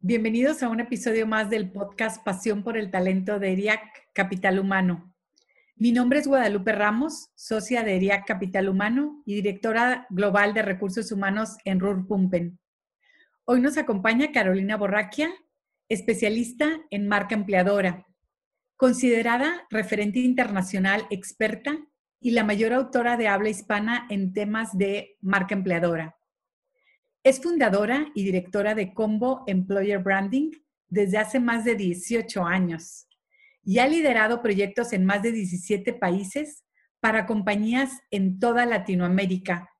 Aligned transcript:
Bienvenidos 0.00 0.62
a 0.62 0.68
un 0.68 0.78
episodio 0.78 1.26
más 1.26 1.50
del 1.50 1.72
podcast 1.72 2.24
Pasión 2.24 2.62
por 2.62 2.76
el 2.78 2.88
Talento 2.88 3.40
de 3.40 3.52
ERIAC 3.52 3.80
Capital 4.12 4.60
Humano. 4.60 5.12
Mi 5.74 5.90
nombre 5.90 6.20
es 6.20 6.28
Guadalupe 6.28 6.70
Ramos, 6.70 7.30
socia 7.34 7.82
de 7.82 7.96
ERIAC 7.96 8.24
Capital 8.24 8.68
Humano 8.68 9.24
y 9.26 9.34
directora 9.34 10.06
global 10.10 10.54
de 10.54 10.62
recursos 10.62 11.10
humanos 11.10 11.56
en 11.64 11.80
RUR 11.80 12.06
Pumpen. 12.06 12.60
Hoy 13.44 13.60
nos 13.60 13.76
acompaña 13.76 14.30
Carolina 14.30 14.76
Borraquia, 14.76 15.30
especialista 15.88 16.80
en 16.90 17.08
marca 17.08 17.34
empleadora, 17.34 18.06
considerada 18.76 19.66
referente 19.68 20.20
internacional 20.20 21.08
experta 21.10 21.76
y 22.20 22.30
la 22.30 22.44
mayor 22.44 22.72
autora 22.72 23.16
de 23.16 23.26
habla 23.26 23.48
hispana 23.48 24.06
en 24.10 24.32
temas 24.32 24.78
de 24.78 25.16
marca 25.20 25.56
empleadora. 25.56 26.17
Es 27.28 27.42
fundadora 27.42 28.10
y 28.14 28.24
directora 28.24 28.74
de 28.74 28.94
Combo 28.94 29.44
Employer 29.46 29.98
Branding 29.98 30.50
desde 30.88 31.18
hace 31.18 31.40
más 31.40 31.62
de 31.62 31.74
18 31.74 32.42
años 32.42 33.06
y 33.62 33.80
ha 33.80 33.86
liderado 33.86 34.40
proyectos 34.40 34.94
en 34.94 35.04
más 35.04 35.22
de 35.22 35.32
17 35.32 35.92
países 35.92 36.64
para 37.00 37.26
compañías 37.26 38.00
en 38.10 38.38
toda 38.38 38.64
Latinoamérica, 38.64 39.70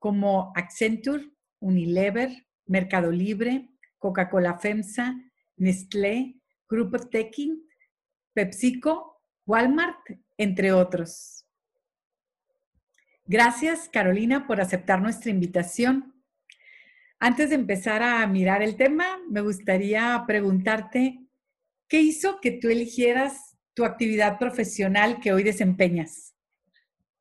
como 0.00 0.50
Accenture, 0.56 1.30
Unilever, 1.60 2.44
Mercado 2.66 3.12
Libre, 3.12 3.68
Coca-Cola 3.98 4.58
FEMSA, 4.58 5.14
Nestlé, 5.58 6.40
Grupo 6.68 6.98
Tekin, 6.98 7.68
PepsiCo, 8.32 9.22
Walmart, 9.46 10.00
entre 10.36 10.72
otros. 10.72 11.46
Gracias, 13.26 13.88
Carolina, 13.88 14.48
por 14.48 14.60
aceptar 14.60 15.00
nuestra 15.00 15.30
invitación. 15.30 16.15
Antes 17.18 17.48
de 17.48 17.54
empezar 17.54 18.02
a 18.02 18.26
mirar 18.26 18.62
el 18.62 18.76
tema, 18.76 19.18
me 19.30 19.40
gustaría 19.40 20.22
preguntarte, 20.26 21.20
¿qué 21.88 22.00
hizo 22.00 22.40
que 22.40 22.50
tú 22.52 22.68
eligieras 22.68 23.56
tu 23.72 23.84
actividad 23.84 24.38
profesional 24.38 25.18
que 25.20 25.32
hoy 25.32 25.42
desempeñas? 25.42 26.36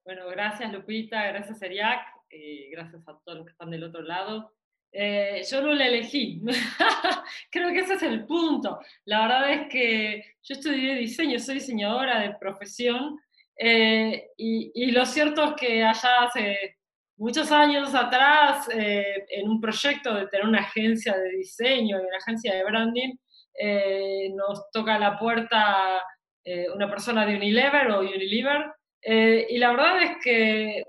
Bueno, 0.04 0.28
gracias 0.28 0.72
Lupita, 0.74 1.26
gracias 1.28 1.62
Eriac, 1.62 2.02
y 2.30 2.70
gracias 2.72 3.08
a 3.08 3.18
todos 3.24 3.38
los 3.38 3.46
que 3.48 3.52
están 3.52 3.72
del 3.72 3.86
otro 3.86 4.02
lado. 4.02 4.54
Eh, 4.92 5.44
yo 5.50 5.62
no 5.62 5.74
la 5.74 5.88
elegí, 5.88 6.42
creo 7.50 7.72
que 7.72 7.80
ese 7.80 7.94
es 7.94 8.04
el 8.04 8.26
punto. 8.26 8.80
La 9.06 9.22
verdad 9.22 9.52
es 9.52 9.68
que 9.70 10.36
yo 10.44 10.56
estudié 10.56 10.96
diseño, 10.96 11.40
soy 11.40 11.56
diseñadora 11.56 12.20
de 12.20 12.36
profesión 12.36 13.18
eh, 13.58 14.28
y, 14.38 14.72
y, 14.76 14.92
lo 14.92 15.06
cierto 15.06 15.44
es 15.46 15.54
que 15.54 15.84
allá 15.84 16.24
hace 16.24 16.75
muchos 17.18 17.52
años 17.52 17.94
atrás, 17.96 18.68
eh, 18.74 19.26
en 19.30 19.50
un 19.50 19.62
proyecto 19.62 20.14
de 20.14 20.28
tener 20.28 20.46
una 20.46 20.60
agencia 20.60 21.18
de 21.18 21.30
diseño 21.38 21.98
y 21.98 22.06
una 22.06 22.18
agencia 22.18 22.56
de 22.56 22.64
branding, 22.64 23.16
eh, 23.58 24.30
nos 24.36 24.70
toca 24.72 25.00
la 25.00 25.18
puerta 25.18 26.02
eh, 26.44 26.68
una 26.74 26.90
persona 26.90 27.26
de 27.26 27.36
Unilever 27.36 27.92
o 27.92 28.00
Unilever, 28.02 28.72
y 29.08 29.60
la 29.60 29.70
verdad 29.70 30.02
es 30.02 30.12
que 30.24 30.84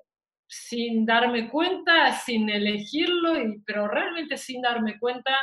sin 0.49 1.05
darme 1.05 1.51
cuenta, 1.51 2.13
sin 2.13 2.49
elegirlo, 2.49 3.39
y, 3.39 3.61
pero 3.67 3.89
realmente 3.89 4.39
sin 4.39 4.63
darme 4.63 4.99
cuenta, 4.99 5.37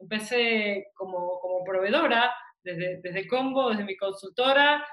empecé 0.00 0.88
como, 0.94 1.38
como 1.38 1.62
proveedora 1.64 2.34
desde, 2.64 3.00
desde 3.02 3.28
Combo, 3.28 3.70
desde 3.70 3.84
mi 3.84 3.96
consultora, 3.96 4.84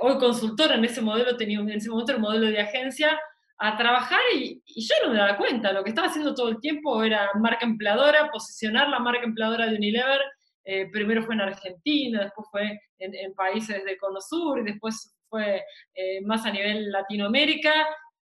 hoy 0.00 0.18
consultora, 0.18 0.74
en 0.74 0.84
ese 0.84 1.00
modelo 1.02 1.36
tenía 1.36 1.60
en 1.60 1.70
ese 1.70 1.88
momento 1.88 2.12
el 2.12 2.20
modelo 2.20 2.46
de 2.48 2.60
agencia, 2.60 3.16
a 3.64 3.76
trabajar 3.76 4.20
y, 4.34 4.60
yo 4.66 4.94
no 5.04 5.12
me 5.12 5.18
daba 5.18 5.36
cuenta, 5.36 5.72
lo 5.72 5.84
que 5.84 5.90
estaba 5.90 6.08
haciendo 6.08 6.34
todo 6.34 6.48
el 6.48 6.58
tiempo 6.58 7.04
era 7.04 7.30
marca 7.38 7.64
empleadora, 7.64 8.28
posicionar 8.32 8.88
la 8.88 8.98
marca 8.98 9.22
empleadora 9.22 9.66
de 9.66 9.76
Unilever, 9.76 10.20
eh, 10.64 10.90
primero 10.90 11.22
fue 11.22 11.36
en 11.36 11.42
Argentina, 11.42 12.24
después 12.24 12.48
fue 12.50 12.80
en, 12.98 13.34
países 13.34 13.84
de 13.84 13.96
Cono 13.98 14.20
Sur 14.20 14.58
y 14.58 14.64
después 14.64 15.16
fue 15.28 15.62
eh, 15.94 16.20
más 16.22 16.44
a 16.44 16.50
nivel 16.50 16.90
Latinoamérica. 16.90 17.72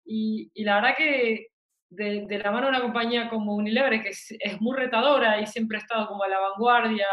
Y, 0.05 0.51
la 0.63 0.75
verdad 0.75 0.95
que 0.99 1.47
de, 1.89 2.39
la 2.43 2.51
mano 2.51 2.67
de 2.67 2.73
una 2.73 2.83
compañía 2.83 3.31
como 3.31 3.55
Unilever, 3.55 4.03
que 4.03 4.11
es, 4.11 4.61
muy 4.61 4.77
retadora 4.77 5.41
y 5.41 5.47
siempre 5.47 5.79
ha 5.79 5.81
estado 5.81 6.07
como 6.07 6.23
a 6.23 6.29
la 6.29 6.39
vanguardia 6.39 7.07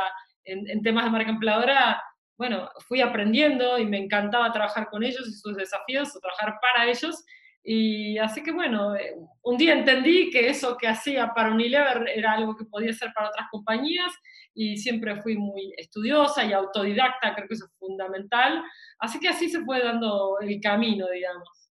en, 0.44 0.70
en 0.70 0.82
temas 0.82 1.06
de 1.06 1.12
marca 1.12 1.32
empleadora, 1.32 2.02
bueno, 2.38 2.70
fui 2.88 3.00
aprendiendo 3.00 3.78
y 3.78 3.86
me 3.86 3.98
encantaba 3.98 4.52
trabajar 4.52 4.90
con 4.90 5.04
ellos 5.04 5.26
y 5.28 5.32
sus 5.32 5.56
desafíos, 5.56 6.14
o 6.14 6.20
trabajar 6.20 6.60
para 6.62 6.90
ellos, 6.90 7.24
y 7.64 8.18
así 8.18 8.42
que 8.44 8.52
bueno, 8.52 8.96
eh, 8.96 9.16
un 9.44 9.58
día 9.58 9.74
entendí 9.74 10.30
que 10.30 10.50
eso 10.50 10.78
que 10.78 10.88
hacía 10.88 11.34
para 11.34 11.52
Unilever 11.52 12.08
era 12.16 12.34
algo 12.34 12.56
que 12.56 12.66
podía 12.66 12.92
hacer 12.92 13.12
para 13.14 13.30
otras 13.30 13.48
compañías 13.52 14.12
y 14.54 14.78
siempre 14.78 15.22
fui 15.22 15.38
muy 15.38 15.74
estudiosa 15.78 16.44
y 16.44 16.54
autodidacta, 16.54 17.36
creo 17.36 17.48
que 17.48 17.54
eso 17.54 17.66
es 17.66 17.78
fundamental. 17.78 18.64
Así 19.00 19.20
que 19.20 19.28
así 19.28 19.50
se 19.50 19.64
fue 19.64 19.84
dando 19.84 20.40
el 20.40 20.60
camino, 20.62 21.06
digamos. 21.14 21.70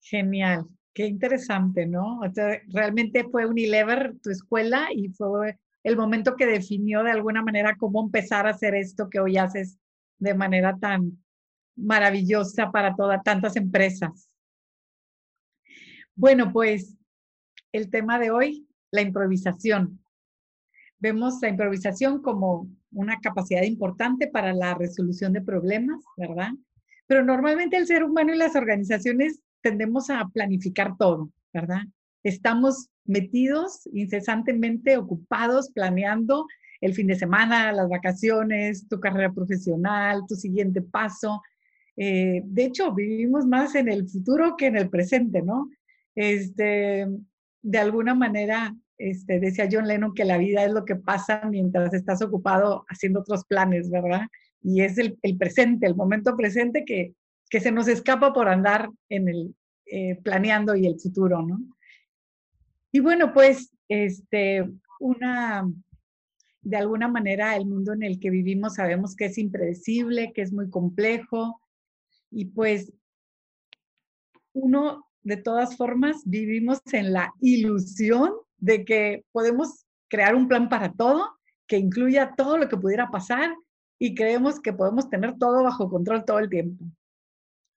Genial, 0.00 0.66
qué 0.94 1.06
interesante, 1.06 1.86
¿no? 1.86 2.20
O 2.20 2.30
sea, 2.32 2.60
realmente 2.68 3.24
fue 3.24 3.46
Unilever 3.46 4.14
tu 4.22 4.30
escuela 4.30 4.88
y 4.94 5.08
fue 5.08 5.58
el 5.82 5.96
momento 5.96 6.36
que 6.36 6.46
definió 6.46 7.02
de 7.02 7.10
alguna 7.10 7.42
manera 7.42 7.76
cómo 7.76 8.02
empezar 8.02 8.46
a 8.46 8.50
hacer 8.50 8.74
esto 8.74 9.08
que 9.10 9.18
hoy 9.18 9.36
haces 9.36 9.78
de 10.18 10.34
manera 10.34 10.76
tan 10.78 11.18
maravillosa 11.74 12.70
para 12.70 12.94
todas 12.94 13.22
tantas 13.24 13.56
empresas. 13.56 14.28
Bueno, 16.14 16.52
pues 16.52 16.96
el 17.72 17.90
tema 17.90 18.18
de 18.18 18.30
hoy, 18.30 18.68
la 18.90 19.00
improvisación. 19.00 19.98
Vemos 20.98 21.38
la 21.40 21.48
improvisación 21.48 22.20
como 22.20 22.68
una 22.92 23.18
capacidad 23.20 23.62
importante 23.62 24.28
para 24.28 24.52
la 24.52 24.74
resolución 24.74 25.32
de 25.32 25.40
problemas, 25.40 26.04
¿verdad? 26.16 26.50
Pero 27.06 27.24
normalmente 27.24 27.76
el 27.76 27.86
ser 27.86 28.04
humano 28.04 28.34
y 28.34 28.36
las 28.36 28.54
organizaciones 28.54 29.40
tendemos 29.62 30.10
a 30.10 30.28
planificar 30.28 30.96
todo, 30.98 31.30
¿verdad? 31.52 31.80
Estamos 32.22 32.88
metidos 33.04 33.88
incesantemente 33.92 34.98
ocupados 34.98 35.70
planeando 35.70 36.46
el 36.82 36.94
fin 36.94 37.06
de 37.06 37.16
semana, 37.16 37.72
las 37.72 37.88
vacaciones, 37.88 38.86
tu 38.86 39.00
carrera 39.00 39.32
profesional, 39.32 40.24
tu 40.28 40.34
siguiente 40.34 40.82
paso. 40.82 41.40
Eh, 41.96 42.42
de 42.44 42.64
hecho, 42.64 42.92
vivimos 42.92 43.46
más 43.46 43.74
en 43.76 43.88
el 43.88 44.08
futuro 44.08 44.56
que 44.56 44.66
en 44.66 44.76
el 44.76 44.90
presente, 44.90 45.42
¿no? 45.42 45.70
Este, 46.14 47.06
de 47.62 47.78
alguna 47.78 48.14
manera, 48.14 48.74
este, 48.98 49.40
decía 49.40 49.68
John 49.70 49.88
Lennon 49.88 50.14
que 50.14 50.24
la 50.24 50.38
vida 50.38 50.64
es 50.64 50.72
lo 50.72 50.84
que 50.84 50.96
pasa 50.96 51.42
mientras 51.48 51.92
estás 51.94 52.22
ocupado 52.22 52.84
haciendo 52.88 53.20
otros 53.20 53.44
planes, 53.44 53.90
¿verdad? 53.90 54.26
Y 54.62 54.82
es 54.82 54.98
el, 54.98 55.18
presente, 55.38 55.86
el 55.86 55.96
momento 55.96 56.36
presente 56.36 56.84
que, 56.84 57.14
que, 57.48 57.60
se 57.60 57.72
nos 57.72 57.88
escapa 57.88 58.32
por 58.32 58.48
andar 58.48 58.88
en 59.08 59.28
el 59.28 59.54
eh, 59.86 60.18
planeando 60.22 60.76
y 60.76 60.86
el 60.86 61.00
futuro, 61.00 61.42
¿no? 61.42 61.58
Y 62.92 63.00
bueno, 63.00 63.32
pues, 63.32 63.72
este, 63.88 64.68
una, 65.00 65.66
de 66.60 66.76
alguna 66.76 67.08
manera, 67.08 67.56
el 67.56 67.66
mundo 67.66 67.92
en 67.92 68.02
el 68.02 68.20
que 68.20 68.30
vivimos 68.30 68.74
sabemos 68.74 69.16
que 69.16 69.26
es 69.26 69.38
impredecible, 69.38 70.32
que 70.32 70.42
es 70.42 70.52
muy 70.52 70.70
complejo, 70.70 71.60
y 72.30 72.46
pues 72.46 72.92
uno 74.54 75.06
de 75.22 75.36
todas 75.36 75.76
formas, 75.76 76.22
vivimos 76.24 76.80
en 76.92 77.12
la 77.12 77.32
ilusión 77.40 78.32
de 78.58 78.84
que 78.84 79.24
podemos 79.32 79.84
crear 80.08 80.34
un 80.34 80.48
plan 80.48 80.68
para 80.68 80.92
todo, 80.92 81.30
que 81.66 81.78
incluya 81.78 82.34
todo 82.36 82.58
lo 82.58 82.68
que 82.68 82.76
pudiera 82.76 83.10
pasar 83.10 83.54
y 83.98 84.14
creemos 84.14 84.60
que 84.60 84.72
podemos 84.72 85.08
tener 85.08 85.38
todo 85.38 85.62
bajo 85.62 85.88
control 85.88 86.24
todo 86.24 86.38
el 86.38 86.50
tiempo. 86.50 86.84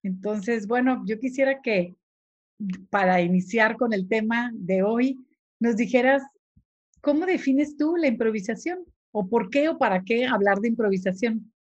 Entonces, 0.02 0.66
bueno, 0.66 1.02
yo 1.06 1.18
quisiera 1.18 1.60
que 1.62 1.94
para 2.90 3.20
iniciar 3.20 3.76
con 3.76 3.92
el 3.92 4.08
tema 4.08 4.50
de 4.54 4.82
hoy, 4.82 5.18
nos 5.60 5.76
dijeras, 5.76 6.22
¿cómo 7.00 7.26
defines 7.26 7.76
tú 7.76 7.96
la 7.96 8.08
improvisación? 8.08 8.84
¿O 9.12 9.28
por 9.28 9.50
qué 9.50 9.68
o 9.68 9.78
para 9.78 10.02
qué 10.02 10.26
hablar 10.26 10.58
de 10.60 10.68
improvisación? 10.68 11.52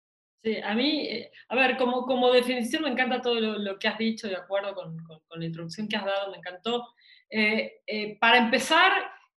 Sí, 0.45 0.59
a 0.63 0.75
mí, 0.75 1.07
eh, 1.07 1.33
a 1.49 1.55
ver, 1.55 1.79
como, 1.79 2.05
como 2.05 2.31
definición 2.31 2.83
me 2.83 2.91
encanta 2.91 3.23
todo 3.23 3.41
lo, 3.41 3.79
que 3.79 3.89
has 3.89 3.97
dicho, 3.97 4.29
de 4.29 4.37
acuerdo 4.37 4.75
con, 4.75 4.95
la 5.41 5.45
introducción 5.47 5.89
que 5.89 5.97
has 5.97 6.05
dado, 6.05 6.31
me 6.31 6.37
encantó. 6.37 6.87
Eh, 7.31 7.81
eh, 7.87 8.19
para 8.21 8.37
empezar, 8.37 8.93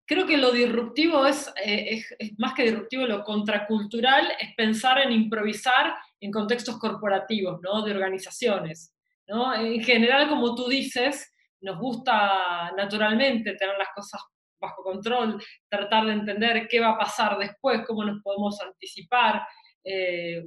creo 0.06 0.28
que 0.28 0.36
lo 0.36 0.52
disruptivo 0.52 1.26
es, 1.26 1.50
es, 1.64 2.10
más 2.38 2.54
que 2.54 2.64
disruptivo, 2.64 3.06
lo 3.06 3.24
contracultural 3.24 4.34
es 4.38 4.54
pensar 4.58 5.00
en 5.00 5.14
improvisar 5.14 5.96
en 6.20 6.30
contextos 6.30 6.78
corporativos, 6.78 7.62
¿no? 7.62 7.84
De 7.84 7.94
organizaciones, 7.94 8.94
¿no? 9.28 9.56
En 9.56 9.82
general, 9.82 10.28
como 10.28 10.56
tú 10.56 10.68
dices, 10.68 11.34
nos 11.62 11.80
gusta 11.80 12.74
naturalmente 12.76 13.56
tener 13.56 13.78
las 13.78 13.90
cosas 13.96 14.22
bajo 14.60 14.84
control, 14.84 15.42
tratar 15.70 16.06
de 16.06 16.14
entender 16.14 16.68
qué 16.68 16.82
va 16.82 16.90
a 16.90 16.98
pasar 16.98 17.38
después, 17.38 17.84
cómo 17.88 18.04
nos 18.04 18.22
podemos 18.22 18.60
anticipar, 18.62 19.48
eh, 19.90 20.44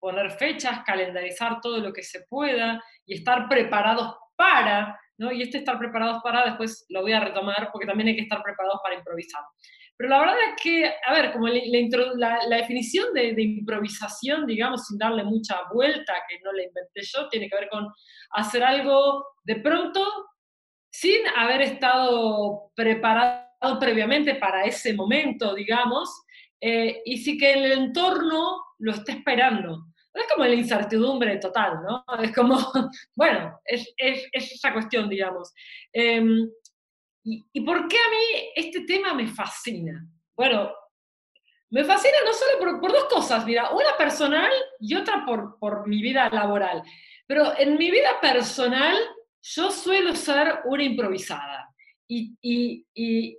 poner 0.00 0.30
fechas, 0.32 0.82
calendarizar 0.84 1.60
todo 1.60 1.78
lo 1.78 1.92
que 1.92 2.02
se 2.02 2.22
pueda 2.28 2.82
y 3.06 3.14
estar 3.14 3.48
preparados 3.48 4.16
para, 4.34 4.98
¿no? 5.18 5.30
Y 5.30 5.42
este 5.42 5.58
estar 5.58 5.78
preparados 5.78 6.22
para, 6.22 6.44
después 6.44 6.86
lo 6.88 7.02
voy 7.02 7.12
a 7.12 7.20
retomar 7.20 7.68
porque 7.70 7.86
también 7.86 8.08
hay 8.08 8.16
que 8.16 8.22
estar 8.22 8.42
preparados 8.42 8.80
para 8.82 8.96
improvisar. 8.96 9.42
Pero 9.96 10.08
la 10.08 10.20
verdad 10.20 10.36
es 10.48 10.62
que, 10.62 10.90
a 11.06 11.12
ver, 11.12 11.32
como 11.32 11.46
la, 11.46 12.56
definición 12.56 13.12
de, 13.12 13.34
de, 13.34 13.42
improvisación, 13.42 14.46
digamos, 14.46 14.86
sin 14.86 14.96
darle 14.96 15.24
mucha 15.24 15.60
vuelta, 15.70 16.14
que 16.26 16.40
no 16.42 16.52
la 16.52 16.62
inventé 16.62 17.02
yo, 17.02 17.28
tiene 17.28 17.50
que 17.50 17.56
ver 17.56 17.68
con 17.68 17.86
hacer 18.30 18.64
algo 18.64 19.26
de 19.44 19.56
pronto 19.56 20.02
sin 20.90 21.26
haber 21.36 21.60
estado 21.62 22.72
preparado 22.74 23.78
previamente 23.78 24.36
para 24.36 24.64
ese 24.64 24.94
momento, 24.94 25.54
digamos, 25.54 26.08
eh, 26.60 27.02
y 27.04 27.18
sí 27.18 27.38
que 27.38 27.52
el 27.52 27.72
entorno 27.72 28.62
lo 28.78 28.92
está 28.92 29.12
esperando. 29.12 29.86
Es 30.12 30.26
como 30.32 30.44
la 30.44 30.54
incertidumbre 30.54 31.36
total, 31.36 31.80
¿no? 31.82 32.04
Es 32.20 32.34
como, 32.34 32.56
bueno, 33.16 33.60
es, 33.64 33.92
es, 33.96 34.28
esa 34.32 34.72
cuestión, 34.72 35.08
digamos. 35.08 35.52
Em, 35.92 36.50
y, 37.24 37.60
por 37.60 37.86
qué 37.86 37.96
a 37.96 38.10
mí 38.10 38.50
este 38.56 38.80
tema 38.80 39.14
me 39.14 39.26
fascina? 39.28 40.04
Bueno, 40.34 40.72
me 41.70 41.84
fascina 41.84 42.16
no 42.24 42.32
solo 42.32 42.58
por, 42.58 42.80
por, 42.80 42.92
dos 42.92 43.04
cosas, 43.04 43.44
mira, 43.44 43.70
una 43.70 43.96
personal 43.96 44.50
y 44.80 44.94
otra 44.94 45.24
por, 45.24 45.58
por 45.58 45.86
mi 45.86 46.02
vida 46.02 46.28
laboral. 46.30 46.82
Pero 47.26 47.56
en 47.58 47.76
mi 47.76 47.90
vida 47.90 48.20
personal 48.20 48.96
yo 49.42 49.70
suelo 49.70 50.14
ser 50.14 50.60
una 50.64 50.82
improvisada. 50.82 51.68
Y, 52.08 52.36
y, 52.42 52.84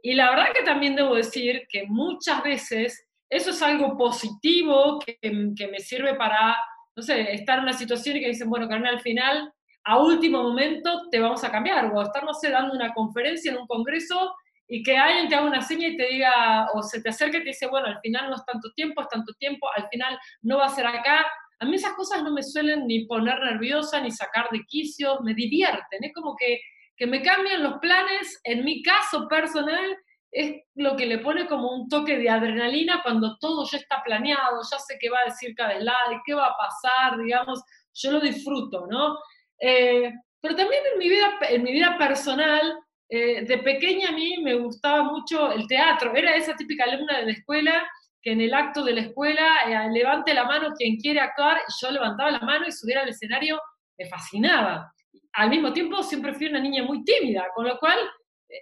y, 0.01 0.13
la 0.13 0.29
verdad 0.29 0.53
que 0.55 0.63
también 0.63 0.95
debo 0.95 1.15
decir 1.15 1.67
que 1.67 1.85
muchas 1.87 2.41
veces 2.41 3.05
eso 3.31 3.49
es 3.49 3.61
algo 3.61 3.97
positivo 3.97 4.99
que, 4.99 5.17
que, 5.55 5.67
me 5.67 5.79
sirve 5.79 6.13
para, 6.15 6.55
no 6.95 7.01
sé, 7.01 7.33
estar 7.33 7.57
en 7.57 7.63
una 7.63 7.73
situación 7.73 8.19
que 8.19 8.27
dicen, 8.27 8.49
bueno, 8.49 8.67
Carmen, 8.67 8.93
al 8.93 9.01
final, 9.01 9.51
a 9.85 9.97
último 9.97 10.43
momento 10.43 11.09
te 11.09 11.19
vamos 11.19 11.43
a 11.43 11.51
cambiar, 11.51 11.91
o 11.93 12.01
estar, 12.01 12.23
no 12.23 12.33
sé, 12.33 12.51
dando 12.51 12.75
una 12.75 12.93
conferencia 12.93 13.51
en 13.51 13.57
un 13.57 13.67
congreso 13.67 14.35
y 14.67 14.83
que 14.83 14.97
alguien 14.97 15.27
te 15.27 15.35
haga 15.35 15.47
una 15.47 15.61
seña 15.61 15.87
y 15.87 15.97
te 15.97 16.07
diga, 16.07 16.67
o 16.73 16.83
se 16.83 17.01
te 17.01 17.09
acerque 17.09 17.37
y 17.37 17.43
te 17.43 17.49
dice, 17.49 17.67
bueno, 17.67 17.87
al 17.87 17.99
final 18.01 18.29
no 18.29 18.35
es 18.35 18.45
tanto 18.45 18.71
tiempo, 18.75 19.01
es 19.01 19.07
tanto 19.07 19.33
tiempo, 19.39 19.67
al 19.75 19.87
final 19.89 20.19
no 20.43 20.57
va 20.57 20.65
a 20.65 20.75
ser 20.75 20.85
acá. 20.85 21.25
A 21.59 21.65
mí 21.65 21.75
esas 21.75 21.93
cosas 21.93 22.23
no 22.23 22.31
me 22.31 22.43
suelen 22.43 22.85
ni 22.85 23.05
poner 23.05 23.39
nerviosa, 23.39 23.99
ni 23.99 24.11
sacar 24.11 24.47
de 24.51 24.61
quicio, 24.67 25.19
me 25.21 25.33
divierten, 25.33 26.03
es 26.03 26.13
como 26.13 26.35
que 26.35 26.59
que 27.01 27.07
me 27.07 27.23
cambien 27.23 27.63
los 27.63 27.79
planes, 27.79 28.39
en 28.43 28.63
mi 28.63 28.83
caso 28.83 29.27
personal, 29.27 29.97
es 30.31 30.63
lo 30.75 30.95
que 30.95 31.05
le 31.05 31.19
pone 31.19 31.45
como 31.47 31.71
un 31.71 31.89
toque 31.89 32.17
de 32.17 32.29
adrenalina 32.29 33.01
cuando 33.03 33.37
todo 33.37 33.65
ya 33.69 33.77
está 33.77 34.01
planeado, 34.03 34.61
ya 34.69 34.79
sé 34.79 34.97
qué 34.99 35.09
va 35.09 35.19
a 35.19 35.29
decir 35.29 35.53
cada 35.55 35.77
slide, 35.77 36.21
qué 36.25 36.33
va 36.33 36.47
a 36.47 36.57
pasar, 36.57 37.17
digamos, 37.17 37.61
yo 37.93 38.11
lo 38.11 38.19
disfruto, 38.19 38.87
¿no? 38.87 39.17
Eh, 39.59 40.11
pero 40.39 40.55
también 40.55 40.81
en 40.93 40.99
mi 40.99 41.09
vida, 41.09 41.37
en 41.49 41.63
mi 41.63 41.73
vida 41.73 41.97
personal, 41.97 42.79
eh, 43.09 43.43
de 43.43 43.57
pequeña 43.57 44.09
a 44.09 44.13
mí 44.13 44.37
me 44.41 44.55
gustaba 44.55 45.03
mucho 45.03 45.51
el 45.51 45.67
teatro, 45.67 46.15
era 46.15 46.35
esa 46.35 46.55
típica 46.55 46.85
alumna 46.85 47.17
de 47.17 47.25
la 47.25 47.31
escuela 47.33 47.89
que 48.21 48.31
en 48.31 48.41
el 48.41 48.53
acto 48.53 48.83
de 48.83 48.93
la 48.93 49.01
escuela 49.01 49.63
eh, 49.67 49.91
levante 49.91 50.33
la 50.33 50.45
mano 50.45 50.73
quien 50.77 50.95
quiere 50.97 51.19
actuar, 51.19 51.61
yo 51.81 51.91
levantaba 51.91 52.31
la 52.31 52.39
mano 52.39 52.67
y 52.67 52.71
subiera 52.71 53.01
al 53.01 53.09
escenario, 53.09 53.59
me 53.97 54.07
fascinaba 54.07 54.93
al 55.33 55.49
mismo 55.49 55.71
tiempo 55.73 56.03
siempre 56.03 56.33
fui 56.33 56.47
una 56.47 56.59
niña 56.59 56.83
muy 56.83 57.03
tímida, 57.03 57.47
con 57.55 57.65
lo 57.65 57.77
cual 57.79 57.97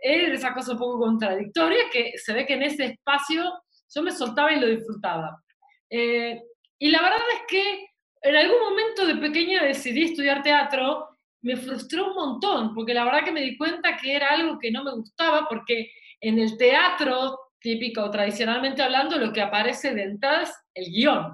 es 0.02 0.30
esa 0.30 0.54
cosa 0.54 0.74
un 0.74 0.78
poco 0.78 1.00
contradictoria 1.00 1.90
que 1.92 2.14
se 2.18 2.34
ve 2.34 2.46
que 2.46 2.54
en 2.54 2.64
ese 2.64 2.86
espacio 2.86 3.52
yo 3.94 4.04
me 4.04 4.12
soltaba 4.12 4.52
y 4.54 4.60
lo 4.60 4.68
disfrutaba. 4.68 5.42
Eh, 5.90 6.40
y 6.78 6.90
la 6.90 7.02
verdad 7.02 7.20
es 7.34 7.42
que 7.48 7.88
en 8.22 8.36
algún 8.36 8.60
momento 8.60 9.06
de 9.06 9.16
pequeña 9.16 9.64
decidí 9.64 10.04
estudiar 10.04 10.44
teatro, 10.44 11.08
me 11.42 11.56
frustró 11.56 12.10
un 12.10 12.16
montón, 12.16 12.76
porque 12.76 12.94
la 12.94 13.06
verdad 13.06 13.24
que 13.24 13.32
me 13.32 13.42
di 13.42 13.58
cuenta 13.58 13.98
que 13.98 14.14
era 14.14 14.30
algo 14.30 14.60
que 14.60 14.72
no 14.72 14.84
me 14.84 14.92
gustaba, 14.92 15.48
porque 15.48 15.92
en 16.20 16.38
el 16.38 16.58
teatro 16.58 17.40
típico, 17.60 18.10
tradicionalmente 18.10 18.82
hablando, 18.82 19.18
lo 19.18 19.34
que 19.34 19.42
aparece 19.42 19.94
de 19.94 20.04
entrada 20.04 20.44
es 20.44 20.54
el 20.74 20.86
guion. 20.92 21.34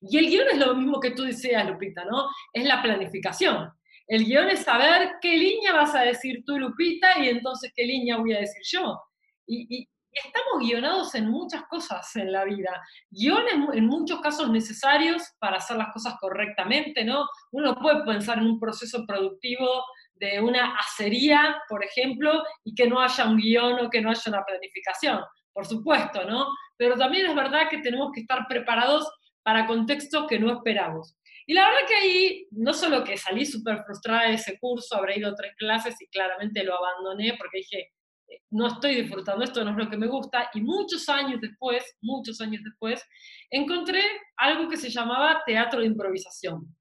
Y 0.00 0.18
el 0.18 0.26
guion 0.26 0.48
es 0.52 0.58
lo 0.58 0.74
mismo 0.74 1.00
que 1.00 1.12
tú 1.12 1.22
decías, 1.22 1.66
Lupita, 1.68 2.04
¿no? 2.04 2.28
Es 2.52 2.64
la 2.64 2.82
planificación. 2.82 3.70
El 4.06 4.24
guion 4.24 4.48
es 4.50 4.64
saber 4.64 5.14
qué 5.20 5.36
línea 5.36 5.72
vas 5.72 5.94
a 5.94 6.02
decir 6.02 6.42
tú, 6.44 6.58
Lupita, 6.58 7.18
y 7.18 7.28
entonces 7.28 7.72
qué 7.74 7.84
línea 7.84 8.18
voy 8.18 8.34
a 8.34 8.40
decir 8.40 8.62
yo. 8.64 9.00
Y, 9.46 9.88
estamos 10.16 10.64
guionados 10.64 11.12
en 11.16 11.28
muchas 11.28 11.64
cosas 11.64 12.14
en 12.14 12.30
la 12.30 12.44
vida. 12.44 12.80
Guiones 13.10 13.54
en 13.72 13.86
muchos 13.86 14.20
casos 14.20 14.48
necesarios 14.48 15.24
para 15.40 15.56
hacer 15.56 15.76
las 15.76 15.92
cosas 15.92 16.14
correctamente, 16.20 17.04
¿no? 17.04 17.26
Uno 17.50 17.74
puede 17.74 18.04
pensar 18.04 18.38
en 18.38 18.46
un 18.46 18.60
proceso 18.60 19.04
productivo 19.06 19.66
de 20.14 20.40
una 20.40 20.76
acería, 20.76 21.56
por 21.68 21.84
ejemplo, 21.84 22.44
y 22.62 22.76
que 22.76 22.86
no 22.86 23.00
haya 23.00 23.24
un 23.24 23.38
guion 23.38 23.84
o 23.84 23.90
que 23.90 24.00
no 24.00 24.10
haya 24.10 24.22
una 24.28 24.44
planificación, 24.44 25.20
por 25.52 25.66
supuesto, 25.66 26.24
¿no? 26.24 26.46
Pero 26.76 26.96
también 26.96 27.26
es 27.26 27.34
verdad 27.34 27.68
que 27.68 27.78
tenemos 27.78 28.12
que 28.12 28.20
estar 28.20 28.46
preparados 28.48 29.10
para 29.42 29.66
contextos 29.66 30.26
que 30.28 30.38
no 30.38 30.52
esperamos. 30.52 31.16
Y 31.46 31.54
la 31.54 31.66
verdad 31.66 31.86
que 31.86 31.94
ahí, 31.94 32.46
no 32.52 32.72
solo 32.72 33.04
que 33.04 33.16
salí 33.16 33.44
súper 33.44 33.82
frustrada 33.84 34.28
de 34.28 34.34
ese 34.34 34.58
curso, 34.58 34.96
habré 34.96 35.18
ido 35.18 35.34
tres 35.34 35.54
clases 35.56 35.94
y 36.00 36.06
claramente 36.08 36.64
lo 36.64 36.76
abandoné 36.76 37.34
porque 37.36 37.58
dije, 37.58 37.92
eh, 38.28 38.40
no 38.50 38.68
estoy 38.68 38.94
disfrutando 38.94 39.44
esto, 39.44 39.62
no 39.62 39.72
es 39.72 39.76
lo 39.76 39.90
que 39.90 39.96
me 39.96 40.06
gusta. 40.06 40.50
Y 40.54 40.62
muchos 40.62 41.08
años 41.08 41.40
después, 41.40 41.84
muchos 42.00 42.40
años 42.40 42.62
después, 42.64 43.04
encontré 43.50 44.02
algo 44.36 44.68
que 44.68 44.76
se 44.76 44.90
llamaba 44.90 45.42
teatro 45.44 45.80
de 45.80 45.86
improvisación. 45.86 46.74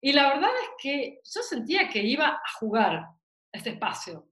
Y 0.00 0.12
la 0.12 0.28
verdad 0.28 0.50
es 0.62 0.68
que 0.82 1.20
yo 1.24 1.42
sentía 1.42 1.88
que 1.88 2.02
iba 2.02 2.28
a 2.28 2.52
jugar 2.60 3.06
este 3.50 3.70
espacio. 3.70 4.28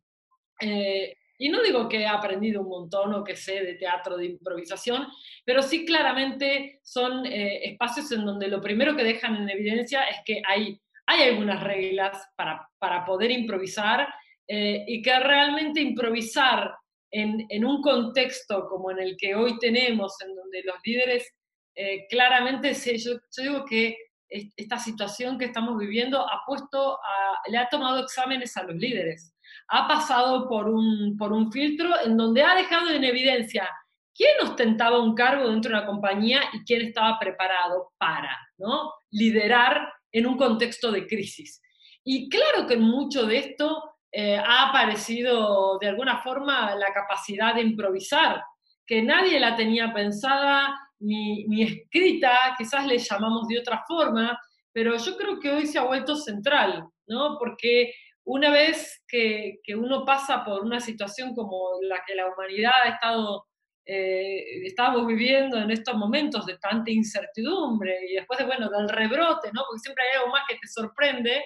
Eh, 0.61 1.17
y 1.43 1.49
no 1.49 1.61
digo 1.61 1.89
que 1.89 2.03
he 2.03 2.07
aprendido 2.07 2.61
un 2.61 2.69
montón 2.69 3.13
o 3.15 3.25
que 3.25 3.35
sé 3.35 3.65
de 3.65 3.75
teatro 3.75 4.17
de 4.17 4.27
improvisación, 4.27 5.09
pero 5.45 5.61
sí 5.61 5.85
claramente 5.85 6.79
son 6.85 7.27
eh, 7.27 7.65
espacios 7.65 8.13
en 8.13 8.25
donde 8.25 8.47
lo 8.47 8.61
primero 8.61 8.95
que 8.95 9.03
dejan 9.03 9.35
en 9.35 9.51
evidencia 9.51 10.05
es 10.05 10.19
que 10.25 10.41
hay, 10.49 10.81
hay 11.05 11.23
algunas 11.31 11.61
reglas 11.65 12.29
para, 12.37 12.69
para 12.79 13.05
poder 13.05 13.33
improvisar 13.33 14.07
eh, 14.47 14.85
y 14.87 15.03
que 15.03 15.19
realmente 15.19 15.81
improvisar 15.81 16.77
en, 17.11 17.45
en, 17.49 17.65
un 17.65 17.83
contexto 17.83 18.69
como 18.69 18.93
en 18.93 19.01
el 19.01 19.17
que 19.19 19.35
hoy 19.35 19.59
tenemos, 19.59 20.15
en 20.25 20.37
donde 20.37 20.63
los 20.63 20.77
líderes 20.85 21.29
eh, 21.75 22.07
claramente, 22.09 22.73
yo, 22.73 23.15
yo 23.15 23.43
digo 23.43 23.65
que 23.65 23.97
esta 24.29 24.79
situación 24.79 25.39
que 25.39 25.47
estamos 25.47 25.77
viviendo 25.77 26.21
ha 26.21 26.43
puesto, 26.47 27.01
a, 27.03 27.51
le 27.51 27.59
ha 27.59 27.69
tomado 27.69 28.05
exámenes 28.05 28.57
a 28.57 28.63
los 28.63 28.77
líderes 28.77 29.35
ha 29.69 29.89
pasado 29.89 30.49
por 30.49 30.69
un, 30.69 31.17
por 31.17 31.33
un 31.33 31.51
filtro 31.51 31.91
en 32.05 32.17
donde 32.17 32.43
ha 32.43 32.55
dejado 32.55 32.91
en 32.91 33.05
evidencia 33.05 33.69
quién 34.15 34.31
ostentaba 34.43 35.03
un 35.03 35.15
cargo 35.15 35.49
dentro 35.49 35.71
de 35.71 35.79
una 35.79 35.87
compañía 35.87 36.43
y 36.53 36.65
quién 36.65 36.83
estaba 36.83 37.19
preparado 37.19 37.93
para 37.99 38.37
¿no? 38.59 38.93
liderar 39.11 39.93
en 40.11 40.27
un 40.27 40.37
contexto 40.37 40.91
de 40.91 41.07
crisis. 41.07 41.61
Y 42.05 42.29
claro 42.29 42.67
que 42.67 42.75
en 42.75 42.83
mucho 42.83 43.27
de 43.27 43.39
esto 43.39 43.83
eh, 44.11 44.37
ha 44.37 44.69
aparecido 44.69 45.79
de 45.79 45.89
alguna 45.89 46.19
forma 46.19 46.75
la 46.75 46.93
capacidad 46.93 47.55
de 47.55 47.63
improvisar, 47.63 48.43
que 48.87 49.03
nadie 49.03 49.41
la 49.41 49.57
tenía 49.57 49.93
pensada 49.93 50.79
ni, 50.99 51.45
ni 51.45 51.63
escrita, 51.63 52.55
quizás 52.59 52.87
le 52.87 52.99
llamamos 52.99 53.49
de 53.49 53.59
otra 53.59 53.83
forma, 53.87 54.39
pero 54.73 54.97
yo 54.97 55.17
creo 55.17 55.39
que 55.39 55.51
hoy 55.51 55.67
se 55.67 55.79
ha 55.79 55.85
vuelto 55.85 56.17
central, 56.17 56.85
¿no? 57.07 57.39
Porque 57.39 57.93
una 58.25 58.51
vez 58.51 59.05
que, 59.09 59.59
uno 59.77 60.05
pasa 60.05 60.45
por 60.45 60.63
una 60.63 60.81
situación 60.81 61.35
como 61.35 61.81
la 61.83 62.03
que 62.07 62.15
la 62.15 62.29
humanidad 62.29 62.73
ha 62.85 62.89
estado, 62.91 63.47
eh, 63.85 64.65
estamos 64.65 65.07
viviendo 65.07 65.59
en 65.59 65.71
estos 65.71 65.97
momentos 65.97 66.47
de 66.47 66.59
tanta 66.59 66.91
incertidumbre 66.91 67.99
y 68.09 68.15
después 68.15 68.39
de, 68.39 68.47
bueno, 68.47 68.71
del 68.71 68.89
rebrote, 68.89 69.51
¿no? 69.53 69.63
Porque 69.67 69.81
siempre 69.81 70.05
hay 70.05 70.19
algo 70.19 70.31
más 70.31 70.43
que 70.49 70.55
te 70.55 70.69
sorprende. 70.69 71.45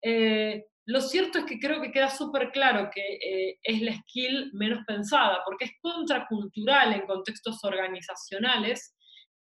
Eh, 0.00 0.64
lo 0.86 1.00
cierto 1.00 1.38
es 1.38 1.44
que 1.44 1.58
creo 1.58 1.80
que 1.80 1.92
queda 1.92 2.10
súper 2.10 2.50
claro 2.50 2.90
que 2.92 3.00
eh, 3.00 3.58
es 3.62 3.80
la 3.82 3.94
skill 3.94 4.50
menos 4.52 4.84
pensada, 4.86 5.40
porque 5.44 5.66
es 5.66 5.72
contracultural 5.80 6.92
en 6.92 7.06
contextos 7.06 7.62
organizacionales. 7.64 8.96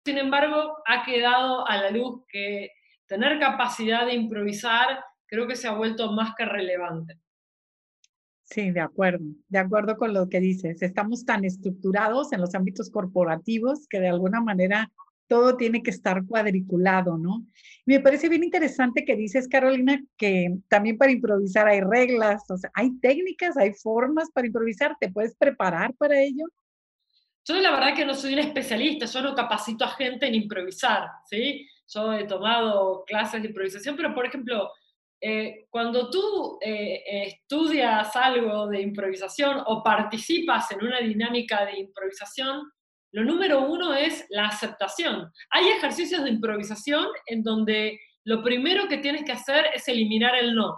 Sin 0.05 0.17
embargo, 0.17 0.77
ha 0.85 1.03
quedado 1.03 1.67
a 1.67 1.77
la 1.77 1.91
luz 1.91 2.23
que 2.29 2.69
tener 3.07 3.39
capacidad 3.39 4.05
de 4.05 4.13
improvisar 4.13 5.03
creo 5.29 5.47
que 5.47 5.55
se 5.55 5.67
ha 5.67 5.73
vuelto 5.73 6.11
más 6.11 6.33
que 6.35 6.45
relevante. 6.45 7.19
Sí, 8.43 8.71
de 8.71 8.79
acuerdo, 8.79 9.25
de 9.47 9.59
acuerdo 9.59 9.95
con 9.95 10.13
lo 10.13 10.27
que 10.27 10.39
dices. 10.39 10.81
Estamos 10.81 11.23
tan 11.23 11.45
estructurados 11.45 12.33
en 12.33 12.41
los 12.41 12.55
ámbitos 12.55 12.89
corporativos 12.89 13.87
que 13.87 13.99
de 13.99 14.09
alguna 14.09 14.41
manera 14.41 14.91
todo 15.27 15.55
tiene 15.55 15.83
que 15.83 15.91
estar 15.91 16.25
cuadriculado, 16.25 17.15
¿no? 17.15 17.45
Me 17.85 17.99
parece 17.99 18.27
bien 18.27 18.43
interesante 18.43 19.05
que 19.05 19.15
dices, 19.15 19.47
Carolina, 19.47 20.03
que 20.17 20.57
también 20.67 20.97
para 20.97 21.11
improvisar 21.11 21.67
hay 21.67 21.81
reglas, 21.81 22.41
o 22.49 22.57
sea, 22.57 22.71
hay 22.73 22.97
técnicas, 22.99 23.55
hay 23.55 23.73
formas 23.73 24.31
para 24.31 24.47
improvisar, 24.47 24.97
¿te 24.99 25.11
puedes 25.11 25.35
preparar 25.35 25.93
para 25.93 26.19
ello? 26.19 26.45
Yo 27.45 27.55
la 27.61 27.71
verdad 27.71 27.95
que 27.95 28.05
no 28.05 28.15
soy 28.15 28.33
un 28.33 28.39
especialista, 28.39 29.05
yo 29.05 29.21
no 29.21 29.35
capacito 29.35 29.85
a 29.85 29.89
gente 29.89 30.25
en 30.25 30.33
improvisar, 30.33 31.07
¿sí? 31.29 31.67
Yo 31.87 32.13
he 32.13 32.25
tomado 32.25 33.03
clases 33.05 33.41
de 33.43 33.49
improvisación, 33.49 33.95
pero 33.95 34.13
por 34.15 34.25
ejemplo, 34.25 34.71
eh, 35.21 35.65
cuando 35.69 36.09
tú 36.09 36.57
eh, 36.61 37.03
estudias 37.27 38.15
algo 38.15 38.67
de 38.67 38.81
improvisación 38.81 39.61
o 39.65 39.83
participas 39.83 40.71
en 40.71 40.83
una 40.83 40.99
dinámica 40.99 41.65
de 41.65 41.79
improvisación, 41.79 42.71
lo 43.11 43.23
número 43.23 43.61
uno 43.61 43.93
es 43.93 44.25
la 44.29 44.47
aceptación. 44.47 45.31
Hay 45.49 45.67
ejercicios 45.69 46.23
de 46.23 46.29
improvisación 46.29 47.07
en 47.25 47.43
donde 47.43 47.99
lo 48.23 48.43
primero 48.43 48.87
que 48.87 48.99
tienes 48.99 49.23
que 49.23 49.31
hacer 49.31 49.65
es 49.73 49.87
eliminar 49.87 50.35
el 50.35 50.55
no. 50.55 50.75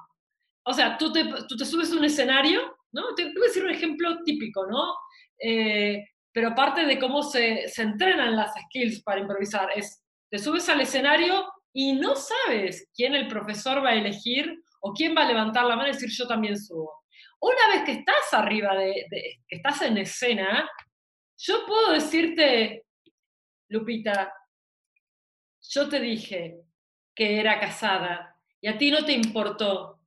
O 0.64 0.74
sea, 0.74 0.98
tú 0.98 1.12
te, 1.12 1.26
tú 1.48 1.58
te 1.58 1.66
subes 1.66 1.92
a 1.92 1.98
un 1.98 2.06
escenario, 2.06 2.78
¿no? 2.94 3.14
Te, 3.16 3.26
voy 3.26 3.44
a 3.44 3.48
decir 3.48 3.64
un 3.64 3.72
ejemplo 3.72 4.24
típico, 4.24 4.66
¿no? 4.68 4.94
Eh, 5.40 6.04
pero 6.32 6.50
aparte 6.50 6.86
de 6.86 6.98
cómo 6.98 7.24
se, 7.24 7.68
se 7.68 7.82
entrenan 7.82 8.36
las 8.36 8.54
skills 8.54 9.04
para 9.04 9.20
improvisar, 9.20 9.70
es, 9.76 10.02
te 10.30 10.40
subes 10.40 10.70
al 10.70 10.82
escenario 10.82 11.46
y 11.74 11.94
no 11.94 12.16
sabes 12.16 12.90
quién 12.94 13.16
el 13.16 13.28
profesor 13.28 13.84
va 13.84 13.90
a 13.90 13.96
elegir 13.96 14.62
o 14.82 14.94
quién 14.94 15.16
va 15.16 15.24
a 15.24 15.28
levantar 15.28 15.66
la 15.66 15.76
mano 15.76 15.90
y 15.90 15.94
decir 15.94 16.10
yo 16.10 16.28
también 16.28 16.58
subo. 16.58 17.04
Una 17.40 17.68
vez 17.74 17.84
que 17.84 17.92
estás 17.94 18.34
arriba, 18.34 18.76
de, 18.76 19.06
que 19.48 19.56
estás 19.56 19.82
en 19.84 19.98
escena, 19.98 20.70
yo 21.38 21.66
puedo 21.66 21.94
decirte, 21.94 22.86
Lupita, 23.70 24.34
yo 25.70 25.90
te 25.90 26.00
dije 26.00 26.62
que 27.16 27.40
era 27.40 27.60
casada 27.60 28.36
y 28.60 28.68
a 28.68 28.78
ti 28.78 28.92
no 28.92 29.06
te 29.06 29.14
importó, 29.14 30.00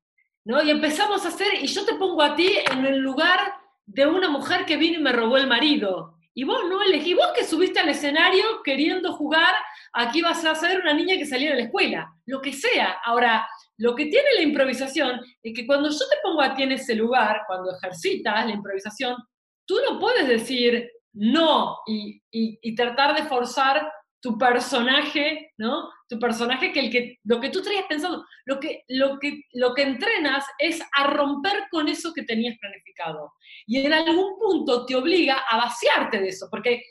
¿no? 0.44 0.62
Y 0.62 0.70
empezamos 0.70 1.24
a 1.24 1.28
hacer, 1.28 1.54
y 1.62 1.66
yo 1.66 1.84
te 1.84 1.94
pongo 1.94 2.22
a 2.22 2.36
ti 2.36 2.56
en 2.70 2.84
el 2.86 2.98
lugar 2.98 3.40
de 3.86 4.06
una 4.06 4.28
mujer 4.28 4.64
que 4.64 4.76
vino 4.76 4.98
y 4.98 5.02
me 5.02 5.12
robó 5.12 5.36
el 5.36 5.46
marido. 5.46 6.13
Y 6.34 6.44
vos 6.44 6.62
no 6.68 6.82
elegí, 6.82 7.14
vos 7.14 7.32
que 7.34 7.44
subiste 7.44 7.78
al 7.78 7.88
escenario 7.88 8.62
queriendo 8.64 9.12
jugar, 9.12 9.54
aquí 9.92 10.20
vas 10.20 10.44
a 10.44 10.54
ser 10.54 10.80
una 10.80 10.92
niña 10.92 11.16
que 11.16 11.26
salió 11.26 11.50
de 11.50 11.56
la 11.56 11.62
escuela, 11.62 12.12
lo 12.26 12.40
que 12.40 12.52
sea. 12.52 12.96
Ahora, 13.04 13.48
lo 13.76 13.94
que 13.94 14.06
tiene 14.06 14.28
la 14.36 14.42
improvisación 14.42 15.20
es 15.42 15.54
que 15.54 15.66
cuando 15.66 15.88
yo 15.88 15.98
te 15.98 16.16
pongo 16.22 16.42
a 16.42 16.54
ti 16.54 16.64
en 16.64 16.72
ese 16.72 16.94
lugar, 16.94 17.42
cuando 17.46 17.72
ejercitas 17.76 18.46
la 18.46 18.52
improvisación, 18.52 19.16
tú 19.64 19.76
no 19.88 19.98
puedes 19.98 20.26
decir, 20.26 20.90
no 21.14 21.78
y, 21.86 22.74
tratar 22.74 23.14
de 23.14 23.28
forzar 23.28 23.88
tu 24.24 24.38
personaje, 24.38 25.52
¿no? 25.58 25.90
Tu 26.08 26.18
personaje 26.18 26.72
que, 26.72 26.80
el 26.80 26.90
que 26.90 27.18
lo 27.24 27.42
que 27.42 27.50
tú 27.50 27.60
traías 27.60 27.84
pensando, 27.86 28.24
lo 28.46 28.58
que, 28.58 28.82
lo, 28.88 29.18
que, 29.18 29.42
lo 29.52 29.74
que 29.74 29.82
entrenas 29.82 30.46
es 30.58 30.80
a 30.96 31.08
romper 31.08 31.64
con 31.70 31.88
eso 31.88 32.14
que 32.14 32.22
tenías 32.22 32.56
planificado. 32.58 33.34
Y 33.66 33.84
en 33.84 33.92
algún 33.92 34.38
punto 34.38 34.86
te 34.86 34.96
obliga 34.96 35.44
a 35.46 35.58
vaciarte 35.58 36.22
de 36.22 36.28
eso, 36.28 36.48
porque 36.50 36.84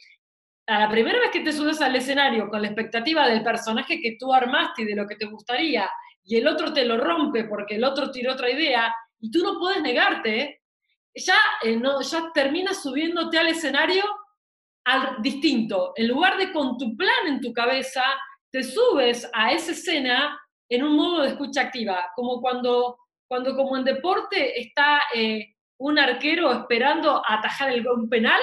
a 0.68 0.82
la 0.82 0.90
primera 0.92 1.20
vez 1.20 1.32
que 1.32 1.40
te 1.40 1.52
subes 1.52 1.82
al 1.82 1.96
escenario 1.96 2.48
con 2.50 2.62
la 2.62 2.68
expectativa 2.68 3.28
del 3.28 3.42
personaje 3.42 4.00
que 4.00 4.16
tú 4.20 4.32
armaste 4.32 4.84
y 4.84 4.86
de 4.86 4.96
lo 4.96 5.08
que 5.08 5.16
te 5.16 5.26
gustaría, 5.26 5.90
y 6.24 6.38
el 6.38 6.48
otro 6.48 6.72
te 6.72 6.86
lo 6.86 6.98
rompe 6.98 7.46
porque 7.46 7.78
el 7.78 7.84
otro 7.84 8.12
tiró 8.12 8.34
otra 8.34 8.52
idea, 8.52 8.94
y 9.20 9.32
tú 9.32 9.40
no 9.40 9.58
puedes 9.58 9.82
negarte, 9.82 10.62
ya, 11.16 11.40
eh, 11.64 11.78
no, 11.78 12.00
ya 12.04 12.30
terminas 12.32 12.84
subiéndote 12.84 13.40
al 13.40 13.48
escenario 13.48 14.04
al 14.86 15.22
distinto. 15.22 15.94
En 15.96 16.08
lugar 16.08 16.38
de 16.38 16.52
con 16.52 16.78
tu 16.78 16.96
plan 16.96 17.28
en 17.28 17.42
tu 17.42 17.54
cabeza, 17.54 18.04
te 18.52 18.64
subes 18.64 19.30
a 19.34 19.52
esa 19.52 19.72
escena 19.72 20.40
en 20.70 20.84
un 20.84 20.96
modo 20.96 21.22
de 21.22 21.30
escucha 21.30 21.62
activa, 21.62 22.12
como 22.16 22.42
cuando, 22.42 22.98
cuando 23.28 23.56
como 23.56 23.78
en 23.78 23.84
deporte 23.84 24.60
está 24.60 25.02
eh, 25.14 25.54
un 25.78 26.00
arquero 26.00 26.52
esperando 26.52 27.18
a 27.26 27.36
atajar 27.36 27.70
el, 27.72 27.88
un 27.88 28.10
penal, 28.10 28.42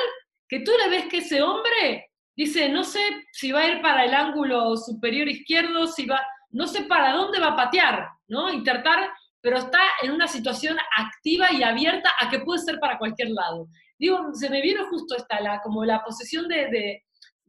que 0.48 0.60
tú 0.60 0.72
le 0.82 0.90
ves 0.90 1.06
que 1.06 1.18
ese 1.18 1.42
hombre 1.42 2.10
dice, 2.36 2.68
no 2.68 2.84
sé 2.84 3.00
si 3.32 3.52
va 3.52 3.60
a 3.60 3.68
ir 3.68 3.82
para 3.82 4.04
el 4.04 4.14
ángulo 4.14 4.76
superior 4.76 5.28
izquierdo, 5.28 5.86
si 5.86 6.06
va, 6.06 6.20
no 6.50 6.66
sé 6.66 6.82
para 6.84 7.12
dónde 7.12 7.38
va 7.38 7.48
a 7.48 7.56
patear, 7.56 8.08
¿no? 8.28 8.52
Y 8.52 8.62
tratar 8.62 9.10
pero 9.40 9.58
está 9.58 9.80
en 10.02 10.12
una 10.12 10.28
situación 10.28 10.76
activa 10.96 11.52
y 11.52 11.62
abierta 11.62 12.10
a 12.20 12.28
que 12.28 12.40
puede 12.40 12.62
ser 12.62 12.78
para 12.78 12.98
cualquier 12.98 13.30
lado. 13.30 13.68
Digo, 14.00 14.32
se 14.32 14.48
me 14.48 14.62
vino 14.62 14.88
justo 14.88 15.14
esta, 15.14 15.40
la, 15.40 15.60
como 15.60 15.84
la 15.84 16.02
posición 16.02 16.48
de, 16.48 17.02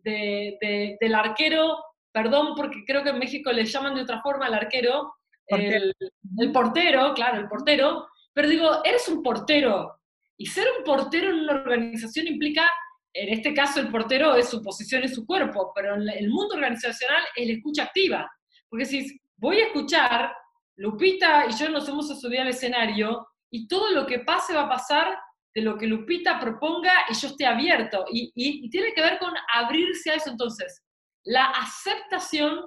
de, 0.03 0.97
del 0.99 1.15
arquero, 1.15 1.77
perdón, 2.11 2.53
porque 2.55 2.83
creo 2.85 3.03
que 3.03 3.11
en 3.11 3.19
México 3.19 3.51
le 3.51 3.65
llaman 3.65 3.95
de 3.95 4.01
otra 4.01 4.21
forma 4.21 4.45
al 4.47 4.53
arquero, 4.53 5.13
El, 5.47 5.93
el 6.37 6.51
portero, 6.51 7.13
claro, 7.13 7.39
el 7.39 7.47
portero, 7.47 8.07
pero 8.33 8.47
digo, 8.47 8.83
eres 8.83 9.07
un 9.07 9.23
portero, 9.23 10.01
y 10.37 10.45
ser 10.45 10.67
un 10.77 10.83
portero 10.83 11.29
en 11.29 11.41
una 11.41 11.53
organización 11.53 12.27
implica, 12.27 12.69
en 13.13 13.29
este 13.29 13.53
caso 13.53 13.79
el 13.79 13.89
portero 13.89 14.35
es 14.35 14.49
su 14.49 14.61
posición 14.63 15.03
y 15.03 15.07
su 15.07 15.25
cuerpo, 15.25 15.71
pero 15.75 15.95
en 15.95 16.09
el 16.09 16.29
mundo 16.29 16.55
organizacional 16.55 17.21
es 17.35 17.47
la 17.47 17.53
escucha 17.53 17.83
activa. 17.83 18.29
Porque 18.67 18.85
si 18.85 19.19
voy 19.37 19.59
a 19.59 19.67
escuchar, 19.67 20.33
Lupita 20.77 21.45
y 21.47 21.53
yo 21.53 21.69
nos 21.69 21.87
hemos 21.87 22.07
subido 22.19 22.41
al 22.41 22.47
escenario 22.47 23.27
y 23.51 23.67
todo 23.67 23.91
lo 23.91 24.05
que 24.05 24.19
pase 24.19 24.55
va 24.55 24.63
a 24.63 24.69
pasar 24.69 25.15
de 25.53 25.61
lo 25.61 25.77
que 25.77 25.87
Lupita 25.87 26.39
proponga 26.39 26.91
y 27.09 27.13
yo 27.13 27.27
esté 27.27 27.45
abierto. 27.45 28.05
Y, 28.11 28.69
tiene 28.69 28.93
que 28.93 29.01
ver 29.01 29.19
con 29.19 29.33
abrirse 29.53 30.11
a 30.11 30.15
eso. 30.15 30.29
Entonces, 30.29 30.83
la 31.23 31.45
aceptación 31.45 32.65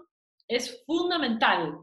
es 0.48 0.82
fundamental. 0.86 1.78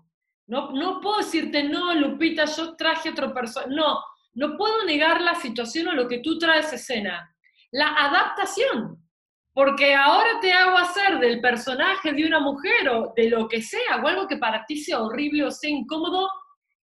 No, 0.48 0.72
no 0.72 1.00
puedo 1.02 1.18
decirte, 1.18 1.64
no, 1.64 1.94
Lupita, 1.96 2.46
yo 2.46 2.76
traje 2.76 3.10
otro 3.10 3.34
persona. 3.34 3.68
No, 3.70 4.00
no 4.34 4.58
puedo 4.58 4.86
negar 4.86 5.22
la 5.22 5.36
situación 5.36 5.88
o 5.88 5.94
lo 5.94 6.08
que 6.08 6.20
tú 6.20 6.38
traes 6.38 6.72
a 6.72 6.76
escena. 6.76 7.36
La 7.72 7.88
adaptación. 7.88 8.98
Porque 9.54 9.94
ahora 9.94 10.40
te 10.40 10.54
hago 10.54 10.78
hacer 10.78 11.20
del 11.20 11.42
personaje 11.42 12.14
de 12.14 12.26
una 12.26 12.40
mujer 12.40 12.88
o 12.90 13.14
de 13.16 13.30
lo 13.30 13.50
que 13.50 13.62
sea, 13.62 14.02
o 14.02 14.08
algo 14.08 14.28
que 14.28 14.38
para 14.38 14.66
ti 14.66 14.78
sea 14.78 15.02
horrible 15.02 15.44
o 15.44 15.52
sea 15.52 15.70
incómodo, 15.70 16.30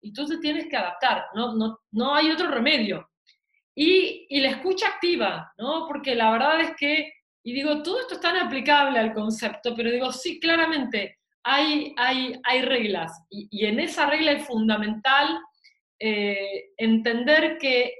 y 0.02 0.14
tú 0.14 0.26
te 0.26 0.38
tienes 0.38 0.68
que 0.68 0.78
adaptar, 0.78 1.26
no, 1.34 1.56
no, 1.56 1.80
no 1.92 2.16
hay 2.16 2.30
otro 2.32 2.48
remedio. 2.48 3.08
Y, 3.76 4.40
la 4.40 4.50
escucha 4.50 4.88
activa, 4.88 5.52
¿no? 5.58 5.86
Porque 5.88 6.16
la 6.16 6.32
verdad 6.32 6.62
es 6.62 6.72
que, 6.78 7.12
y 7.44 7.54
digo, 7.54 7.84
todo 7.84 8.00
esto 8.00 8.16
es 8.16 8.22
tan 8.22 8.38
aplicable 8.38 9.00
al 9.00 9.14
concepto, 9.14 9.76
pero 9.76 9.92
digo, 9.92 10.12
sí, 10.12 10.40
claramente 10.40 11.18
hay, 11.44 11.94
hay, 11.98 12.40
hay 12.44 12.62
reglas, 12.62 13.12
y, 13.30 13.48
y 13.52 13.66
en 13.66 13.80
esa 13.80 14.08
regla 14.08 14.32
es 14.32 14.46
fundamental 14.48 15.40
eh, 16.00 16.72
entender 16.78 17.58
que 17.58 17.94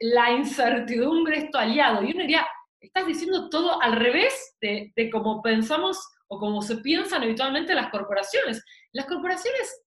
la 0.00 0.30
incertidumbre 0.30 1.38
es 1.38 1.50
tu 1.50 1.58
aliado. 1.58 2.02
Y 2.02 2.12
uno 2.12 2.22
diría, 2.22 2.46
estás 2.80 3.06
diciendo 3.06 3.48
todo 3.48 3.80
al 3.82 3.96
revés 3.96 4.56
de, 4.60 4.92
de 4.94 5.10
cómo 5.10 5.42
pensamos 5.42 5.98
o 6.28 6.38
como 6.38 6.62
se 6.62 6.76
piensan 6.76 7.22
habitualmente 7.22 7.74
las 7.74 7.90
corporaciones. 7.90 8.64
Las 8.92 9.06
corporaciones, 9.06 9.82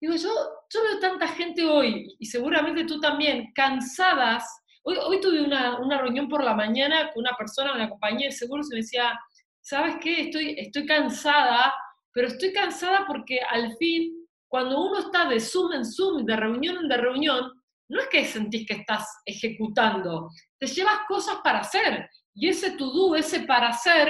digo, 0.00 0.14
yo, 0.14 0.30
yo 0.72 0.82
veo 0.82 1.00
tanta 1.00 1.28
gente 1.28 1.66
hoy, 1.66 2.16
y 2.18 2.26
seguramente 2.26 2.84
tú 2.84 3.00
también, 3.00 3.52
cansadas. 3.54 4.44
Hoy, 4.82 4.96
hoy 4.96 5.20
tuve 5.20 5.42
una, 5.42 5.78
una, 5.78 5.98
reunión 5.98 6.28
por 6.28 6.42
la 6.42 6.54
mañana 6.54 7.10
con 7.12 7.22
una 7.22 7.36
persona, 7.36 7.74
una 7.74 7.90
compañía 7.90 8.28
de 8.28 8.32
seguros, 8.32 8.68
y 8.70 8.74
me 8.74 8.80
decía, 8.80 9.18
¿sabes 9.60 9.96
qué? 10.00 10.22
Estoy, 10.22 10.54
estoy 10.58 10.86
cansada, 10.86 11.74
pero 12.12 12.28
estoy 12.28 12.52
cansada 12.52 13.04
porque 13.06 13.40
al 13.40 13.76
fin, 13.76 14.26
cuando 14.48 14.82
uno 14.82 14.98
está 14.98 15.28
de 15.28 15.38
Zoom 15.38 15.72
en 15.72 15.84
Zoom, 15.84 16.24
de 16.24 16.36
reunión 16.36 16.78
en 16.78 16.88
de 16.88 16.96
reunión, 16.96 17.52
no 17.88 18.00
es 18.00 18.08
que 18.08 18.24
sentís 18.24 18.66
que 18.66 18.74
estás 18.74 19.06
ejecutando, 19.26 20.30
te 20.58 20.66
llevas 20.66 21.00
cosas 21.08 21.38
para 21.42 21.60
hacer. 21.60 22.08
Y 22.34 22.48
ese 22.48 22.72
to 22.72 22.86
do, 22.86 23.16
ese 23.16 23.40
para 23.40 23.68
hacer, 23.68 24.08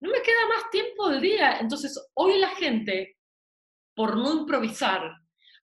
no 0.00 0.10
me 0.10 0.22
queda 0.22 0.48
más 0.48 0.70
tiempo 0.70 1.10
del 1.10 1.20
día. 1.20 1.58
Entonces, 1.60 1.98
hoy 2.14 2.38
la 2.38 2.48
gente, 2.48 3.16
por 4.00 4.16
no 4.16 4.32
improvisar, 4.32 5.12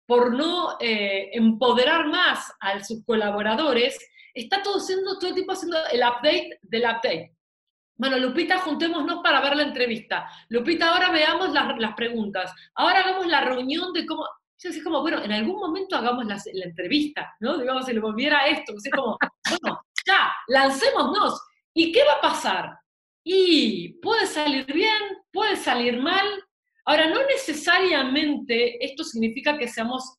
por 0.04 0.34
no 0.34 0.76
eh, 0.80 1.30
empoderar 1.34 2.08
más 2.08 2.52
a 2.58 2.82
sus 2.82 3.04
colaboradores, 3.04 3.96
está 4.34 4.60
todo 4.60 4.78
haciendo, 4.78 5.20
todo 5.20 5.28
el 5.28 5.34
tiempo 5.34 5.52
haciendo 5.52 5.78
el 5.92 6.00
update 6.00 6.58
del 6.62 6.82
update. 6.82 7.36
Bueno, 7.94 8.18
Lupita, 8.18 8.58
juntémonos 8.58 9.22
para 9.22 9.40
ver 9.40 9.54
la 9.54 9.62
entrevista. 9.62 10.28
Lupita, 10.48 10.92
ahora 10.92 11.12
veamos 11.12 11.52
las, 11.52 11.94
preguntas. 11.94 12.52
Ahora 12.74 13.02
hagamos 13.02 13.28
la 13.28 13.42
reunión 13.42 13.92
de 13.92 14.04
cómo 14.04 14.26
yo 14.58 14.68
decía 14.68 14.82
como, 14.82 15.00
bueno, 15.00 15.22
en 15.22 15.30
algún 15.30 15.60
momento 15.60 15.94
hagamos 15.94 16.24
la, 16.26 16.36
entrevista, 16.64 17.36
¿no? 17.38 17.56
Digamos, 17.56 17.86
si 17.86 17.92
le 17.92 18.00
volviera 18.00 18.48
esto, 18.48 18.72
así 18.76 18.90
como, 18.90 19.16
bueno, 19.48 19.80
ya, 20.04 20.32
lancémonos. 20.48 21.40
¿Y 21.72 21.92
qué 21.92 22.02
va 22.02 22.14
a 22.14 22.20
pasar? 22.20 22.78
Y 23.22 23.92
puede 24.00 24.26
salir 24.26 24.66
bien, 24.66 25.22
puede 25.32 25.54
salir 25.54 26.00
mal. 26.00 26.26
Ahora, 26.86 27.08
no 27.08 27.26
necesariamente 27.26 28.84
esto 28.84 29.04
significa 29.04 29.56
que 29.56 29.68
seamos 29.68 30.18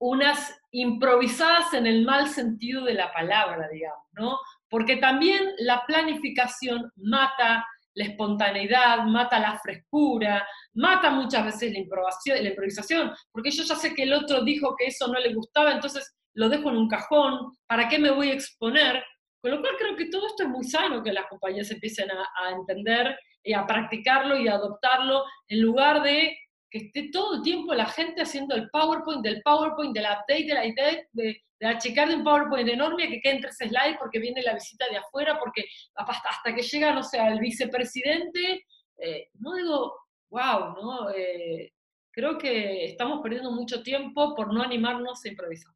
unas 0.00 0.58
improvisadas 0.70 1.74
en 1.74 1.86
el 1.86 2.04
mal 2.04 2.28
sentido 2.28 2.84
de 2.84 2.94
la 2.94 3.12
palabra, 3.12 3.68
digamos, 3.70 4.06
¿no? 4.12 4.38
Porque 4.68 4.96
también 4.96 5.52
la 5.58 5.84
planificación 5.86 6.90
mata 6.96 7.66
la 7.94 8.04
espontaneidad, 8.04 9.04
mata 9.04 9.38
la 9.38 9.58
frescura, 9.58 10.46
mata 10.74 11.10
muchas 11.10 11.44
veces 11.44 11.72
la 11.72 12.48
improvisación, 12.48 13.12
porque 13.32 13.50
yo 13.50 13.62
ya 13.64 13.74
sé 13.74 13.94
que 13.94 14.04
el 14.04 14.12
otro 14.14 14.42
dijo 14.42 14.74
que 14.76 14.86
eso 14.86 15.06
no 15.08 15.18
le 15.18 15.34
gustaba, 15.34 15.72
entonces 15.72 16.14
lo 16.34 16.48
dejo 16.48 16.70
en 16.70 16.76
un 16.76 16.88
cajón, 16.88 17.52
¿para 17.66 17.88
qué 17.88 17.98
me 17.98 18.10
voy 18.10 18.30
a 18.30 18.34
exponer? 18.34 19.04
Con 19.42 19.50
lo 19.50 19.60
cual 19.60 19.74
creo 19.78 19.96
que 19.96 20.06
todo 20.06 20.26
esto 20.26 20.44
es 20.44 20.48
muy 20.48 20.64
sano 20.64 21.02
que 21.02 21.12
las 21.12 21.26
compañías 21.26 21.70
empiecen 21.70 22.10
a, 22.10 22.26
a 22.42 22.52
entender 22.52 23.18
y 23.42 23.52
a 23.52 23.66
practicarlo 23.66 24.36
y 24.38 24.48
a 24.48 24.54
adoptarlo 24.54 25.24
en 25.48 25.62
lugar 25.62 26.02
de 26.02 26.36
que 26.70 26.78
esté 26.78 27.10
todo 27.10 27.36
el 27.36 27.42
tiempo 27.42 27.74
la 27.74 27.86
gente 27.86 28.22
haciendo 28.22 28.54
el 28.54 28.70
PowerPoint, 28.70 29.22
del 29.22 29.42
PowerPoint, 29.42 29.94
del 29.94 30.04
update, 30.04 30.44
de 30.44 30.54
la 30.54 30.66
idea, 30.66 31.02
de, 31.12 31.42
de 31.60 31.66
achicar 31.66 32.08
de 32.08 32.16
un 32.16 32.24
PowerPoint 32.24 32.68
enorme 32.68 33.08
que 33.08 33.20
queden 33.20 33.40
tres 33.40 33.56
slides 33.56 33.96
porque 33.98 34.18
viene 34.18 34.42
la 34.42 34.54
visita 34.54 34.86
de 34.88 34.96
afuera, 34.98 35.38
porque 35.38 35.64
hasta 35.94 36.54
que 36.54 36.62
llega, 36.62 36.94
no 36.94 37.02
sé, 37.02 37.18
el 37.18 37.40
vicepresidente, 37.40 38.64
eh, 38.98 39.28
no 39.34 39.54
digo, 39.54 39.94
wow, 40.30 40.74
¿no? 40.80 41.10
Eh, 41.10 41.72
creo 42.10 42.38
que 42.38 42.86
estamos 42.86 43.20
perdiendo 43.22 43.50
mucho 43.50 43.82
tiempo 43.82 44.34
por 44.34 44.52
no 44.52 44.62
animarnos 44.62 45.24
a 45.24 45.28
improvisar. 45.28 45.72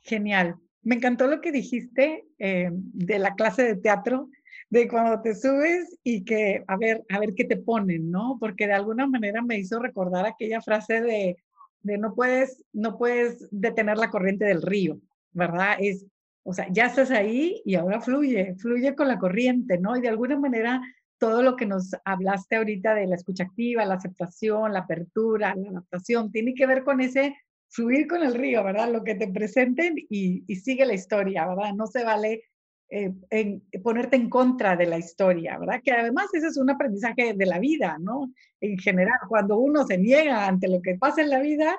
Genial. 0.00 0.56
Me 0.82 0.94
encantó 0.94 1.26
lo 1.26 1.40
que 1.40 1.50
dijiste 1.50 2.26
eh, 2.38 2.68
de 2.70 3.18
la 3.18 3.34
clase 3.34 3.64
de 3.64 3.76
teatro, 3.76 4.28
de 4.68 4.88
cuando 4.88 5.20
te 5.22 5.34
subes 5.34 5.98
y 6.02 6.24
que, 6.24 6.64
a 6.66 6.76
ver, 6.76 7.04
a 7.08 7.18
ver 7.18 7.34
qué 7.34 7.44
te 7.44 7.56
ponen, 7.56 8.10
¿no? 8.10 8.36
Porque 8.40 8.66
de 8.66 8.72
alguna 8.72 9.06
manera 9.06 9.42
me 9.42 9.58
hizo 9.58 9.78
recordar 9.78 10.26
aquella 10.26 10.60
frase 10.60 11.00
de, 11.00 11.36
de 11.82 11.98
no 11.98 12.14
puedes, 12.14 12.64
no 12.72 12.98
puedes 12.98 13.48
detener 13.50 13.96
la 13.96 14.10
corriente 14.10 14.44
del 14.44 14.62
río, 14.62 15.00
¿verdad? 15.32 15.76
Es, 15.78 16.04
o 16.42 16.52
sea, 16.52 16.66
ya 16.70 16.86
estás 16.86 17.10
ahí 17.10 17.62
y 17.64 17.76
ahora 17.76 18.00
fluye, 18.00 18.54
fluye 18.56 18.94
con 18.94 19.08
la 19.08 19.18
corriente, 19.18 19.78
¿no? 19.78 19.96
Y 19.96 20.00
de 20.00 20.08
alguna 20.08 20.38
manera 20.38 20.80
todo 21.18 21.42
lo 21.42 21.56
que 21.56 21.66
nos 21.66 21.92
hablaste 22.04 22.56
ahorita 22.56 22.94
de 22.94 23.06
la 23.06 23.14
escucha 23.14 23.44
activa, 23.44 23.84
la 23.84 23.94
aceptación, 23.94 24.72
la 24.72 24.80
apertura, 24.80 25.54
la 25.56 25.70
adaptación, 25.70 26.30
tiene 26.30 26.54
que 26.54 26.66
ver 26.66 26.84
con 26.84 27.00
ese 27.00 27.36
fluir 27.68 28.06
con 28.06 28.22
el 28.22 28.34
río, 28.34 28.62
¿verdad? 28.64 28.92
Lo 28.92 29.02
que 29.02 29.14
te 29.14 29.28
presenten 29.28 29.94
y, 29.96 30.44
y 30.46 30.56
sigue 30.56 30.84
la 30.84 30.94
historia, 30.94 31.46
¿verdad? 31.46 31.72
No 31.74 31.86
se 31.86 32.04
vale 32.04 32.42
eh, 32.88 33.12
en, 33.30 33.62
ponerte 33.82 34.14
en 34.16 34.30
contra 34.30 34.76
de 34.76 34.86
la 34.86 34.98
historia, 34.98 35.58
¿verdad? 35.58 35.80
Que 35.82 35.92
además 35.92 36.26
ese 36.32 36.46
es 36.46 36.56
un 36.56 36.70
aprendizaje 36.70 37.34
de 37.34 37.46
la 37.46 37.58
vida, 37.58 37.98
¿no? 38.00 38.32
En 38.60 38.78
general, 38.78 39.18
cuando 39.28 39.58
uno 39.58 39.84
se 39.84 39.98
niega 39.98 40.46
ante 40.46 40.68
lo 40.68 40.80
que 40.80 40.94
pasa 40.94 41.22
en 41.22 41.30
la 41.30 41.40
vida, 41.40 41.76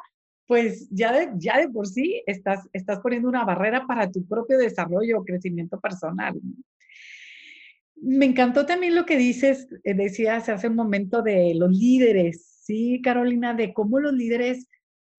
pues 0.48 0.90
ya 0.90 1.14
de, 1.14 1.30
ya 1.38 1.60
de 1.60 1.70
por 1.70 1.88
sí 1.88 2.24
estás, 2.26 2.68
estás 2.74 3.00
poniendo 3.00 3.30
una 3.30 3.46
barrera 3.46 3.86
para 3.88 4.12
tu 4.12 4.26
propio 4.26 4.58
desarrollo 4.58 5.20
o 5.20 5.26
crecimiento 5.26 5.80
personal. 5.80 6.40
Me 7.96 8.26
encantó 8.26 8.66
también 8.66 8.96
lo 8.96 9.06
que 9.06 9.18
dices, 9.18 9.68
eh, 9.84 9.94
decías 9.94 10.50
hace 10.50 10.68
un 10.68 10.76
momento 10.76 11.22
de 11.22 11.54
los 11.56 11.72
líderes, 11.72 12.46
¿sí, 12.64 13.02
Carolina? 13.02 13.54
De 13.54 13.74
cómo 13.74 14.00
los 14.00 14.14
líderes 14.14 14.68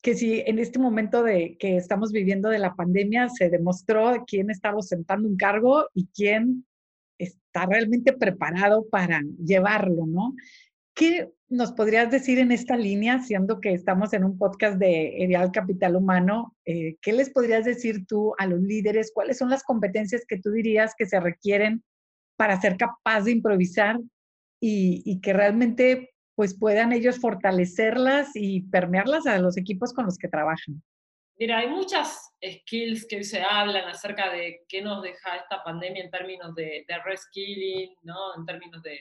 que 0.00 0.14
si 0.14 0.40
en 0.40 0.58
este 0.58 0.78
momento 0.78 1.22
de 1.22 1.56
que 1.58 1.76
estamos 1.76 2.12
viviendo 2.12 2.48
de 2.48 2.58
la 2.58 2.74
pandemia 2.74 3.28
se 3.28 3.50
demostró 3.50 4.24
quién 4.26 4.50
está 4.50 4.74
ostentando 4.74 5.28
un 5.28 5.36
cargo 5.36 5.88
y 5.92 6.08
quién 6.14 6.64
está 7.18 7.66
realmente 7.66 8.12
preparado 8.12 8.88
para 8.88 9.22
llevarlo, 9.44 10.06
¿no? 10.06 10.34
¿Qué 10.94 11.32
nos 11.48 11.72
podrías 11.72 12.10
decir 12.10 12.38
en 12.38 12.52
esta 12.52 12.76
línea, 12.76 13.22
siendo 13.22 13.60
que 13.60 13.72
estamos 13.72 14.12
en 14.12 14.24
un 14.24 14.38
podcast 14.38 14.78
de 14.78 15.14
Ideal 15.18 15.50
Capital 15.50 15.96
Humano? 15.96 16.56
Eh, 16.64 16.96
¿Qué 17.00 17.12
les 17.12 17.30
podrías 17.30 17.64
decir 17.64 18.06
tú 18.06 18.34
a 18.38 18.46
los 18.46 18.60
líderes? 18.60 19.10
¿Cuáles 19.12 19.38
son 19.38 19.50
las 19.50 19.62
competencias 19.62 20.24
que 20.26 20.38
tú 20.38 20.50
dirías 20.50 20.94
que 20.96 21.06
se 21.06 21.18
requieren 21.18 21.82
para 22.36 22.60
ser 22.60 22.76
capaz 22.76 23.22
de 23.22 23.32
improvisar 23.32 23.98
y 24.60 25.20
que 25.20 25.32
realmente 25.32 26.10
pues 26.38 26.56
puedan 26.56 26.92
ellos 26.92 27.18
fortalecerlas 27.18 28.30
y 28.36 28.60
permearlas 28.70 29.26
a 29.26 29.40
los 29.40 29.56
equipos 29.56 29.92
con 29.92 30.04
los 30.04 30.16
que 30.16 30.28
trabajan. 30.28 30.80
Mira, 31.36 31.58
hay 31.58 31.68
muchas 31.68 32.32
skills 32.40 33.08
que 33.08 33.24
se 33.24 33.42
hablan 33.42 33.88
acerca 33.88 34.30
de 34.30 34.60
qué 34.68 34.80
nos 34.80 35.02
deja 35.02 35.34
esta 35.34 35.64
pandemia 35.64 36.04
en 36.04 36.12
términos 36.12 36.54
de, 36.54 36.84
de 36.86 36.98
reskilling, 37.04 37.92
¿no? 38.02 38.36
en 38.36 38.46
términos 38.46 38.80
de, 38.84 39.00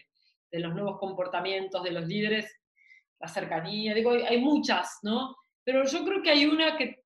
de, 0.50 0.60
los 0.60 0.74
nuevos 0.74 0.98
comportamientos 0.98 1.84
de 1.84 1.92
los 1.92 2.08
líderes, 2.08 2.52
la 3.20 3.28
cercanía, 3.28 3.94
digo, 3.94 4.14
hay 4.14 4.42
muchas, 4.42 4.98
¿no? 5.04 5.36
Pero 5.64 5.86
yo 5.86 6.04
creo 6.06 6.24
que 6.24 6.32
hay 6.32 6.48
una 6.48 6.76
que 6.76 7.04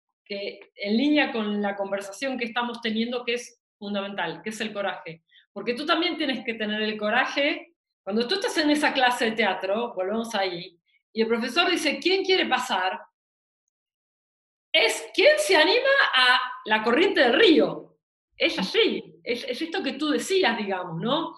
en 0.78 0.96
línea 0.96 1.34
con 1.34 1.62
la 1.62 1.76
conversación 1.76 2.38
que 2.38 2.46
estamos 2.46 2.80
teniendo 2.80 3.26
que 3.26 3.34
es 3.34 3.62
fundamental, 3.78 4.42
que 4.42 4.52
es 4.52 4.62
el 4.62 4.72
coraje. 4.72 5.24
Porque 5.52 5.74
tú 5.74 5.86
también 5.86 6.16
tienes 6.16 6.46
que 6.46 6.54
tener 6.54 6.82
el 6.82 6.98
coraje 6.98 7.71
cuando 8.04 8.28
tú 8.28 8.36
estás 8.36 8.58
en 8.58 8.70
esa 8.70 8.94
clase 8.94 9.26
de 9.26 9.32
teatro, 9.32 9.94
volvemos 9.94 10.34
ahí, 10.36 10.80
y 11.14 11.22
el 11.22 11.28
profesor 11.28 11.70
dice, 11.70 12.00
¿quién 12.00 12.24
quiere 12.24 12.46
pasar? 12.46 13.00
Es 14.74 15.06
quién 15.14 15.38
se 15.38 15.56
anima 15.56 15.90
a 16.16 16.40
la 16.66 16.84
corriente 16.84 17.20
del 17.22 17.34
río. 17.34 17.98
Es 18.38 18.58
así, 18.58 19.20
es, 19.24 19.44
es 19.44 19.62
esto 19.62 19.84
que 19.84 19.94
tú 19.94 20.10
decías, 20.10 20.58
digamos, 20.58 21.00
¿no? 21.02 21.36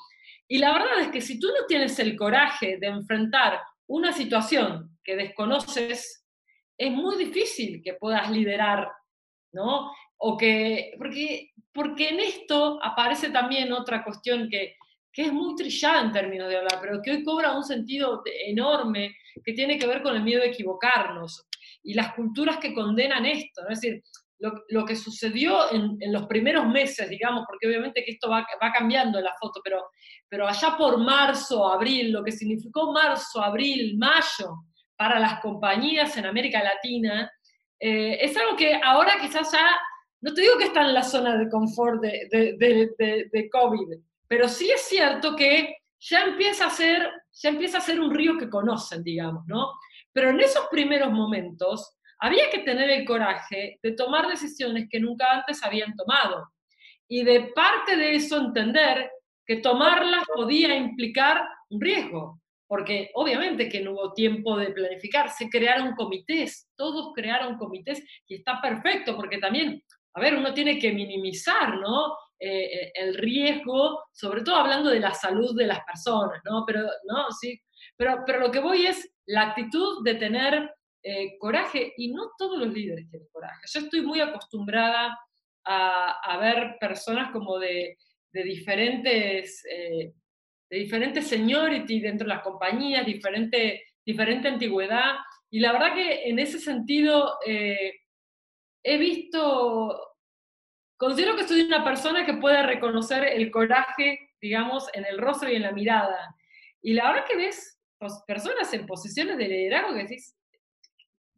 Y 0.47 0.59
la 0.59 0.71
verdad 0.71 0.99
es 1.01 1.07
que 1.07 1.21
si 1.21 1.39
tú 1.39 1.47
no 1.47 1.65
tienes 1.67 1.97
el 1.99 2.15
coraje 2.15 2.77
de 2.77 2.87
enfrentar 2.87 3.59
una 3.87 4.13
situación 4.13 4.97
que 5.03 5.15
desconoces, 5.15 6.25
es 6.77 6.91
muy 6.91 7.17
difícil 7.17 7.81
que 7.83 7.93
puedas 7.95 8.29
liderar, 8.29 8.91
¿no? 9.51 9.91
O 10.17 10.37
que, 10.37 10.93
porque, 10.97 11.51
porque 11.73 12.09
en 12.09 12.19
esto 12.19 12.79
aparece 12.81 13.31
también 13.31 13.73
otra 13.73 14.03
cuestión 14.03 14.49
que, 14.49 14.75
que 15.13 15.23
es 15.23 15.31
muy 15.31 15.55
trillada 15.55 16.01
en 16.01 16.11
términos 16.11 16.49
de 16.49 16.57
hablar, 16.57 16.79
pero 16.81 17.01
que 17.01 17.11
hoy 17.11 17.23
cobra 17.23 17.55
un 17.55 17.63
sentido 17.63 18.23
enorme 18.47 19.15
que 19.45 19.53
tiene 19.53 19.77
que 19.77 19.85
ver 19.85 20.01
con 20.01 20.15
el 20.15 20.23
miedo 20.23 20.41
de 20.41 20.47
equivocarnos 20.47 21.47
y 21.83 21.93
las 21.93 22.13
culturas 22.13 22.57
que 22.57 22.73
condenan 22.73 23.25
esto, 23.25 23.61
¿no? 23.61 23.69
es 23.69 23.79
decir, 23.79 24.01
lo, 24.69 24.85
que 24.85 24.95
sucedió 24.95 25.71
en, 25.71 25.97
los 26.11 26.25
primeros 26.27 26.67
meses, 26.67 27.07
digamos, 27.09 27.45
porque 27.47 27.67
obviamente 27.67 28.03
que 28.03 28.11
esto 28.11 28.29
va, 28.29 28.45
va 28.61 28.71
cambiando 28.73 29.17
en 29.17 29.23
la 29.23 29.33
foto, 29.39 29.61
pero, 29.63 29.81
pero 30.27 30.47
allá 30.47 30.75
por 30.77 30.97
marzo, 30.97 31.71
abril, 31.71 32.11
lo 32.11 32.23
que 32.23 32.31
significó 32.33 32.91
marzo, 32.91 33.41
abril, 33.41 33.97
mayo 33.97 34.65
para 34.97 35.17
las 35.19 35.39
compañías 35.39 36.17
en 36.17 36.25
América 36.25 36.61
Latina, 36.61 37.31
eh, 37.79 38.17
es 38.19 38.35
algo 38.35 38.57
que 38.57 38.79
ahora 38.83 39.13
quizás 39.21 39.49
ya, 39.51 39.77
no 40.21 40.33
te 40.33 40.41
digo 40.41 40.57
que 40.57 40.65
está 40.65 40.81
en 40.81 40.93
la 40.93 41.03
zona 41.03 41.37
de 41.37 41.49
confort 41.49 42.01
de, 42.01 42.27
de, 42.29 42.89
de, 42.97 43.29
de 43.31 43.49
COVID, 43.49 43.97
pero 44.33 44.49
sí 44.49 44.67
es 44.71 44.81
cierto 44.81 45.35
que 45.35 45.77
ya 45.99 46.23
empieza 46.23 46.65
a 46.65 46.71
ser, 46.71 47.07
ya 47.33 47.49
empieza 47.49 47.77
a 47.77 47.81
ser 47.81 47.99
un 47.99 48.11
río 48.11 48.35
que 48.35 48.49
conocen, 48.49 49.03
digamos, 49.03 49.45
¿no? 49.45 49.73
Pero 50.11 50.31
en 50.31 50.39
esos 50.39 50.65
primeros 50.71 51.11
momentos 51.11 51.99
había 52.17 52.49
que 52.49 52.63
tener 52.63 52.89
el 52.89 53.05
coraje 53.05 53.77
de 53.83 53.91
tomar 53.91 54.27
decisiones 54.27 54.87
que 54.89 54.99
nunca 54.99 55.31
antes 55.31 55.63
habían 55.63 55.95
tomado. 55.95 56.49
Y 57.07 57.23
de 57.23 57.51
parte 57.53 57.95
de 57.95 58.15
eso 58.15 58.37
entender 58.39 59.11
que 59.45 59.57
tomarlas 59.57 60.23
podía 60.35 60.75
implicar 60.75 61.47
un 61.69 61.79
riesgo, 61.79 62.41
porque 62.65 63.11
obviamente 63.13 63.69
que 63.69 63.81
no 63.81 63.91
hubo 63.91 64.13
tiempo 64.13 64.57
de 64.57 64.71
planificar, 64.71 65.29
se 65.29 65.47
crearon 65.47 65.93
comités, 65.93 66.71
todos 66.75 67.13
crearon 67.13 67.55
comités 67.59 68.03
y 68.27 68.37
está 68.37 68.59
perfecto, 68.59 69.15
porque 69.15 69.37
también, 69.37 69.83
a 70.15 70.19
ver, 70.19 70.33
uno 70.33 70.55
tiene 70.55 70.79
que 70.79 70.91
minimizar, 70.91 71.77
¿no? 71.77 72.15
Eh, 72.45 72.91
el 72.95 73.15
riesgo, 73.15 74.03
sobre 74.11 74.41
todo 74.41 74.57
hablando 74.57 74.89
de 74.89 74.99
la 74.99 75.13
salud 75.13 75.55
de 75.55 75.65
las 75.65 75.79
personas, 75.85 76.41
¿no? 76.43 76.65
Pero, 76.67 76.81
¿no? 77.05 77.31
Sí, 77.31 77.57
pero, 77.95 78.23
pero 78.25 78.41
lo 78.41 78.51
que 78.51 78.59
voy 78.59 78.85
es 78.85 79.09
la 79.27 79.43
actitud 79.43 80.03
de 80.03 80.15
tener 80.15 80.69
eh, 81.03 81.37
coraje, 81.39 81.93
y 81.95 82.11
no 82.11 82.31
todos 82.37 82.59
los 82.59 82.73
líderes 82.73 83.09
tienen 83.09 83.29
coraje. 83.31 83.61
Yo 83.73 83.79
estoy 83.79 84.01
muy 84.01 84.19
acostumbrada 84.19 85.17
a, 85.63 86.19
a 86.19 86.37
ver 86.37 86.75
personas 86.81 87.31
como 87.31 87.57
de, 87.59 87.95
de 88.33 88.43
diferentes, 88.43 89.63
eh, 89.65 90.11
de 90.69 90.77
diferentes 90.77 91.25
seniority 91.25 92.01
dentro 92.01 92.27
de 92.27 92.33
las 92.33 92.43
compañías, 92.43 93.05
diferente, 93.05 93.85
diferente 94.05 94.49
antigüedad, 94.49 95.15
y 95.49 95.61
la 95.61 95.71
verdad 95.71 95.93
que 95.93 96.27
en 96.27 96.39
ese 96.39 96.59
sentido 96.59 97.37
he 97.45 98.97
visto 98.97 100.12
Considero 100.97 101.35
que 101.35 101.47
soy 101.47 101.61
una 101.61 101.83
persona 101.83 102.25
que 102.25 102.35
puede 102.35 102.63
reconocer 102.63 103.23
el 103.23 103.51
coraje, 103.51 104.31
digamos, 104.41 104.87
en 104.93 105.05
el 105.05 105.17
rostro 105.17 105.49
y 105.49 105.55
en 105.55 105.63
la 105.63 105.71
mirada. 105.71 106.35
Y 106.81 106.93
la 106.93 107.09
verdad 107.09 107.25
que 107.27 107.37
ves 107.37 107.79
pues, 107.97 108.13
personas 108.27 108.73
en 108.73 108.85
posiciones 108.85 109.37
de 109.37 109.47
liderazgo 109.47 109.93
que 109.93 110.03
decís, 110.03 110.35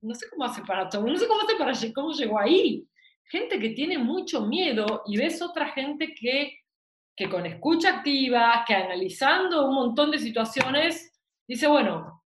no 0.01 0.13
sé 0.13 0.27
cómo 0.29 0.45
hace 0.45 0.61
para 0.63 0.89
todo, 0.89 1.05
no 1.07 1.17
sé 1.17 1.27
cómo 1.27 1.41
hace 1.41 1.55
para 1.55 1.93
cómo 1.93 2.11
llegó 2.11 2.39
ahí. 2.39 2.87
Gente 3.25 3.59
que 3.59 3.69
tiene 3.69 3.97
mucho 3.97 4.41
miedo 4.41 5.03
y 5.07 5.17
ves 5.17 5.41
otra 5.41 5.69
gente 5.69 6.13
que, 6.13 6.59
que 7.15 7.29
con 7.29 7.45
escucha 7.45 7.97
activa, 7.97 8.63
que 8.67 8.75
analizando 8.75 9.67
un 9.67 9.75
montón 9.75 10.11
de 10.11 10.19
situaciones, 10.19 11.11
dice, 11.47 11.67
bueno, 11.67 12.23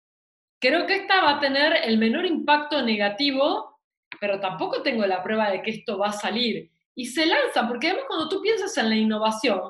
creo 0.59 0.87
que 0.87 0.97
esta 0.97 1.23
va 1.23 1.37
a 1.37 1.41
tener 1.41 1.75
el 1.85 1.99
menor 1.99 2.25
impacto 2.25 2.81
negativo 2.83 3.77
pero 4.21 4.41
tampoco 4.41 4.83
tengo 4.83 5.07
la 5.07 5.23
prueba 5.23 5.51
de 5.51 5.63
que 5.63 5.71
esto 5.71 5.99
va 5.99 6.09
a 6.09 6.13
salir. 6.13 6.71
Y 6.97 7.07
se 7.07 7.27
lanza, 7.27 7.69
porque 7.69 7.89
además 7.89 8.07
cuando 8.09 8.29
tú 8.29 8.41
piensas 8.41 8.77
en 8.79 8.89
la 8.89 8.97
innovación, 8.97 9.61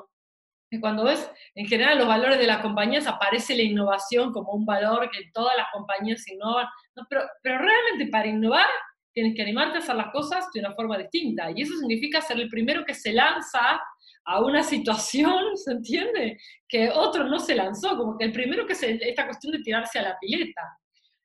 cuando 0.81 1.05
ves 1.05 1.29
en 1.55 1.65
general 1.67 1.97
los 1.97 2.07
valores 2.07 2.39
de 2.39 2.47
las 2.47 2.61
compañías, 2.61 3.07
aparece 3.07 3.55
la 3.55 3.63
innovación 3.63 4.31
como 4.31 4.53
un 4.53 4.65
valor 4.65 5.09
que 5.11 5.29
todas 5.33 5.55
las 5.55 5.67
compañías 5.71 6.27
innovan, 6.27 6.67
pero, 7.09 7.21
pero 7.41 7.57
realmente 7.59 8.07
para 8.07 8.27
innovar 8.27 8.67
tienes 9.13 9.35
que 9.35 9.41
animarte 9.41 9.77
a 9.77 9.79
hacer 9.79 9.95
las 9.95 10.11
cosas 10.11 10.45
de 10.53 10.59
una 10.59 10.75
forma 10.75 10.97
distinta. 10.97 11.49
Y 11.49 11.63
eso 11.63 11.73
significa 11.77 12.21
ser 12.21 12.39
el 12.39 12.49
primero 12.49 12.85
que 12.85 12.93
se 12.93 13.13
lanza 13.13 13.81
a 14.25 14.41
una 14.41 14.61
situación, 14.61 15.57
¿se 15.57 15.71
entiende? 15.71 16.37
Que 16.67 16.91
otro 16.91 17.23
no 17.23 17.39
se 17.39 17.55
lanzó, 17.55 17.97
como 17.97 18.17
que 18.17 18.25
el 18.25 18.31
primero 18.31 18.67
que 18.67 18.75
se, 18.75 18.99
esta 19.01 19.25
cuestión 19.25 19.53
de 19.53 19.63
tirarse 19.63 19.97
a 19.99 20.03
la 20.03 20.19
pileta. 20.19 20.61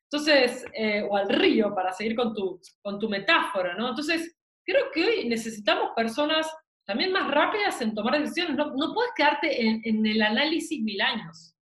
Entonces, 0.09 0.65
eh, 0.73 1.05
o 1.07 1.15
al 1.17 1.29
río, 1.29 1.75
para 1.75 1.91
seguir 1.91 2.15
con 2.15 2.33
tu, 2.33 2.59
con 2.81 2.97
tu 2.97 3.09
metáfora, 3.09 3.75
¿no? 3.75 3.89
Entonces, 3.89 4.37
creo 4.65 4.91
que 4.91 5.05
hoy 5.05 5.29
necesitamos 5.29 5.91
personas 5.95 6.47
también 6.85 7.11
más 7.11 7.29
rápidas 7.29 7.81
en 7.81 7.93
tomar 7.93 8.19
decisiones. 8.19 8.55
No, 8.55 8.73
no 8.75 8.93
puedes 8.93 9.11
quedarte 9.15 9.61
en, 9.61 10.05
el 10.05 10.21
análisis 10.21 10.81
mil 10.81 11.01
años. 11.01 11.55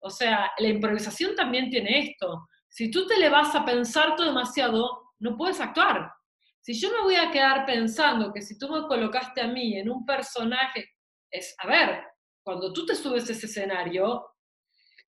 O 0.00 0.10
sea, 0.10 0.50
la 0.58 0.68
improvisación 0.68 1.34
también 1.34 1.70
tiene 1.70 2.10
esto. 2.10 2.46
Si 2.68 2.90
tú 2.90 3.06
te 3.06 3.18
le 3.18 3.28
vas 3.28 3.54
a 3.54 3.64
pensar 3.64 4.14
todo 4.14 4.26
demasiado, 4.26 5.12
no 5.18 5.36
puedes 5.36 5.60
actuar. 5.60 6.12
Si 6.60 6.74
yo 6.78 6.90
me 6.90 7.02
voy 7.02 7.16
a 7.16 7.30
quedar 7.30 7.66
pensando 7.66 8.32
que 8.32 8.42
si 8.42 8.58
tú 8.58 8.68
me 8.68 8.86
colocaste 8.86 9.40
a 9.40 9.48
mí 9.48 9.76
en 9.76 9.90
un 9.90 10.04
personaje, 10.04 10.88
es, 11.30 11.54
a 11.58 11.66
ver, 11.66 12.02
cuando 12.42 12.72
tú 12.72 12.86
te 12.86 12.94
subes 12.94 13.28
a 13.28 13.32
ese 13.32 13.46
escenario, 13.46 14.24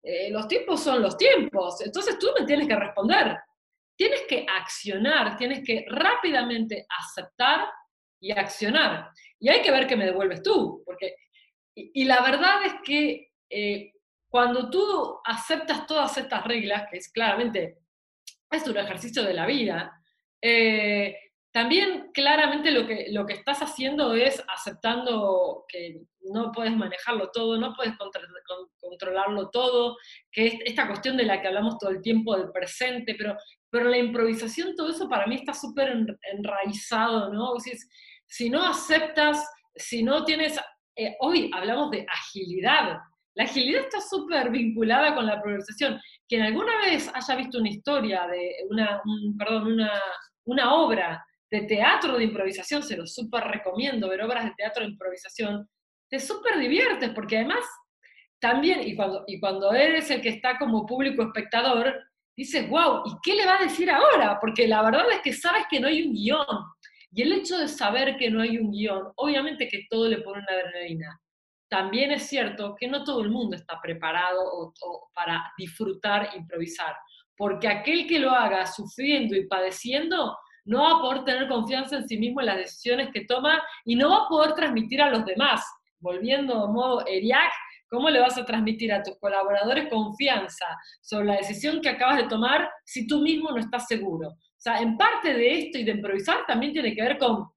eh, 0.03 0.31
los 0.31 0.47
tiempos 0.49 0.83
son 0.83 1.03
los 1.03 1.17
tiempos, 1.17 1.81
entonces 1.85 2.19
tú 2.19 2.29
me 2.39 2.47
tienes 2.47 2.69
que 2.69 2.77
responder. 2.77 3.37
Tienes 3.99 4.23
que 4.29 4.47
accionar, 4.49 5.37
tienes 5.37 5.65
que 5.65 5.85
rápidamente 5.89 6.87
aceptar 6.89 7.69
y 8.21 8.31
accionar. 8.31 9.11
Y 9.41 9.49
hay 9.49 9.61
que 9.61 9.73
ver 9.73 9.89
qué 9.89 9.97
me 9.97 10.05
devuelves 10.05 10.41
tú, 10.41 10.85
porque, 10.87 11.17
y, 11.75 12.05
la 12.05 12.23
verdad 12.23 12.65
es 12.65 12.75
que 12.85 13.33
eh, 13.51 13.93
cuando 14.31 14.71
tú 14.71 15.19
aceptas 15.25 15.85
todas 15.87 16.17
estas 16.17 16.45
reglas, 16.45 16.85
que 16.89 16.99
es 16.99 17.11
claramente, 17.11 17.79
es 18.53 18.67
un 18.69 18.77
ejercicio 18.77 19.25
de 19.25 19.35
la 19.35 19.47
vida, 19.47 20.01
eh, 20.41 21.17
también 21.51 22.13
claramente 22.15 22.71
lo 22.71 22.87
que, 22.87 23.07
lo 23.11 23.27
que 23.27 23.33
estás 23.33 23.63
haciendo 23.63 24.15
es 24.15 24.45
aceptando 24.47 25.65
que 25.67 26.03
no 26.21 26.53
puedes 26.53 26.77
manejarlo 26.77 27.31
todo, 27.33 27.59
no 27.59 27.75
puedes 27.75 27.95
controlarlo 28.79 29.51
todo, 29.51 29.97
que 30.31 30.47
es 30.47 30.55
esta 30.65 30.87
cuestión 30.87 31.17
de 31.17 31.25
la 31.25 31.41
que 31.41 31.49
hablamos 31.49 31.79
todo 31.79 31.91
el 31.91 32.03
tiempo 32.03 32.37
del 32.37 32.53
presente, 32.53 33.17
pero, 33.17 33.37
pero 33.71 33.89
la 33.89 33.99
improvisación, 33.99 34.75
todo 34.75 34.91
eso 34.91 35.09
para 35.09 35.27
mí 35.27 35.37
está 35.37 35.53
súper 35.53 35.95
enraizado, 36.33 37.33
¿no? 37.33 37.59
Si, 37.61 37.73
si 38.27 38.51
no 38.51 38.65
aceptas, 38.65 39.45
si 39.75 40.03
no 40.03 40.25
tienes, 40.25 40.59
eh, 40.97 41.17
hoy 41.21 41.51
hablamos 41.55 41.91
de 41.91 42.07
agilidad, 42.09 42.99
la 43.35 43.45
agilidad 43.45 43.83
está 43.83 44.01
súper 44.01 44.51
vinculada 44.51 45.15
con 45.15 45.25
la 45.25 45.37
improvisación. 45.37 46.01
Quien 46.29 46.43
alguna 46.43 46.77
vez 46.79 47.09
haya 47.15 47.37
visto 47.37 47.59
una 47.59 47.69
historia 47.69 48.27
de 48.27 48.57
una, 48.69 49.01
perdón, 49.39 49.75
una, 49.75 49.93
una 50.45 50.75
obra 50.75 51.25
de 51.49 51.61
teatro 51.63 52.19
de 52.19 52.25
improvisación, 52.25 52.83
se 52.83 52.97
lo 52.97 53.07
súper 53.07 53.45
recomiendo, 53.45 54.09
ver 54.09 54.23
obras 54.23 54.45
de 54.45 54.55
teatro 54.57 54.85
de 54.85 54.91
improvisación, 54.91 55.69
te 56.11 56.19
súper 56.19 56.59
diviertes, 56.59 57.11
porque 57.11 57.37
además 57.37 57.65
también, 58.41 58.87
y 58.87 58.97
cuando, 58.97 59.25
y 59.27 59.39
cuando 59.39 59.73
eres 59.73 60.11
el 60.11 60.21
que 60.21 60.31
está 60.31 60.59
como 60.59 60.85
público 60.85 61.23
espectador, 61.23 61.95
dices, 62.39 62.69
wow, 62.71 63.03
¿y 63.05 63.13
qué 63.23 63.35
le 63.35 63.45
va 63.45 63.59
a 63.59 63.63
decir 63.65 63.91
ahora? 63.91 64.39
Porque 64.41 64.67
la 64.67 64.83
verdad 64.83 65.11
es 65.11 65.21
que 65.21 65.33
sabes 65.33 65.65
que 65.71 65.81
no 65.81 65.89
hay 65.89 66.03
un 66.03 66.15
guion. 66.15 66.47
Y 67.11 67.23
el 67.23 67.33
hecho 67.33 67.59
de 67.59 67.69
saber 67.69 68.17
que 68.17 68.31
no 68.31 68.41
hay 68.41 68.59
un 68.59 68.71
guion, 68.71 69.13
obviamente 69.17 69.69
que 69.69 69.87
todo 69.91 70.09
le 70.09 70.19
pone 70.19 70.41
una 70.41 70.53
adrenalina 70.53 71.21
también 71.69 72.11
es 72.13 72.27
cierto 72.29 72.75
que 72.79 72.89
no 72.89 73.05
todo 73.05 73.23
el 73.23 73.31
mundo 73.31 73.57
está 73.57 73.81
preparado 73.81 74.73
para 75.15 75.53
disfrutar 75.57 76.31
improvisar, 76.35 76.97
porque 77.37 77.69
aquel 77.69 78.07
que 78.07 78.19
lo 78.19 78.31
haga 78.31 78.67
sufriendo 78.67 79.37
y 79.37 79.47
padeciendo 79.47 80.37
no 80.65 80.83
va 80.83 80.99
a 80.99 81.01
poder 81.01 81.25
tener 81.25 81.49
confianza 81.49 81.97
en 81.97 82.09
sí 82.09 82.19
mismo 82.19 82.41
en 82.41 82.47
las 82.47 82.57
decisiones 82.57 83.11
que 83.13 83.25
toma 83.25 83.63
y 83.85 83.97
no 83.97 84.11
va 84.11 84.25
a 84.25 84.29
poder 84.29 84.55
transmitir 84.55 85.01
a 85.01 85.11
los 85.11 85.25
demás. 85.25 85.65
Volviendo 86.01 86.65
a 86.65 86.71
modo 86.71 87.07
ERIAC, 87.07 87.53
¿cómo 87.89 88.11
le 88.11 88.21
vas 88.21 88.39
a 88.39 88.45
transmitir 88.45 88.93
a 88.93 89.03
tus 89.03 89.19
colaboradores 89.19 89.89
confianza 89.89 90.67
sobre 91.01 91.27
la 91.27 91.37
decisión 91.37 91.81
que 91.81 91.89
acabas 91.89 92.19
de 92.19 92.29
tomar 92.29 92.71
si 92.85 93.07
tú 93.07 93.21
mismo 93.21 93.51
no 93.51 93.59
estás 93.59 93.87
seguro? 93.87 94.29
O 94.29 94.61
sea, 94.61 94.81
en 94.81 94.97
parte 94.97 95.35
de 95.35 95.59
esto 95.59 95.79
y 95.79 95.85
de 95.85 95.93
improvisar 95.93 96.45
también 96.47 96.73
tiene 96.73 96.95
que 96.95 97.03
ver 97.03 97.19
con 97.19 97.49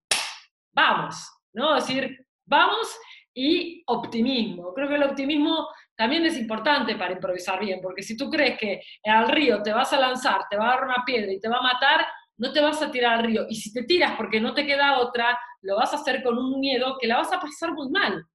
vamos, 0.74 1.15
¿no? 1.54 1.76
Es 1.76 1.88
decir, 1.88 2.26
vamos 2.46 2.88
y 3.34 3.84
optimismo. 3.88 4.74
Creo 4.74 4.88
que 4.88 4.96
el 4.96 5.04
optimismo 5.04 5.67
también 5.96 6.26
es 6.26 6.38
importante 6.38 6.96
para 6.96 7.13
improvisar 7.13 7.60
bien, 7.60 7.80
porque 7.82 8.04
si 8.04 8.17
tú 8.17 8.30
crees 8.30 8.58
que 8.58 8.82
al 9.06 9.30
río 9.30 9.62
te 9.62 9.72
vas 9.72 9.94
a 9.94 10.00
lanzar, 10.00 10.41
te 10.50 10.58
va 10.58 10.65
a 10.65 10.76
dar 10.76 10.84
una 10.86 11.04
piedra 11.06 11.32
y 11.32 11.39
te 11.39 11.50
va 11.50 11.58
a 11.58 11.62
matar, 11.62 12.06
no 12.38 12.52
te 12.52 12.62
vas 12.62 12.82
a 12.82 12.89
tirar 12.91 13.20
al 13.20 13.26
río. 13.26 13.46
Y 13.50 13.56
si 13.56 13.72
te 13.72 13.84
tiras 13.84 14.13
porque 14.17 14.41
no 14.41 14.54
te 14.54 14.65
queda 14.65 15.00
otra, 15.00 15.38
lo 15.62 15.76
vas 15.76 15.94
a 15.94 15.98
hacer 15.98 16.24
con 16.24 16.38
un 16.38 16.60
miedo 16.60 16.98
que 17.00 17.08
la 17.08 17.17
vas 17.17 17.32
a 17.32 17.39
pasar 17.39 17.74
muy 17.74 17.89
mal. 17.89 18.26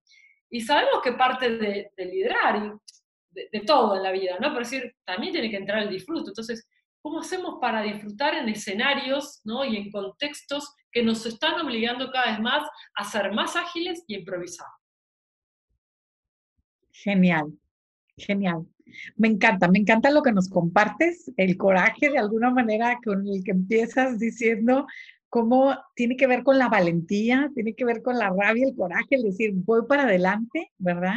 Y 0.56 0.62
sabemos 0.62 1.02
que 1.04 1.12
parte 1.12 1.50
de, 1.50 1.92
liderar 1.98 2.56
y 2.56 3.42
de, 3.52 3.60
todo 3.66 3.94
en 3.94 4.02
la 4.02 4.10
vida, 4.10 4.38
¿no? 4.40 4.48
Pero 4.48 4.60
decir, 4.60 4.96
también 5.04 5.34
tiene 5.34 5.50
que 5.50 5.58
entrar 5.58 5.82
el 5.82 5.90
disfrute. 5.90 6.30
Entonces, 6.30 6.66
¿cómo 7.02 7.20
hacemos 7.20 7.58
para 7.60 7.82
disfrutar 7.82 8.32
en 8.32 8.48
escenarios 8.48 9.42
¿no? 9.44 9.66
y 9.66 9.76
en 9.76 9.90
contextos 9.90 10.74
que 10.90 11.02
nos 11.02 11.26
están 11.26 11.60
obligando 11.60 12.10
cada 12.10 12.30
vez 12.30 12.40
más 12.40 12.66
a 12.94 13.04
ser 13.04 13.32
más 13.32 13.54
ágiles 13.54 14.02
y 14.06 14.14
improvisar? 14.14 14.68
Genial, 16.90 17.52
genial. 18.16 18.64
Me 19.14 19.28
encanta, 19.28 19.68
me 19.68 19.80
encanta 19.80 20.10
lo 20.10 20.22
que 20.22 20.32
nos 20.32 20.48
compartes, 20.48 21.30
el 21.36 21.58
coraje 21.58 22.08
de 22.08 22.18
alguna 22.18 22.48
manera 22.48 22.98
con 23.04 23.28
el 23.28 23.44
que 23.44 23.50
empiezas 23.50 24.18
diciendo 24.18 24.86
cómo 25.36 25.76
tiene 25.94 26.16
que 26.16 26.26
ver 26.26 26.42
con 26.42 26.56
la 26.56 26.70
valentía, 26.70 27.50
tiene 27.54 27.74
que 27.74 27.84
ver 27.84 28.00
con 28.00 28.18
la 28.18 28.30
rabia, 28.30 28.66
el 28.66 28.74
coraje, 28.74 29.16
el 29.16 29.24
decir 29.24 29.50
voy 29.52 29.82
para 29.86 30.04
adelante, 30.04 30.72
¿verdad? 30.78 31.16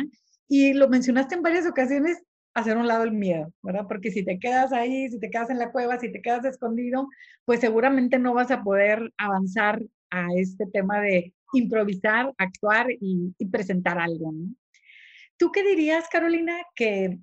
Y 0.50 0.74
lo 0.74 0.90
mencionaste 0.90 1.36
en 1.36 1.42
varias 1.42 1.66
ocasiones, 1.66 2.22
hacer 2.54 2.76
un 2.76 2.86
lado 2.86 3.06
el 3.06 3.14
miedo, 3.14 3.54
¿verdad? 3.64 3.86
Porque 3.88 4.12
si 4.12 4.26
te 4.26 4.38
quedas 4.38 4.74
ahí, 4.74 5.08
si 5.08 5.22
te 5.22 5.30
quedas 5.30 5.50
en 5.52 5.58
la 5.58 5.72
cueva, 5.72 5.98
si 6.02 6.12
te 6.12 6.22
quedas 6.22 6.44
escondido, 6.44 7.08
pues 7.46 7.62
seguramente 7.62 8.20
no 8.20 8.34
vas 8.34 8.52
a 8.52 8.62
poder 8.62 9.10
avanzar 9.18 9.82
a 10.10 10.28
este 10.36 10.66
tema 10.66 11.00
de 11.00 11.34
improvisar, 11.54 12.34
actuar 12.38 12.88
y, 12.90 13.34
presentar 13.50 14.00
algo, 14.00 14.34
¿no? 14.34 14.54
¿Tú 15.38 15.50
qué 15.54 15.64
dirías, 15.64 16.10
Carolina, 16.12 16.58
qué 16.76 17.18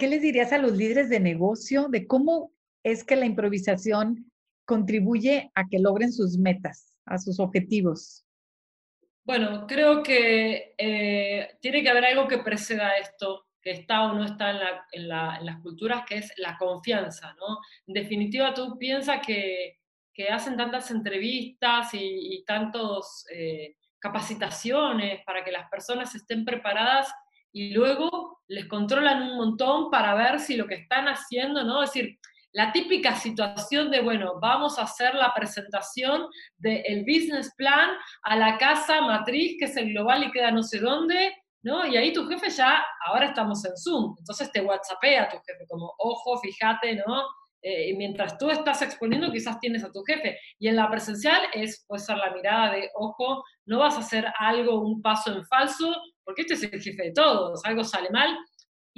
les 0.00 0.20
dirías 0.20 0.52
a 0.52 0.58
los 0.58 0.76
líderes 0.76 1.10
de 1.10 1.20
negocio 1.20 1.86
de 1.86 2.08
cómo 2.08 2.50
es 2.82 3.04
que 3.04 3.14
la 3.14 3.26
improvisación 3.26 4.30
contribuye 4.64 5.50
a 5.54 5.68
que 5.68 5.78
logren 5.78 6.12
sus 6.12 6.38
metas, 6.38 6.94
a 7.06 7.18
sus 7.18 7.40
objetivos? 7.40 8.24
Bueno, 9.24 9.66
creo 9.66 10.02
que 10.02 10.74
eh, 10.76 11.56
tiene 11.60 11.82
que 11.82 11.90
haber 11.90 12.04
algo 12.04 12.26
que 12.26 12.38
preceda 12.38 12.96
esto, 12.96 13.46
que 13.60 13.72
está 13.72 14.04
o 14.04 14.14
no 14.14 14.24
está 14.24 14.50
en, 14.92 15.08
las 15.08 15.60
culturas, 15.62 16.04
que 16.08 16.18
es 16.18 16.32
la 16.38 16.56
confianza, 16.58 17.34
¿no? 17.38 17.58
En 17.86 17.94
definitiva, 17.94 18.54
tú 18.54 18.78
piensas 18.78 19.24
que, 19.24 19.78
hacen 20.30 20.54
tantas 20.54 20.90
entrevistas 20.90 21.94
y, 21.94 22.34
y 22.34 22.44
tantas 22.44 23.24
eh, 23.34 23.76
capacitaciones 23.98 25.24
para 25.24 25.42
que 25.42 25.50
las 25.50 25.70
personas 25.70 26.14
estén 26.14 26.44
preparadas 26.44 27.10
y 27.52 27.72
luego 27.72 28.42
les 28.48 28.66
controlan 28.66 29.22
un 29.22 29.36
montón 29.36 29.90
para 29.90 30.14
ver 30.14 30.40
si 30.40 30.56
lo 30.56 30.66
que 30.66 30.74
están 30.74 31.06
haciendo, 31.06 31.64
¿no? 31.64 31.82
Es 31.82 31.92
decir, 31.92 32.18
la 32.52 32.72
típica 32.72 33.14
situación 33.14 33.90
de, 33.90 34.00
bueno, 34.00 34.38
vamos 34.40 34.78
a 34.78 34.82
hacer 34.82 35.14
la 35.14 35.32
presentación 35.34 36.26
del 36.58 37.02
business 37.02 37.52
plan 37.56 37.90
a 38.22 38.36
la 38.36 38.58
casa 38.58 39.00
matriz, 39.02 39.56
que 39.58 39.66
es 39.66 39.76
el 39.76 39.92
global 39.92 40.24
y 40.24 40.30
queda 40.30 40.50
no 40.50 40.62
sé 40.62 40.78
dónde, 40.78 41.34
¿no? 41.62 41.86
Y 41.86 41.96
ahí 41.96 42.12
tu 42.12 42.26
jefe 42.26 42.50
ya, 42.50 42.84
ahora 43.06 43.26
estamos 43.26 43.64
en 43.64 43.76
Zoom, 43.76 44.16
entonces 44.18 44.50
te 44.50 44.60
whatsappea 44.60 45.28
tu 45.28 45.36
jefe, 45.36 45.66
como, 45.68 45.92
ojo, 45.98 46.38
fíjate, 46.38 46.96
¿no? 47.06 47.22
Eh, 47.62 47.94
mientras 47.94 48.38
tú 48.38 48.48
estás 48.48 48.80
exponiendo, 48.80 49.30
quizás 49.30 49.60
tienes 49.60 49.84
a 49.84 49.92
tu 49.92 50.02
jefe. 50.02 50.38
Y 50.58 50.68
en 50.68 50.76
la 50.76 50.90
presencial 50.90 51.42
es, 51.52 51.84
puede 51.86 52.02
ser 52.02 52.16
la 52.16 52.32
mirada 52.32 52.72
de, 52.72 52.90
ojo, 52.94 53.44
no 53.66 53.78
vas 53.78 53.96
a 53.96 54.00
hacer 54.00 54.26
algo, 54.38 54.80
un 54.80 55.02
paso 55.02 55.32
en 55.32 55.44
falso, 55.44 55.94
porque 56.24 56.42
este 56.42 56.54
es 56.54 56.62
el 56.62 56.80
jefe 56.80 57.02
de 57.04 57.12
todos, 57.12 57.60
algo 57.64 57.84
sale 57.84 58.08
mal. 58.10 58.34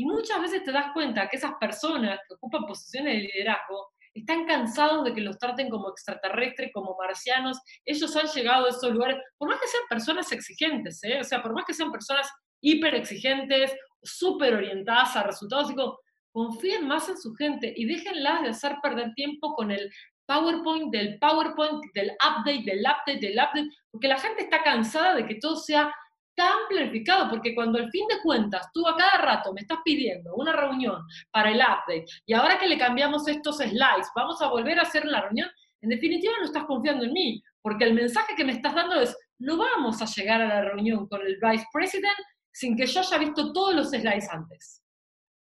Y 0.02 0.04
muchas 0.04 0.42
veces 0.42 0.64
te 0.64 0.72
das 0.72 0.86
cuenta 0.92 1.28
que 1.28 1.36
esas 1.36 1.52
personas 1.60 2.18
que 2.26 2.34
ocupan 2.34 2.66
posiciones 2.66 3.14
de 3.14 3.20
liderazgo 3.20 3.86
están 4.12 4.46
cansados 4.46 5.04
de 5.04 5.14
que 5.14 5.20
los 5.20 5.38
traten 5.38 5.70
como 5.70 5.90
extraterrestres, 5.90 6.72
como 6.74 6.96
marcianos. 6.98 7.56
Ellos 7.84 8.16
han 8.16 8.26
llegado 8.26 8.66
a 8.66 8.70
esos 8.70 8.90
lugares, 8.90 9.18
por 9.38 9.48
más 9.48 9.60
que 9.60 9.68
sean 9.68 9.84
personas 9.88 10.32
exigentes, 10.32 11.04
¿eh? 11.04 11.20
o 11.20 11.24
sea, 11.24 11.40
por 11.40 11.54
más 11.54 11.64
que 11.64 11.72
sean 11.72 11.92
personas 11.92 12.28
hiper 12.60 12.96
exigentes, 12.96 13.72
súper 14.02 14.54
orientadas 14.54 15.14
a 15.14 15.22
resultados, 15.22 15.68
digo, 15.68 16.00
confíen 16.32 16.88
más 16.88 17.08
en 17.08 17.16
su 17.16 17.32
gente 17.34 17.72
y 17.76 17.84
déjenlas 17.84 18.42
de 18.42 18.48
hacer 18.48 18.78
perder 18.82 19.14
tiempo 19.14 19.54
con 19.54 19.70
el 19.70 19.88
PowerPoint, 20.26 20.92
del 20.92 21.20
PowerPoint, 21.20 21.80
del 21.94 22.10
update, 22.10 22.64
del 22.64 22.80
update, 22.80 23.20
del 23.20 23.34
update, 23.34 23.68
porque 23.92 24.08
la 24.08 24.18
gente 24.18 24.42
está 24.42 24.64
cansada 24.64 25.14
de 25.14 25.26
que 25.26 25.36
todo 25.36 25.54
sea 25.54 25.94
tan 26.34 26.66
planificado, 26.68 27.28
porque 27.28 27.54
cuando 27.54 27.78
al 27.78 27.90
fin 27.90 28.06
de 28.08 28.20
cuentas 28.22 28.68
tú 28.72 28.86
a 28.86 28.96
cada 28.96 29.22
rato 29.22 29.52
me 29.52 29.60
estás 29.60 29.78
pidiendo 29.84 30.34
una 30.34 30.52
reunión 30.52 31.04
para 31.30 31.50
el 31.50 31.58
update 31.58 32.06
y 32.26 32.32
ahora 32.32 32.58
que 32.58 32.68
le 32.68 32.78
cambiamos 32.78 33.26
estos 33.28 33.58
slides, 33.58 34.10
vamos 34.14 34.40
a 34.42 34.48
volver 34.48 34.78
a 34.78 34.82
hacer 34.82 35.04
la 35.04 35.22
reunión, 35.22 35.48
en 35.80 35.90
definitiva 35.90 36.34
no 36.38 36.46
estás 36.46 36.64
confiando 36.64 37.04
en 37.04 37.12
mí, 37.12 37.42
porque 37.60 37.84
el 37.84 37.94
mensaje 37.94 38.34
que 38.36 38.44
me 38.44 38.52
estás 38.52 38.74
dando 38.74 39.00
es, 39.00 39.16
no 39.38 39.56
vamos 39.56 40.00
a 40.00 40.06
llegar 40.06 40.40
a 40.40 40.48
la 40.48 40.62
reunión 40.62 41.08
con 41.08 41.20
el 41.20 41.38
vice 41.40 41.66
president 41.72 42.18
sin 42.52 42.76
que 42.76 42.86
yo 42.86 43.00
haya 43.00 43.18
visto 43.18 43.52
todos 43.52 43.74
los 43.74 43.90
slides 43.90 44.28
antes. 44.30 44.82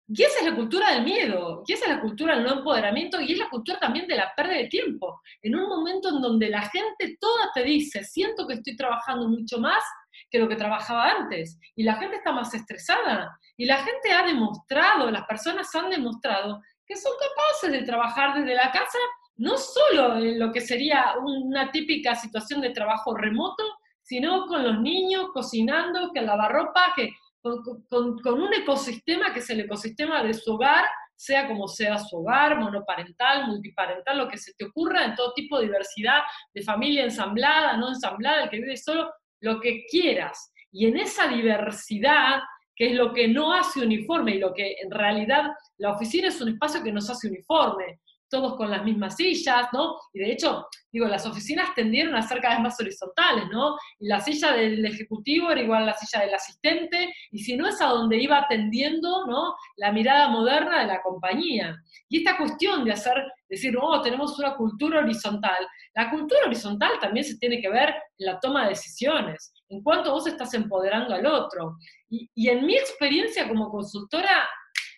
Y 0.07 0.21
esa 0.21 0.39
es 0.39 0.45
la 0.45 0.55
cultura 0.55 0.91
del 0.91 1.03
miedo, 1.03 1.63
y 1.65 1.73
esa 1.73 1.85
es 1.85 1.91
la 1.95 2.01
cultura 2.01 2.35
del 2.35 2.43
no 2.43 2.59
empoderamiento, 2.59 3.19
y 3.19 3.31
es 3.31 3.39
la 3.39 3.49
cultura 3.49 3.79
también 3.79 4.07
de 4.07 4.15
la 4.15 4.31
pérdida 4.35 4.57
de 4.57 4.67
tiempo. 4.67 5.19
En 5.41 5.55
un 5.55 5.67
momento 5.67 6.09
en 6.09 6.21
donde 6.21 6.49
la 6.49 6.61
gente 6.69 7.17
toda 7.19 7.49
te 7.53 7.63
dice, 7.63 8.03
siento 8.03 8.45
que 8.45 8.53
estoy 8.55 8.75
trabajando 8.75 9.27
mucho 9.27 9.59
más 9.59 9.83
que 10.29 10.39
lo 10.39 10.47
que 10.47 10.55
trabajaba 10.55 11.09
antes, 11.09 11.59
y 11.75 11.83
la 11.83 11.95
gente 11.95 12.17
está 12.17 12.31
más 12.31 12.53
estresada, 12.53 13.37
y 13.57 13.65
la 13.65 13.77
gente 13.77 14.11
ha 14.11 14.25
demostrado, 14.25 15.09
las 15.11 15.25
personas 15.25 15.73
han 15.75 15.89
demostrado 15.89 16.61
que 16.85 16.95
son 16.95 17.13
capaces 17.13 17.79
de 17.79 17.85
trabajar 17.85 18.37
desde 18.37 18.55
la 18.55 18.71
casa, 18.71 18.99
no 19.37 19.57
solo 19.57 20.17
en 20.17 20.39
lo 20.39 20.51
que 20.51 20.61
sería 20.61 21.15
una 21.19 21.71
típica 21.71 22.15
situación 22.15 22.61
de 22.61 22.69
trabajo 22.69 23.15
remoto, 23.15 23.63
sino 24.01 24.45
con 24.45 24.63
los 24.63 24.79
niños, 24.79 25.29
cocinando, 25.33 26.11
que 26.13 26.21
lavarropa, 26.21 26.93
que 26.95 27.11
con, 27.41 28.41
un 28.41 28.53
ecosistema 28.53 29.33
que 29.33 29.39
es 29.39 29.49
el 29.49 29.61
ecosistema 29.61 30.23
de 30.23 30.33
su 30.33 30.53
hogar, 30.53 30.85
sea 31.15 31.47
como 31.47 31.67
sea 31.67 31.97
su 31.97 32.17
hogar, 32.17 32.59
monoparental, 32.59 33.47
multiparental, 33.47 34.17
lo 34.17 34.27
que 34.27 34.37
se 34.37 34.53
te 34.53 34.65
ocurra, 34.65 35.05
en 35.05 35.15
todo 35.15 35.33
tipo 35.33 35.57
de 35.57 35.65
diversidad, 35.65 36.21
de 36.53 36.61
familia 36.61 37.03
ensamblada, 37.03 37.77
no 37.77 37.89
ensamblada, 37.89 38.43
el 38.43 38.49
que 38.49 38.57
vive 38.57 38.77
solo, 38.77 39.11
lo 39.41 39.59
que 39.59 39.85
quieras. 39.85 40.51
Y 40.71 40.87
en 40.87 40.97
esa 40.97 41.27
diversidad, 41.27 42.41
que 42.75 42.87
es 42.87 42.95
lo 42.95 43.13
que 43.13 43.27
no 43.27 43.53
hace 43.53 43.81
uniforme 43.81 44.35
y 44.35 44.39
lo 44.39 44.53
que 44.53 44.75
en 44.81 44.91
realidad 44.91 45.51
la 45.77 45.91
oficina 45.91 46.27
es 46.27 46.41
un 46.41 46.49
espacio 46.49 46.83
que 46.83 46.91
nos 46.91 47.09
hace 47.09 47.27
uniforme, 47.27 47.99
todos 48.29 48.55
con 48.55 48.69
las 48.69 48.83
mismas 48.83 49.15
sillas, 49.15 49.67
¿no? 49.71 49.95
Y 50.13 50.19
de 50.19 50.31
hecho, 50.31 50.67
digo, 50.91 51.07
las 51.07 51.25
oficinas 51.25 51.73
tendieron 51.75 52.15
a 52.15 52.21
ser 52.21 52.41
cada 52.41 52.55
vez 52.55 52.63
más 52.63 52.79
horizontales, 52.79 53.45
¿no? 53.51 53.77
Y 53.99 54.07
la 54.07 54.19
silla 54.19 54.51
del 54.51 54.83
ejecutivo 54.85 55.51
era 55.51 55.61
igual 55.61 55.83
a 55.83 55.87
la 55.87 55.97
silla 55.97 56.25
del 56.25 56.33
asistente, 56.33 57.13
y 57.31 57.39
si 57.39 57.55
no 57.55 57.67
es 57.67 57.79
a 57.81 57.87
donde 57.87 58.17
iba 58.17 58.39
atendiendo, 58.39 59.25
¿no? 59.27 59.55
La 59.77 59.91
mirada 59.91 60.27
moderna 60.29 60.81
de 60.81 60.87
la 60.87 61.01
compañía. 61.01 61.77
Y 62.09 62.19
esta 62.19 62.37
cuestión 62.37 62.83
de 62.83 62.93
hacer, 62.93 63.15
decir, 63.49 63.77
oh, 63.79 64.01
tenemos 64.01 64.37
una 64.39 64.55
cultura 64.55 64.99
horizontal, 64.99 65.67
la 65.93 66.09
cultura 66.09 66.41
horizontal 66.45 66.91
también 66.99 67.25
se 67.25 67.37
tiene 67.37 67.61
que 67.61 67.69
ver 67.69 67.89
en 67.89 68.25
la 68.25 68.39
toma 68.39 68.63
de 68.63 68.69
decisiones, 68.69 69.53
en 69.69 69.81
cuanto 69.83 70.11
vos 70.11 70.27
estás 70.27 70.53
empoderando 70.53 71.13
al 71.13 71.25
otro. 71.25 71.77
Y, 72.09 72.29
y 72.33 72.49
en 72.49 72.65
mi 72.65 72.75
experiencia 72.75 73.47
como 73.47 73.69
consultora, 73.69 74.47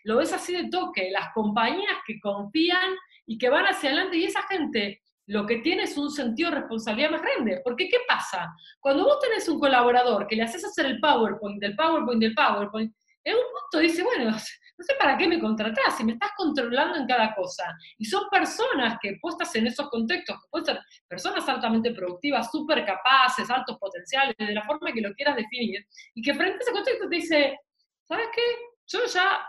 lo 0.04 0.18
ves 0.18 0.34
así 0.34 0.54
de 0.54 0.70
toque, 0.70 1.12
las 1.12 1.34
compañías 1.34 1.98
que 2.06 2.20
confían 2.20 2.96
y 3.26 3.38
que 3.38 3.50
van 3.50 3.66
hacia 3.66 3.90
adelante 3.90 4.18
y 4.18 4.24
esa 4.24 4.42
gente 4.44 5.02
lo 5.28 5.46
que 5.46 5.58
tiene 5.58 5.84
es 5.84 5.98
un 5.98 6.10
sentido 6.10 6.50
de 6.50 6.58
responsabilidad 6.58 7.12
más 7.12 7.22
grande. 7.22 7.62
Porque 7.64 7.90
¿qué 7.90 7.98
pasa? 8.08 8.48
Cuando 8.80 9.04
vos 9.04 9.20
tenés 9.20 9.48
un 9.50 9.60
colaborador 9.60 10.26
que 10.26 10.38
le 10.38 10.44
haces 10.44 10.64
hacer 10.64 10.86
el 10.86 11.00
PowerPoint, 11.00 11.60
del 11.60 11.76
PowerPoint, 11.76 12.22
del 12.22 12.34
PowerPoint, 12.34 12.94
en 13.26 13.36
un 13.36 13.42
punto 13.42 13.80
dice, 13.80 14.04
bueno, 14.04 14.34
no 14.78 14.86
sé 14.86 14.94
para 15.00 15.18
qué 15.18 15.28
me 15.28 15.40
contratás, 15.40 15.98
si 15.98 16.04
me 16.04 16.14
estás 16.14 16.32
controlando 16.38 17.00
en 17.00 17.08
cada 17.08 17.34
cosa. 17.34 17.76
Y 17.98 18.06
son 18.06 18.30
personas 18.30 18.98
que 19.02 19.18
puestas 19.20 19.56
en 19.56 19.68
esos 19.68 19.90
contextos, 19.90 20.36
que 20.36 20.50
pueden 20.50 20.66
ser 20.66 20.80
personas 21.08 21.48
altamente 21.50 21.92
productivas, 21.94 22.52
súper 22.52 22.86
capaces, 22.86 23.50
altos 23.50 23.78
potenciales, 23.80 24.36
de 24.38 24.54
la 24.54 24.64
forma 24.64 24.92
que 24.92 25.02
lo 25.02 25.14
quieras 25.14 25.36
definir, 25.36 25.86
y 26.14 26.22
que 26.22 26.34
frente 26.34 26.58
a 26.58 26.62
ese 26.62 26.72
contexto 26.72 27.10
te 27.10 27.16
dice, 27.16 27.60
¿sabes 28.08 28.28
qué? 28.34 28.42
Yo 28.86 29.00
ya 29.06 29.40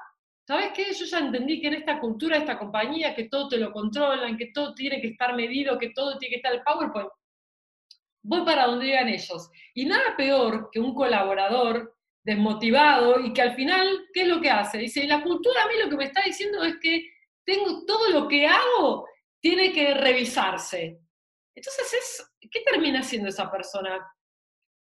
¿Sabes 0.48 0.70
qué? 0.74 0.94
Yo 0.94 1.04
ya 1.04 1.18
entendí 1.18 1.60
que 1.60 1.66
en 1.66 1.74
esta 1.74 2.00
cultura, 2.00 2.38
esta 2.38 2.58
compañía, 2.58 3.14
que 3.14 3.24
todo 3.24 3.48
te 3.48 3.58
lo 3.58 3.70
controlan, 3.70 4.38
que 4.38 4.46
todo 4.46 4.72
tiene 4.72 4.98
que 4.98 5.08
estar 5.08 5.36
medido, 5.36 5.78
que 5.78 5.90
todo 5.90 6.16
tiene 6.16 6.30
que 6.30 6.36
estar 6.36 6.54
el 6.54 6.62
PowerPoint. 6.62 7.10
Voy 8.22 8.46
para 8.46 8.66
donde 8.66 8.86
digan 8.86 9.08
ellos. 9.08 9.50
Y 9.74 9.84
nada 9.84 10.16
peor 10.16 10.70
que 10.72 10.80
un 10.80 10.94
colaborador 10.94 11.97
desmotivado 12.28 13.20
y 13.20 13.32
que 13.32 13.40
al 13.40 13.54
final, 13.54 14.06
¿qué 14.12 14.22
es 14.22 14.28
lo 14.28 14.38
que 14.38 14.50
hace? 14.50 14.76
Dice, 14.76 15.06
la 15.06 15.22
cultura 15.22 15.62
a 15.62 15.66
mí 15.66 15.72
lo 15.82 15.88
que 15.88 15.96
me 15.96 16.04
está 16.04 16.20
diciendo 16.22 16.62
es 16.62 16.76
que 16.78 17.10
tengo 17.42 17.86
todo 17.86 18.10
lo 18.10 18.28
que 18.28 18.46
hago 18.46 19.06
tiene 19.40 19.72
que 19.72 19.94
revisarse. 19.94 21.00
Entonces, 21.54 21.94
es, 21.94 22.30
¿qué 22.50 22.60
termina 22.70 23.00
haciendo 23.00 23.30
esa 23.30 23.50
persona? 23.50 24.06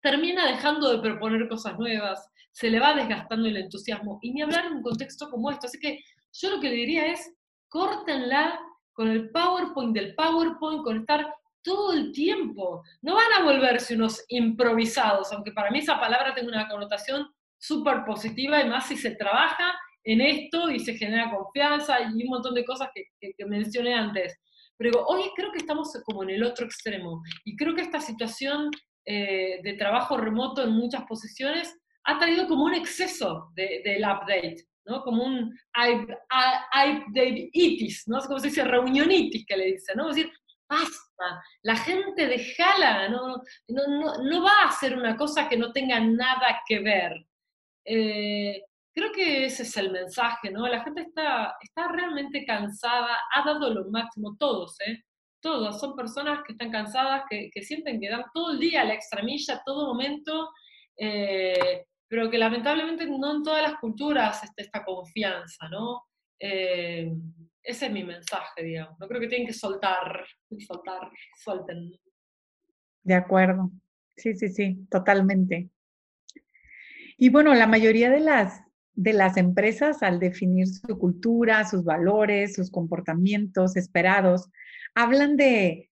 Termina 0.00 0.46
dejando 0.46 0.90
de 0.90 1.02
proponer 1.02 1.46
cosas 1.46 1.78
nuevas, 1.78 2.26
se 2.50 2.70
le 2.70 2.80
va 2.80 2.94
desgastando 2.94 3.46
el 3.46 3.58
entusiasmo. 3.58 4.18
Y 4.22 4.32
ni 4.32 4.40
hablar 4.40 4.64
en 4.64 4.76
un 4.76 4.82
contexto 4.82 5.28
como 5.28 5.50
esto. 5.50 5.66
Así 5.66 5.78
que 5.78 6.00
yo 6.32 6.48
lo 6.48 6.60
que 6.60 6.70
le 6.70 6.76
diría 6.76 7.08
es, 7.08 7.30
córtenla 7.68 8.58
con 8.94 9.10
el 9.10 9.30
PowerPoint 9.30 9.94
del 9.94 10.14
PowerPoint, 10.14 10.82
con 10.82 11.00
estar 11.00 11.30
todo 11.62 11.92
el 11.92 12.10
tiempo. 12.12 12.82
No 13.02 13.16
van 13.16 13.32
a 13.38 13.44
volverse 13.44 13.96
unos 13.96 14.24
improvisados, 14.28 15.30
aunque 15.32 15.52
para 15.52 15.70
mí 15.70 15.80
esa 15.80 16.00
palabra 16.00 16.32
tiene 16.32 16.48
una 16.48 16.68
connotación 16.68 17.33
súper 17.66 18.04
positiva, 18.04 18.60
y 18.60 18.68
más 18.68 18.88
si 18.88 18.96
se 18.96 19.12
trabaja 19.12 19.74
en 20.04 20.20
esto 20.20 20.70
y 20.70 20.80
se 20.80 20.94
genera 20.94 21.30
confianza 21.30 22.00
y 22.00 22.22
un 22.22 22.28
montón 22.28 22.54
de 22.54 22.64
cosas 22.64 22.90
que, 22.94 23.04
mencioné 23.46 23.94
antes. 23.94 24.38
Pero 24.76 25.04
hoy 25.06 25.22
creo 25.34 25.50
que 25.50 25.58
estamos 25.58 25.92
como 26.04 26.22
en 26.24 26.30
el 26.30 26.42
otro 26.42 26.66
extremo 26.66 27.22
y 27.44 27.56
creo 27.56 27.74
que 27.74 27.82
esta 27.82 28.00
situación 28.00 28.70
eh, 29.06 29.60
de 29.62 29.74
trabajo 29.74 30.16
remoto 30.16 30.62
en 30.62 30.72
muchas 30.72 31.04
posiciones 31.04 31.74
ha 32.04 32.18
traído 32.18 32.46
como 32.46 32.64
un 32.64 32.74
exceso 32.74 33.50
del 33.54 34.02
update, 34.02 34.66
¿no? 34.84 35.02
Como 35.02 35.24
un 35.24 35.56
update-itis, 36.74 38.08
¿no? 38.08 38.20
Como 38.20 38.40
se 38.40 38.48
dice, 38.48 38.64
reunionitis 38.64 39.46
que 39.46 39.56
le 39.56 39.72
dicen, 39.72 39.96
¿no? 39.96 40.10
Es 40.10 40.16
decir, 40.16 40.32
basta, 40.68 41.42
la 41.62 41.76
gente 41.76 42.26
dejala, 42.26 43.08
no, 43.08 43.36
no, 43.68 44.22
no, 44.22 44.42
va 44.42 44.62
a 44.62 44.68
hacer 44.68 44.96
una 44.96 45.16
cosa 45.16 45.48
que 45.48 45.56
no 45.56 45.72
tenga 45.72 46.00
nada 46.00 46.60
que 46.66 46.80
ver. 46.80 47.26
Eh, 47.84 48.62
creo 48.94 49.12
que 49.12 49.46
ese 49.46 49.64
es 49.64 49.76
el 49.76 49.90
mensaje, 49.90 50.50
¿no? 50.50 50.66
La 50.68 50.82
gente 50.82 51.02
está, 51.02 51.56
está 51.60 51.88
realmente 51.88 52.44
cansada, 52.44 53.18
ha 53.34 53.44
dado 53.44 53.72
lo 53.72 53.90
máximo, 53.90 54.36
todos, 54.38 54.76
¿eh? 54.80 55.02
Todos, 55.40 55.78
son 55.78 55.94
personas 55.94 56.40
que 56.46 56.52
están 56.52 56.70
cansadas, 56.70 57.24
que, 57.28 57.50
que 57.52 57.62
sienten 57.62 58.00
que 58.00 58.08
dan 58.08 58.24
todo 58.32 58.52
el 58.52 58.58
día 58.58 58.84
la 58.84 58.94
extramilla, 58.94 59.62
todo 59.66 59.88
momento, 59.88 60.50
eh, 60.96 61.84
pero 62.08 62.30
que 62.30 62.38
lamentablemente 62.38 63.06
no 63.06 63.36
en 63.36 63.42
todas 63.42 63.62
las 63.62 63.78
culturas 63.78 64.42
está 64.42 64.62
esta 64.62 64.84
confianza, 64.84 65.68
¿no? 65.68 66.04
Eh, 66.38 67.12
ese 67.62 67.86
es 67.86 67.92
mi 67.92 68.04
mensaje, 68.04 68.62
digamos. 68.62 68.98
No 68.98 69.08
creo 69.08 69.20
que 69.20 69.28
tienen 69.28 69.46
que 69.46 69.52
soltar, 69.52 70.24
soltar, 70.66 71.10
suelten. 71.42 71.92
De 73.02 73.14
acuerdo. 73.14 73.70
Sí, 74.16 74.34
sí, 74.34 74.48
sí, 74.48 74.86
totalmente. 74.90 75.70
Y 77.16 77.28
bueno, 77.28 77.54
la 77.54 77.66
mayoría 77.66 78.10
de 78.10 78.20
las, 78.20 78.62
de 78.94 79.12
las 79.12 79.36
empresas 79.36 80.02
al 80.02 80.18
definir 80.18 80.66
su 80.66 80.98
cultura, 80.98 81.68
sus 81.68 81.84
valores, 81.84 82.54
sus 82.54 82.70
comportamientos 82.70 83.76
esperados, 83.76 84.50
hablan 84.94 85.36
de 85.36 85.90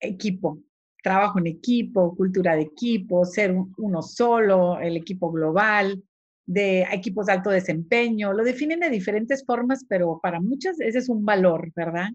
equipo, 0.00 0.58
trabajo 1.02 1.38
en 1.38 1.46
equipo, 1.46 2.16
cultura 2.16 2.56
de 2.56 2.62
equipo, 2.62 3.24
ser 3.24 3.54
uno 3.76 4.02
solo, 4.02 4.78
el 4.80 4.96
equipo 4.96 5.30
global, 5.30 6.02
de 6.46 6.82
equipos 6.90 7.26
de 7.26 7.32
alto 7.32 7.50
desempeño, 7.50 8.32
lo 8.32 8.42
definen 8.42 8.80
de 8.80 8.90
diferentes 8.90 9.44
formas, 9.44 9.84
pero 9.88 10.18
para 10.20 10.40
muchas 10.40 10.80
ese 10.80 10.98
es 10.98 11.08
un 11.08 11.24
valor, 11.24 11.70
¿verdad? 11.76 12.08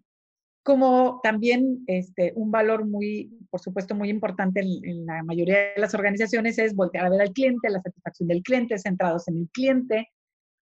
Como 0.65 1.19
también 1.21 1.83
este, 1.85 2.33
un 2.35 2.49
valor 2.49 2.87
muy, 2.87 3.29
por 3.51 3.61
supuesto, 3.61 3.93
muy 3.93 4.09
importante 4.09 4.61
en, 4.61 4.83
en, 4.83 5.05
la 5.05 5.21
mayoría 5.21 5.57
de 5.57 5.73
las 5.77 5.93
organizaciones 5.93 6.57
es 6.57 6.73
voltear 6.73 7.05
a 7.05 7.09
ver 7.09 7.21
al 7.21 7.33
cliente, 7.33 7.69
la 7.69 7.81
satisfacción 7.81 8.27
del 8.27 8.41
cliente, 8.41 8.79
centrados 8.79 9.27
en 9.27 9.37
el 9.37 9.49
cliente. 9.53 10.09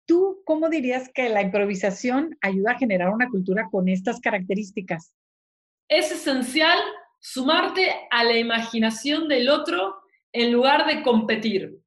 ¿Tú 0.06 0.42
cómo 0.44 0.68
dirías 0.68 1.10
que 1.12 1.28
la 1.28 1.42
improvisación 1.42 2.38
ayuda 2.40 2.70
a 2.70 2.78
generar 2.78 3.10
una 3.10 3.28
cultura 3.28 3.66
con 3.68 3.88
estas 3.88 4.20
características? 4.20 5.12
Es 5.88 6.12
esencial 6.12 6.78
sumarte 7.18 7.92
a 8.12 8.22
la 8.22 8.38
imaginación 8.38 9.26
del 9.26 9.48
otro 9.48 9.96
en 10.32 10.52
lugar 10.52 10.86
de 10.86 11.02
competir. 11.02 11.80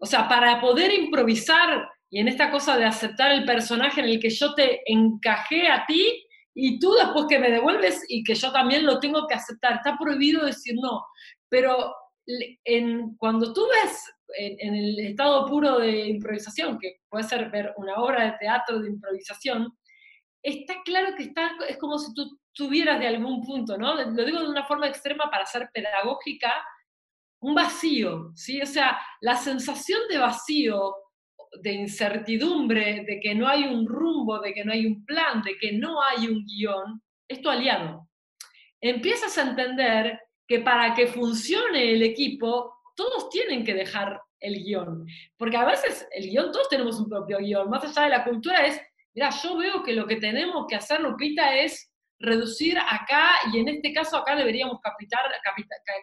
O 0.00 0.06
sea, 0.06 0.28
para 0.28 0.60
poder 0.60 0.92
improvisar 0.92 1.88
y 2.10 2.18
en 2.18 2.26
esta 2.26 2.50
cosa 2.50 2.76
de 2.76 2.84
aceptar 2.84 3.30
el 3.30 3.44
personaje 3.44 4.00
en 4.00 4.06
el 4.06 4.20
que 4.20 4.30
yo 4.30 4.52
te 4.54 4.80
encajé 4.90 5.68
a 5.68 5.84
ti 5.86 6.25
y 6.58 6.78
tú 6.78 6.94
después 6.94 7.26
que 7.28 7.38
me 7.38 7.50
devuelves 7.50 8.02
y 8.08 8.24
que 8.24 8.34
yo 8.34 8.50
también 8.50 8.86
lo 8.86 8.98
tengo 8.98 9.26
que 9.26 9.34
aceptar. 9.34 9.74
Está 9.74 9.96
prohibido 9.98 10.46
decir 10.46 10.74
no, 10.80 11.04
pero 11.50 11.94
en, 12.64 13.14
cuando 13.18 13.52
tú 13.52 13.68
ves 13.68 14.02
en, 14.38 14.56
en, 14.58 14.74
el 14.74 14.98
estado 15.00 15.46
puro 15.46 15.78
de 15.78 16.06
improvisación, 16.08 16.78
que 16.78 16.96
puede 17.10 17.24
ser 17.24 17.50
ver 17.50 17.74
una 17.76 17.96
obra 17.96 18.24
de 18.24 18.38
teatro 18.40 18.80
de 18.80 18.88
improvisación, 18.88 19.70
está 20.42 20.76
claro 20.82 21.14
que 21.14 21.24
está, 21.24 21.52
es 21.68 21.76
como 21.76 21.98
si 21.98 22.14
tú 22.14 22.40
tuvieras 22.54 23.00
de 23.00 23.08
algún 23.08 23.44
punto, 23.44 23.76
¿no? 23.76 23.94
Lo 23.94 24.24
digo 24.24 24.40
de 24.40 24.48
una 24.48 24.64
forma 24.64 24.88
extrema 24.88 25.30
para 25.30 25.44
ser 25.44 25.68
pedagógica, 25.74 26.54
un 27.42 27.54
vacío, 27.54 28.32
¿sí? 28.34 28.62
O 28.62 28.66
sea, 28.66 28.98
la 29.20 29.36
sensación 29.36 30.00
de 30.08 30.16
vacío, 30.16 30.94
de 31.62 31.72
incertidumbre, 31.72 33.04
de 33.06 33.20
que 33.20 33.34
no 33.34 33.48
hay 33.48 33.64
un 33.64 33.86
rumbo, 33.86 34.40
de 34.40 34.52
que 34.52 34.64
no 34.64 34.72
hay 34.72 34.86
un 34.86 35.04
plan, 35.04 35.42
de 35.42 35.56
que 35.58 35.72
no 35.72 36.02
hay 36.02 36.28
un 36.28 36.44
guion, 36.44 37.02
es 37.28 37.40
tu 37.40 37.48
aliado. 37.48 38.08
Empiezas 38.80 39.36
a 39.38 39.42
entender 39.42 40.20
que 40.46 40.60
para 40.60 40.94
que 40.94 41.06
funcione 41.06 41.92
el 41.92 42.02
equipo, 42.02 42.74
todos 42.94 43.28
tienen 43.30 43.64
que 43.64 43.74
dejar 43.74 44.20
el 44.40 44.62
guion. 44.62 45.06
Porque 45.36 45.56
a 45.56 45.64
veces 45.64 46.06
el 46.12 46.28
guion, 46.30 46.52
todos 46.52 46.68
tenemos 46.68 47.00
un 47.00 47.08
propio 47.08 47.38
guion. 47.38 47.68
Más 47.68 47.84
allá 47.84 48.02
de 48.02 48.16
la 48.16 48.24
cultura 48.24 48.66
es, 48.66 48.80
mira, 49.14 49.30
yo 49.30 49.56
veo 49.56 49.82
que 49.82 49.92
lo 49.92 50.06
que 50.06 50.16
tenemos 50.16 50.66
que 50.68 50.76
hacer, 50.76 51.00
Lupita, 51.00 51.56
es 51.56 51.90
reducir 52.18 52.78
acá 52.78 53.28
y 53.52 53.58
en 53.58 53.68
este 53.68 53.92
caso 53.92 54.16
acá 54.16 54.34
deberíamos 54.34 54.80
capitar, 54.80 55.20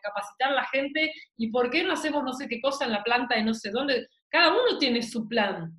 capacitar 0.02 0.52
a 0.52 0.56
la 0.56 0.66
gente 0.68 1.12
y 1.38 1.50
por 1.50 1.72
qué 1.72 1.84
no 1.84 1.94
hacemos 1.94 2.24
no 2.24 2.34
sé 2.34 2.48
qué 2.48 2.62
cosa 2.62 2.86
en 2.86 2.92
la 2.92 3.04
planta 3.04 3.36
de 3.36 3.44
no 3.44 3.54
sé 3.54 3.72
dónde. 3.72 4.08
Cada 4.34 4.52
uno 4.52 4.80
tiene 4.80 5.04
su 5.04 5.28
plan. 5.28 5.78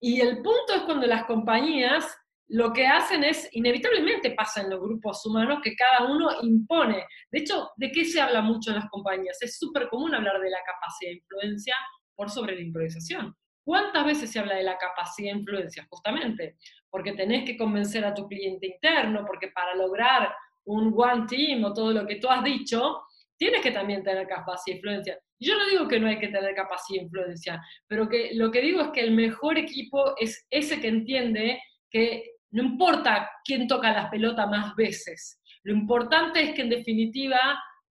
Y 0.00 0.20
el 0.20 0.36
punto 0.36 0.74
es 0.76 0.82
cuando 0.82 1.08
las 1.08 1.24
compañías 1.24 2.06
lo 2.48 2.72
que 2.72 2.86
hacen 2.86 3.24
es, 3.24 3.48
inevitablemente 3.50 4.30
pasa 4.30 4.60
en 4.60 4.70
los 4.70 4.80
grupos 4.80 5.26
humanos, 5.26 5.58
que 5.60 5.74
cada 5.74 6.08
uno 6.08 6.30
impone. 6.42 7.04
De 7.32 7.40
hecho, 7.40 7.70
¿de 7.76 7.90
qué 7.90 8.04
se 8.04 8.20
habla 8.20 8.42
mucho 8.42 8.70
en 8.70 8.76
las 8.76 8.88
compañías? 8.88 9.36
Es 9.42 9.58
súper 9.58 9.88
común 9.88 10.14
hablar 10.14 10.40
de 10.40 10.50
la 10.50 10.58
capacidad 10.64 11.10
de 11.10 11.16
influencia 11.16 11.74
por 12.14 12.30
sobre 12.30 12.54
la 12.54 12.60
improvisación. 12.60 13.34
¿Cuántas 13.64 14.06
veces 14.06 14.30
se 14.30 14.38
habla 14.38 14.54
de 14.54 14.62
la 14.62 14.78
capacidad 14.78 15.32
de 15.32 15.40
influencia? 15.40 15.84
Justamente, 15.90 16.56
porque 16.88 17.14
tenés 17.14 17.44
que 17.44 17.56
convencer 17.56 18.04
a 18.04 18.14
tu 18.14 18.28
cliente 18.28 18.68
interno, 18.68 19.24
porque 19.26 19.48
para 19.48 19.74
lograr 19.74 20.32
un 20.66 20.94
one 20.96 21.26
team 21.26 21.64
o 21.64 21.74
todo 21.74 21.90
lo 21.90 22.06
que 22.06 22.16
tú 22.16 22.28
has 22.28 22.44
dicho, 22.44 23.02
tienes 23.38 23.62
que 23.62 23.70
también 23.70 24.02
tener 24.02 24.26
capacidad 24.26 24.74
de 24.74 24.78
influencia. 24.78 25.18
Yo 25.38 25.56
no 25.58 25.66
digo 25.68 25.88
que 25.88 26.00
no 26.00 26.08
hay 26.08 26.18
que 26.18 26.28
tener 26.28 26.54
capacidad 26.54 27.00
de 27.00 27.04
influencia, 27.04 27.62
pero 27.86 28.08
que 28.08 28.30
lo 28.34 28.50
que 28.50 28.60
digo 28.60 28.80
es 28.80 28.88
que 28.88 29.00
el 29.00 29.12
mejor 29.12 29.58
equipo 29.58 30.14
es 30.18 30.46
ese 30.50 30.80
que 30.80 30.88
entiende 30.88 31.60
que 31.90 32.32
no 32.50 32.62
importa 32.62 33.30
quién 33.44 33.66
toca 33.66 33.92
las 33.92 34.08
pelotas 34.10 34.48
más 34.48 34.74
veces, 34.76 35.40
lo 35.64 35.74
importante 35.74 36.40
es 36.42 36.54
que 36.54 36.62
en 36.62 36.70
definitiva 36.70 37.38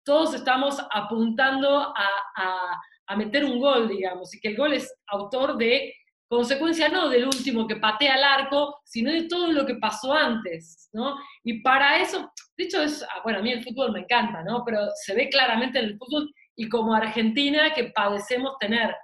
todos 0.04 0.34
estamos 0.34 0.78
apuntando 0.92 1.94
a, 1.96 2.80
a 3.08 3.16
meter 3.16 3.44
un 3.44 3.60
gol, 3.60 3.88
digamos, 3.88 4.34
y 4.34 4.40
que 4.40 4.50
el 4.50 4.58
gol 4.58 4.74
es 4.74 4.94
autor 5.08 5.58
de 5.58 5.94
consecuencia 6.28 6.90
no 6.90 7.10
del 7.10 7.26
último 7.26 7.68
que 7.68 7.76
patea 7.76 8.16
el 8.16 8.24
arco, 8.24 8.80
sino 8.84 9.12
de 9.12 9.24
todo 9.24 9.52
lo 9.52 9.66
que 9.66 9.76
pasó 9.76 10.14
antes, 10.14 10.90
¿no? 10.94 11.16
Y 11.44 11.62
para 11.62 12.02
eso, 12.02 12.32
de 12.58 12.64
hecho, 12.64 12.82
es, 12.82 13.04
ah, 13.04 13.22
bueno, 13.24 13.40
a 13.40 13.42
mí 13.42 13.52
el 13.52 13.64
fútbol 13.64 13.92
me 13.92 14.02
encanta, 14.02 14.44
¿no? 14.44 14.64
Pero 14.66 14.80
se 15.04 15.14
ve 15.14 15.30
claramente 15.30 15.80
en 15.80 15.86
el 15.86 15.98
fútbol 15.98 16.32
y 16.56 16.68
como 16.70 16.94
Argentina 16.94 17.74
que 17.74 17.86
padecemos 17.86 18.58
tener 18.60 18.96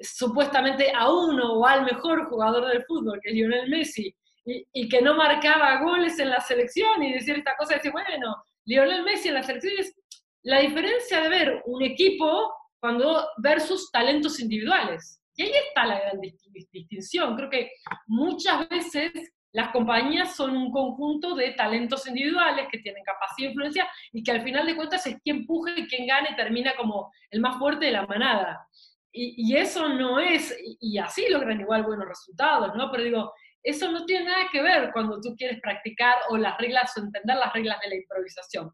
supuestamente 0.00 0.92
a 0.94 1.10
uno 1.10 1.54
o 1.54 1.66
al 1.66 1.84
mejor 1.84 2.28
jugador 2.28 2.66
del 2.66 2.84
fútbol, 2.84 3.18
que 3.22 3.30
es 3.30 3.34
Lionel 3.34 3.68
Messi, 3.68 4.14
y, 4.44 4.88
que 4.88 5.02
no 5.02 5.14
marcaba 5.14 5.82
goles 5.82 6.18
en 6.18 6.30
la 6.30 6.40
selección 6.40 7.02
y 7.02 7.12
decir 7.12 7.36
esta 7.36 7.54
cosa, 7.56 7.78
bueno, 7.92 8.34
Lionel 8.64 9.02
Messi 9.02 9.28
en 9.28 9.34
la 9.34 9.42
selección 9.42 9.74
es 9.78 9.94
la 10.42 10.60
diferencia 10.60 11.20
de 11.20 11.28
ver 11.28 11.62
un 11.66 11.82
equipo 11.82 12.54
cuando 12.80 13.28
versus 13.38 13.90
talentos 13.90 14.40
individuales. 14.40 15.17
Y 15.38 15.44
ahí 15.44 15.52
está 15.68 15.86
la 15.86 16.00
gran 16.00 16.20
distinción. 16.20 17.36
Creo 17.36 17.48
que 17.48 17.70
muchas 18.08 18.68
veces 18.68 19.12
las 19.52 19.70
compañías 19.70 20.34
son 20.34 20.56
un 20.56 20.72
conjunto 20.72 21.36
de 21.36 21.52
talentos 21.52 22.08
individuales 22.08 22.66
que 22.72 22.78
tienen 22.78 23.04
capacidad 23.04 23.46
de 23.46 23.52
influencia 23.52 23.88
y 24.12 24.24
que 24.24 24.32
al 24.32 24.42
final 24.42 24.66
de 24.66 24.74
cuentas 24.74 25.06
es 25.06 25.16
quien 25.22 25.38
empuje 25.38 25.74
y 25.76 25.86
quien 25.86 26.08
gane 26.08 26.34
termina 26.34 26.74
como 26.76 27.12
el 27.30 27.40
más 27.40 27.56
fuerte 27.56 27.86
de 27.86 27.92
la 27.92 28.04
manada. 28.04 28.66
Y, 29.12 29.56
eso 29.56 29.88
no 29.88 30.20
es, 30.20 30.56
y, 30.62 30.76
y, 30.80 30.98
así 30.98 31.28
logran 31.28 31.60
igual 31.60 31.82
buenos 31.82 32.06
resultados, 32.06 32.74
¿no? 32.76 32.90
Pero 32.90 33.04
digo, 33.04 33.32
eso 33.62 33.90
no 33.90 34.04
tiene 34.04 34.26
nada 34.26 34.48
que 34.52 34.62
ver 34.62 34.90
cuando 34.92 35.20
tú 35.20 35.34
quieres 35.36 35.60
practicar 35.60 36.16
o 36.30 36.36
las 36.36 36.58
reglas 36.58 36.96
o 36.96 37.00
entender 37.00 37.36
las 37.36 37.52
reglas 37.52 37.78
de 37.80 37.90
la 37.90 37.96
improvisación. 37.96 38.72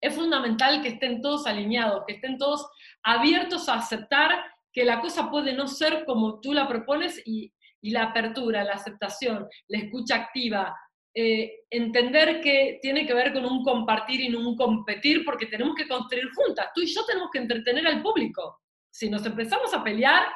Es 0.00 0.14
fundamental 0.14 0.82
que 0.82 0.88
estén 0.88 1.20
todos 1.20 1.46
alineados, 1.46 2.04
que 2.06 2.14
estén 2.14 2.38
todos 2.38 2.68
abiertos 3.02 3.68
a 3.68 3.74
aceptar 3.74 4.44
que 4.72 4.84
la 4.84 5.00
cosa 5.00 5.30
puede 5.30 5.52
no 5.52 5.66
ser 5.66 6.04
como 6.04 6.40
tú 6.40 6.52
la 6.52 6.68
propones 6.68 7.20
y, 7.24 7.52
la 7.80 8.04
apertura, 8.04 8.64
la 8.64 8.74
aceptación, 8.74 9.46
la 9.68 9.78
escucha 9.78 10.16
activa, 10.16 10.76
eh, 11.14 11.60
entender 11.70 12.40
que 12.40 12.78
tiene 12.82 13.06
que 13.06 13.14
ver 13.14 13.32
con 13.32 13.44
un 13.44 13.62
compartir 13.62 14.20
y 14.20 14.28
no 14.28 14.40
un 14.40 14.56
competir, 14.56 15.24
porque 15.24 15.46
tenemos 15.46 15.74
que 15.76 15.86
construir 15.86 16.28
juntas. 16.34 16.68
Tú 16.74 16.82
y 16.82 16.86
yo 16.86 17.04
tenemos 17.06 17.30
que 17.32 17.38
entretener 17.38 17.86
al 17.86 18.02
público. 18.02 18.60
Si 18.90 19.08
nos 19.08 19.24
empezamos 19.24 19.72
a 19.72 19.82
pelear 19.82 20.26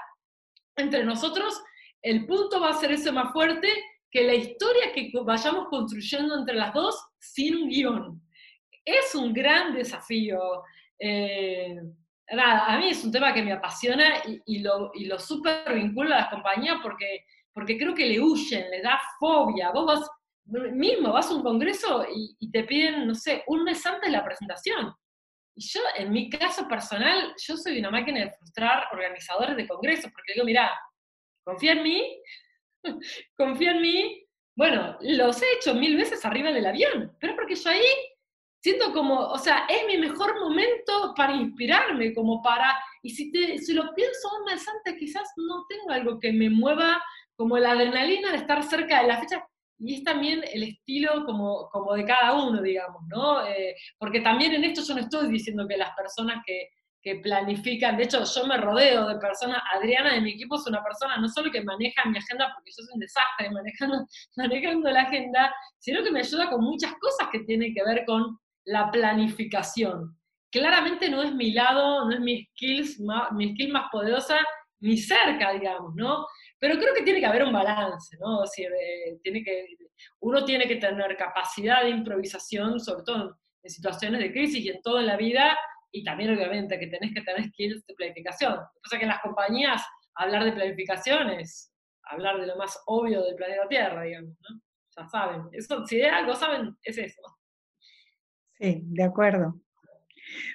entre 0.77 1.05
nosotros, 1.05 1.61
el 2.01 2.27
punto 2.27 2.61
va 2.61 2.71
a 2.71 2.75
ser 2.75 2.93
ese 2.93 3.13
más 3.13 3.33
fuerte 3.33 3.69
que 4.11 4.23
la 4.25 4.35
historia 4.35 4.93
que 4.93 5.11
vayamos 5.25 5.69
construyendo 5.69 6.39
entre 6.39 6.55
las 6.55 6.73
dos 6.75 6.97
sin 7.19 7.57
un 7.57 7.69
guion. 7.69 8.23
Es 8.85 9.15
un 9.15 9.33
gran 9.33 9.75
desafío. 9.75 10.39
Eh, 10.99 11.77
nada, 12.31 12.67
a 12.67 12.79
mí 12.79 12.89
es 12.89 13.05
un 13.05 13.13
tema 13.13 13.33
que 13.33 13.43
me 13.43 13.53
apasiona 13.53 14.23
y, 14.47 14.61
lo, 14.61 14.91
y 14.95 15.07
lo 15.07 15.19
súper 15.19 15.75
vinculo 15.75 16.15
a 16.15 16.19
las 16.19 16.29
compañías 16.29 16.79
porque, 16.83 17.25
creo 17.55 17.95
que 17.95 18.07
le 18.07 18.21
huyen, 18.21 18.71
le 18.71 18.83
da 18.83 19.01
fobia. 19.19 19.71
Vos 19.71 19.87
vas, 19.87 20.11
mismo 20.73 21.13
vas 21.13 21.31
a 21.31 21.35
un 21.35 21.43
congreso 21.43 22.07
y, 22.15 22.37
y 22.39 22.51
te 22.51 22.65
piden, 22.65 23.07
no 23.07 23.15
sé, 23.15 23.43
un 23.47 23.65
mes 23.65 23.85
antes 23.87 24.11
la 24.11 24.25
presentación. 24.25 24.95
Y 25.55 25.67
yo, 25.67 25.81
en 25.97 26.13
mi 26.13 26.31
caso 26.31 26.67
personal, 26.67 27.35
yo 27.37 27.57
soy 27.57 27.79
una 27.79 27.91
máquina 27.91 28.21
de 28.21 28.31
frustrar 28.31 28.87
organizadores 28.93 29.57
de 29.57 29.69
congresos, 29.69 30.11
porque 30.11 30.33
digo, 30.35 30.47
mira, 30.47 30.71
confía 31.45 31.73
en 31.73 31.83
mí, 31.83 32.23
confía 33.37 33.73
en 33.73 33.83
mí. 33.83 34.27
Bueno, 34.57 34.97
los 35.01 35.43
he 35.43 35.53
hecho 35.57 35.75
mil 35.75 35.97
veces 35.97 36.25
arriba 36.25 36.53
del 36.53 36.67
avión, 36.67 37.17
pero 37.21 37.35
porque 37.35 37.55
yo 37.55 37.71
ahí 37.71 37.85
siento 38.63 38.93
como, 38.93 39.19
o 39.19 39.39
sea, 39.39 39.67
es 39.69 39.87
mi 39.89 39.99
mejor 39.99 40.39
momento 40.39 41.13
para 41.17 41.35
inspirarme, 41.35 42.15
como 42.15 42.41
para, 42.43 42.79
y 43.03 43.11
si, 43.11 43.33
te, 43.33 43.59
si 43.59 43.75
lo 43.75 43.93
pienso 43.93 44.29
un 44.39 44.45
mes 44.45 44.65
antes, 44.69 44.95
quizás 44.99 45.29
no 45.37 45.67
tengo 45.69 45.91
algo 45.91 46.21
que 46.21 46.33
me 46.33 46.49
mueva 46.49 47.03
como 47.35 47.59
la 47.59 47.73
adrenalina 47.73 48.31
de 48.31 48.39
estar 48.39 48.63
cerca 48.63 49.03
de 49.03 49.09
la 49.09 49.19
fecha, 49.19 49.45
y 49.79 49.97
es 49.97 50.05
también 50.05 50.45
el 50.53 50.63
estilo 50.63 51.25
como, 51.27 51.69
como 51.71 51.95
de 51.95 52.05
cada 52.05 52.35
uno, 52.35 52.63
digamos, 52.63 53.03
¿no? 53.09 53.45
Eh, 53.45 53.75
porque 53.99 54.21
también 54.21 54.55
en 54.55 54.63
esto 54.63 54.83
yo 54.87 54.95
no 54.95 55.01
estoy 55.01 55.29
diciendo 55.29 55.67
que 55.67 55.77
las 55.77 55.91
personas 55.97 56.41
que, 56.47 56.69
que 57.03 57.17
planifican, 57.17 57.97
de 57.97 58.05
hecho 58.05 58.23
yo 58.23 58.47
me 58.47 58.59
rodeo 58.59 59.09
de 59.09 59.19
personas, 59.19 59.61
Adriana 59.75 60.15
de 60.15 60.21
mi 60.21 60.35
equipo 60.35 60.55
es 60.55 60.67
una 60.69 60.85
persona 60.85 61.17
no 61.17 61.29
solo 61.29 61.51
que 61.51 61.65
maneja 61.65 62.05
mi 62.05 62.17
agenda, 62.17 62.53
porque 62.55 62.71
yo 62.71 62.85
soy 62.85 62.95
un 62.95 63.01
desastre 63.01 63.51
manejando, 63.51 64.07
manejando 64.37 64.89
la 64.89 65.03
agenda, 65.03 65.53
sino 65.81 66.05
que 66.05 66.13
me 66.13 66.21
ayuda 66.21 66.49
con 66.49 66.63
muchas 66.63 66.93
cosas 67.01 67.27
que 67.33 67.41
tienen 67.41 67.75
que 67.75 67.83
ver 67.83 68.05
con 68.07 68.39
la 68.65 68.91
planificación. 68.91 70.19
Claramente 70.51 71.09
no 71.09 71.23
es 71.23 71.35
mi 71.35 71.53
lado, 71.53 72.07
no 72.07 72.15
es 72.15 72.21
mi, 72.21 72.45
skill 72.45 73.73
más 73.73 73.85
poderosa, 73.91 74.39
ni 74.81 74.97
cerca, 74.97 75.53
digamos, 75.53 75.95
¿no? 75.95 76.27
Pero 76.59 76.79
creo 76.79 76.95
que 76.95 77.03
tiene 77.03 77.21
que 77.21 77.27
haber 77.27 77.45
un 77.45 77.53
balance, 77.53 78.17
¿no? 78.21 78.45
Eh, 78.45 79.19
tiene 79.23 79.43
que, 79.43 79.67
uno 80.21 80.45
tiene 80.45 80.67
que 80.67 80.77
tener 80.77 81.17
capacidad 81.17 81.83
de 81.83 81.91
improvisación, 81.91 82.81
sobre 82.81 83.05
todo 83.05 83.39
en 83.63 83.71
situaciones 83.71 84.21
de 84.21 84.33
crisis 84.33 84.65
y 84.65 84.69
en 84.69 84.83
toda 84.83 85.03
la 85.03 85.17
vida, 85.17 85.57
y 85.93 86.03
también 86.05 86.35
obviamente 86.35 86.79
que 86.79 86.89
tenés 86.89 87.15
que 87.15 87.23
tener 87.23 87.45
skills 87.51 87.87
de 87.87 87.95
planificación. 87.95 88.55
O 88.55 88.89
sea 88.89 88.99
que 88.99 89.05
en 89.05 89.11
las 89.11 89.21
compañías 89.21 89.83
hablar 90.15 90.45
de 90.45 90.53
planificación 90.53 91.31
es 91.31 91.73
hablar 92.05 92.41
de 92.41 92.47
lo 92.47 92.57
más 92.57 92.79
obvio 92.87 93.23
del 93.23 93.37
planeta 93.37 93.69
Tierra, 93.69 94.03
digamos, 94.03 94.37
¿no? 94.49 94.61
Ya 94.97 95.07
saben, 95.07 95.49
eso, 95.53 95.87
si 95.87 95.97
de 95.97 96.09
algo 96.09 96.35
saben, 96.35 96.77
es 96.83 96.99
eso. 96.99 97.23
De 98.63 99.03
acuerdo. 99.03 99.61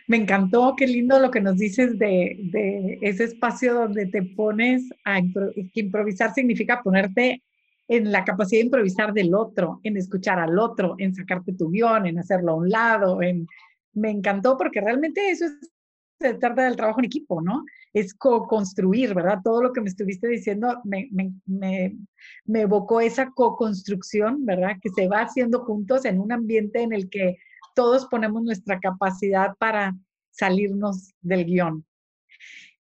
Me 0.07 0.15
encantó, 0.15 0.75
qué 0.77 0.87
lindo 0.87 1.19
lo 1.19 1.29
que 1.29 1.41
nos 1.41 1.57
dices 1.57 1.99
de, 1.99 2.97
ese 3.01 3.25
espacio 3.25 3.73
donde 3.73 4.05
te 4.05 4.23
pones 4.23 4.83
a 5.03 5.19
que 5.21 5.81
improvisar 5.81 6.33
significa 6.33 6.81
ponerte 6.81 7.43
en 7.89 8.11
la 8.11 8.23
capacidad 8.23 8.61
de 8.61 8.65
improvisar 8.65 9.13
del 9.13 9.35
otro, 9.35 9.81
en 9.83 9.97
escuchar 9.97 10.39
al 10.39 10.57
otro, 10.57 10.95
en 10.99 11.13
sacarte 11.13 11.53
tu 11.53 11.69
guion, 11.69 12.05
en 12.05 12.17
hacerlo 12.17 12.53
a 12.53 12.55
un 12.55 12.69
lado, 12.69 13.21
en 13.21 13.45
me 13.93 14.09
encantó 14.11 14.57
porque 14.57 14.79
realmente 14.79 15.29
eso 15.29 15.45
es, 15.45 15.71
se 16.19 16.33
trata 16.35 16.63
del 16.63 16.75
trabajo 16.75 16.99
en 16.99 17.05
equipo, 17.05 17.41
¿no? 17.41 17.63
Es 17.93 18.13
co-construir, 18.13 19.13
¿verdad? 19.13 19.39
Todo 19.43 19.61
lo 19.61 19.73
que 19.73 19.81
me 19.81 19.89
estuviste 19.89 20.27
diciendo 20.27 20.81
me, 20.83 21.09
me 21.45 22.61
evocó 22.61 23.01
esa 23.01 23.31
co-construcción, 23.31 24.45
¿verdad? 24.45 24.77
Que 24.81 24.89
se 24.89 25.07
va 25.07 25.21
haciendo 25.21 25.65
juntos 25.65 26.05
en 26.05 26.19
un 26.19 26.31
ambiente 26.31 26.81
en 26.81 26.93
el 26.93 27.09
que 27.09 27.37
todos 27.77 28.07
ponemos 28.07 28.41
nuestra 28.41 28.79
capacidad 28.79 29.55
para 29.57 29.93
salirnos 30.31 31.13
del 31.21 31.45
guion. 31.45 31.85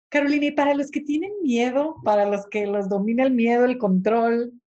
Carolina, 0.10 0.48
y 0.48 0.52
para 0.52 0.74
los 0.74 0.90
que 0.90 1.02
tienen 1.02 1.32
miedo, 1.44 1.98
para 2.04 2.26
los 2.26 2.48
que 2.48 2.66
los 2.66 2.90
domina 2.90 3.24
el 3.24 3.32
miedo, 3.32 3.66
el 3.66 3.78
control, 3.78 4.60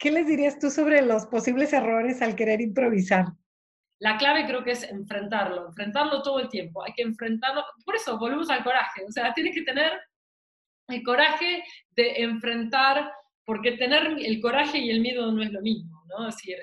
¿Qué 0.00 0.10
les 0.10 0.26
dirías 0.26 0.58
tú 0.58 0.70
sobre 0.70 1.02
los 1.02 1.26
posibles 1.26 1.74
errores 1.74 2.22
al 2.22 2.34
querer 2.34 2.62
improvisar? 2.62 3.26
La 3.98 4.16
clave 4.16 4.46
creo 4.46 4.64
que 4.64 4.70
es 4.70 4.82
enfrentarlo, 4.84 5.66
enfrentarlo 5.66 6.22
todo 6.22 6.40
el 6.40 6.48
tiempo. 6.48 6.82
Hay 6.82 6.94
que 6.94 7.02
enfrentarlo. 7.02 7.62
Por 7.84 7.96
eso 7.96 8.18
volvemos 8.18 8.48
al 8.48 8.64
coraje. 8.64 9.04
O 9.06 9.12
sea, 9.12 9.34
tienes 9.34 9.54
que 9.54 9.60
tener 9.60 9.92
el 10.88 11.02
coraje 11.02 11.62
de 11.90 12.22
enfrentar, 12.22 13.12
porque 13.44 13.72
tener 13.72 14.16
el 14.24 14.40
coraje 14.40 14.78
y 14.78 14.88
el 14.88 15.02
miedo 15.02 15.30
no 15.32 15.42
es 15.42 15.52
lo 15.52 15.60
mismo, 15.60 16.02
¿no? 16.08 16.28
Es 16.28 16.36
decir, 16.36 16.56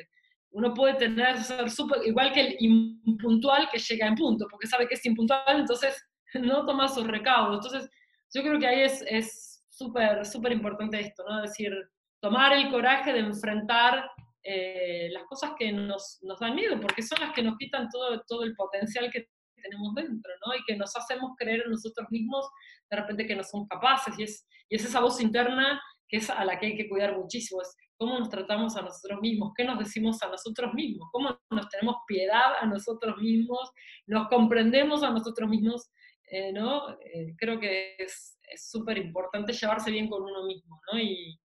uno 0.57 0.73
puede 0.73 0.95
tener, 0.95 1.37
ser 1.43 1.69
super, 1.69 1.99
igual 2.03 2.33
que 2.33 2.41
el 2.41 2.55
impuntual 2.59 3.69
que 3.71 3.77
llega 3.77 4.07
en 4.07 4.15
punto, 4.15 4.47
porque 4.49 4.65
sabe 4.65 4.87
que 4.87 4.95
es 4.95 5.05
impuntual, 5.05 5.59
entonces 5.59 5.95
no 6.33 6.65
toma 6.65 6.87
sus 6.87 7.05
recaudos. 7.05 7.63
Entonces, 7.63 7.91
yo 8.33 8.41
creo 8.41 8.59
que 8.59 8.67
ahí 8.67 8.81
es 8.81 9.63
súper, 9.69 10.25
súper 10.25 10.51
importante 10.53 10.99
esto, 10.99 11.23
¿no? 11.27 11.43
Es 11.43 11.51
decir, 11.51 11.71
tomar 12.19 12.53
el 12.53 12.69
coraje 12.71 13.13
de 13.13 13.19
enfrentar 13.19 14.09
eh, 14.43 15.09
las 15.11 15.23
cosas 15.25 15.51
que 15.57 15.71
nos, 15.71 16.17
nos, 16.23 16.39
dan 16.39 16.55
miedo, 16.55 16.79
porque 16.81 17.03
son 17.03 17.19
las 17.21 17.33
que 17.33 17.43
nos 17.43 17.57
quitan 17.57 17.87
todo, 17.89 18.19
todo 18.27 18.43
el 18.43 18.55
potencial 18.55 19.11
que 19.11 19.27
tenemos 19.61 19.93
dentro, 19.93 20.31
¿no? 20.45 20.55
Y 20.55 20.63
que 20.65 20.75
nos 20.75 20.95
hacemos 20.95 21.33
creer 21.37 21.61
en 21.65 21.71
nosotros 21.71 22.07
mismos 22.09 22.49
de 22.89 22.97
repente 22.97 23.27
que 23.27 23.35
no 23.35 23.43
somos 23.43 23.67
capaces, 23.67 24.17
y 24.17 24.23
es, 24.23 24.47
y 24.69 24.75
es 24.75 24.85
esa 24.85 25.01
voz 25.01 25.21
interna 25.21 25.79
que 26.09 26.17
es 26.17 26.29
a 26.29 26.43
la 26.45 26.57
que 26.57 26.67
hay 26.67 26.77
que 26.77 26.87
cuidar 26.87 27.17
muchísimo, 27.17 27.61
es 27.61 27.75
cómo 27.97 28.19
nos 28.19 28.29
tratamos 28.29 28.75
a 28.77 28.81
nosotros 28.81 29.19
mismos, 29.21 29.53
qué 29.55 29.63
nos 29.63 29.79
decimos 29.79 30.21
a 30.23 30.29
nosotros 30.29 30.73
mismos, 30.73 31.09
cómo 31.11 31.39
nos 31.49 31.69
tenemos 31.69 31.97
piedad 32.07 32.53
a 32.61 32.65
nosotros 32.65 33.17
mismos, 33.17 33.71
nos 34.05 34.27
comprendemos 34.27 35.03
a 35.03 35.09
nosotros 35.09 35.49
mismos, 35.49 35.89
eh, 36.29 36.51
¿no? 36.53 36.91
Eh, 36.99 37.35
creo 37.37 37.59
que 37.59 37.95
es 37.97 38.37
súper 38.55 38.97
importante 38.97 39.53
llevarse 39.53 39.91
bien 39.91 40.09
con 40.09 40.23
uno 40.23 40.45
mismo, 40.45 40.79
¿no? 40.91 40.99
Y, 40.99 41.39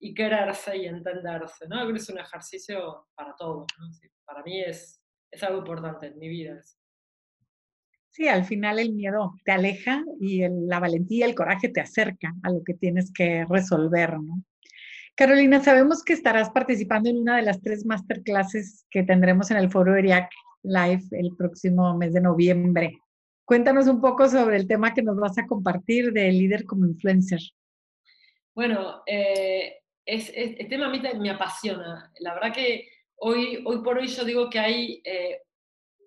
y 0.00 0.14
quererse 0.14 0.76
y 0.78 0.86
entenderse, 0.86 1.68
¿no? 1.68 1.80
Creo 1.80 1.92
que 1.92 1.98
es 1.98 2.08
un 2.08 2.18
ejercicio 2.18 3.08
para 3.14 3.36
todos, 3.36 3.66
para 4.24 4.42
mí 4.42 4.60
es, 4.62 5.02
es 5.30 5.42
algo 5.42 5.58
importante 5.58 6.06
en 6.06 6.18
mi 6.18 6.28
vida. 6.28 6.60
Sí, 8.10 8.26
al 8.26 8.44
final 8.44 8.78
el 8.78 8.92
miedo 8.92 9.34
te 9.44 9.52
aleja 9.52 10.02
y 10.18 10.42
la 10.66 10.80
valentía, 10.80 11.26
el 11.26 11.34
coraje 11.34 11.68
te 11.68 11.80
acerca 11.80 12.34
a 12.42 12.50
lo 12.50 12.64
que 12.64 12.74
tienes 12.74 13.12
que 13.12 13.44
resolver, 13.48 14.18
¿no? 14.18 14.42
Carolina, 15.20 15.62
sabemos 15.62 16.02
que 16.02 16.14
estarás 16.14 16.48
participando 16.48 17.10
en 17.10 17.18
una 17.18 17.36
de 17.36 17.42
las 17.42 17.60
tres 17.60 17.84
masterclasses 17.84 18.86
que 18.90 19.02
tendremos 19.02 19.50
en 19.50 19.58
el 19.58 19.70
foro 19.70 19.94
ERIAC 19.94 20.30
Live 20.62 21.02
el 21.10 21.36
próximo 21.36 21.94
mes 21.94 22.14
de 22.14 22.22
noviembre. 22.22 22.98
Cuéntanos 23.44 23.86
un 23.86 24.00
poco 24.00 24.26
sobre 24.30 24.56
el 24.56 24.66
tema 24.66 24.94
que 24.94 25.02
nos 25.02 25.18
vas 25.18 25.36
a 25.36 25.46
compartir 25.46 26.14
de 26.14 26.32
líder 26.32 26.64
como 26.64 26.86
influencer. 26.86 27.38
Bueno, 28.54 29.02
eh, 29.04 29.80
es, 30.06 30.32
el 30.34 30.66
tema 30.70 30.86
a 30.86 30.88
mí 30.88 31.02
me 31.18 31.28
apasiona. 31.28 32.10
La 32.20 32.32
verdad 32.32 32.54
que 32.54 32.88
hoy, 33.16 33.62
hoy 33.66 33.82
por 33.82 33.98
hoy 33.98 34.06
yo 34.06 34.24
digo 34.24 34.48
que 34.48 34.58
hay, 34.58 35.02
eh, 35.04 35.42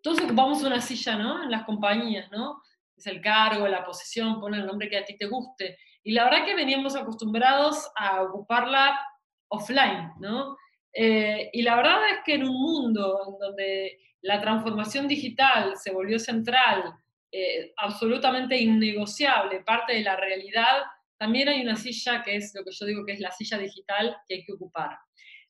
todos 0.01 0.22
ocupamos 0.22 0.64
una 0.64 0.82
silla, 0.82 1.20
¿no? 1.20 1.43
En 1.43 1.51
las 1.51 1.66
compañías, 1.66 2.32
¿no? 2.32 2.64
Es 2.97 3.05
el 3.05 3.22
cargo, 3.22 3.68
la 3.68 3.86
posición, 3.86 4.39
pone 4.39 4.57
el 4.57 4.66
nombre 4.66 4.89
que 4.89 4.97
a 4.97 5.05
ti 5.05 5.16
te 5.16 5.28
guste. 5.28 5.78
Y 6.04 6.14
la 6.14 6.26
verdad 6.26 6.45
que 6.45 6.56
veníamos 6.56 6.95
acostumbrados 6.95 7.89
a 7.95 8.24
ocuparla 8.24 8.99
offline, 9.47 10.12
¿no? 10.20 10.58
Eh, 10.93 11.49
y 11.54 11.62
la 11.62 11.76
verdad 11.76 11.99
es 12.12 12.20
que 12.26 12.36
en 12.36 12.43
un 12.43 12.62
mundo 12.62 13.20
en 13.28 13.39
donde 13.39 13.99
la 14.22 14.39
transformación 14.41 15.08
digital 15.08 15.76
se 15.76 15.91
volvió 15.91 16.20
central, 16.20 16.93
eh, 17.32 17.74
absolutamente 17.78 18.58
innegociable, 18.58 19.62
parte 19.62 19.93
de 19.93 20.01
la 20.01 20.16
realidad, 20.16 20.84
también 21.18 21.49
hay 21.49 21.62
una 21.62 21.76
silla 21.76 22.22
que 22.22 22.36
es 22.36 22.54
lo 22.54 22.64
que 22.64 22.72
yo 22.72 22.86
digo 22.86 23.06
que 23.06 23.14
es 23.14 23.20
la 23.20 23.32
silla 23.32 23.58
digital 23.58 24.18
que 24.28 24.36
hay 24.36 24.43
que 24.45 24.54
ocupar. 24.54 24.97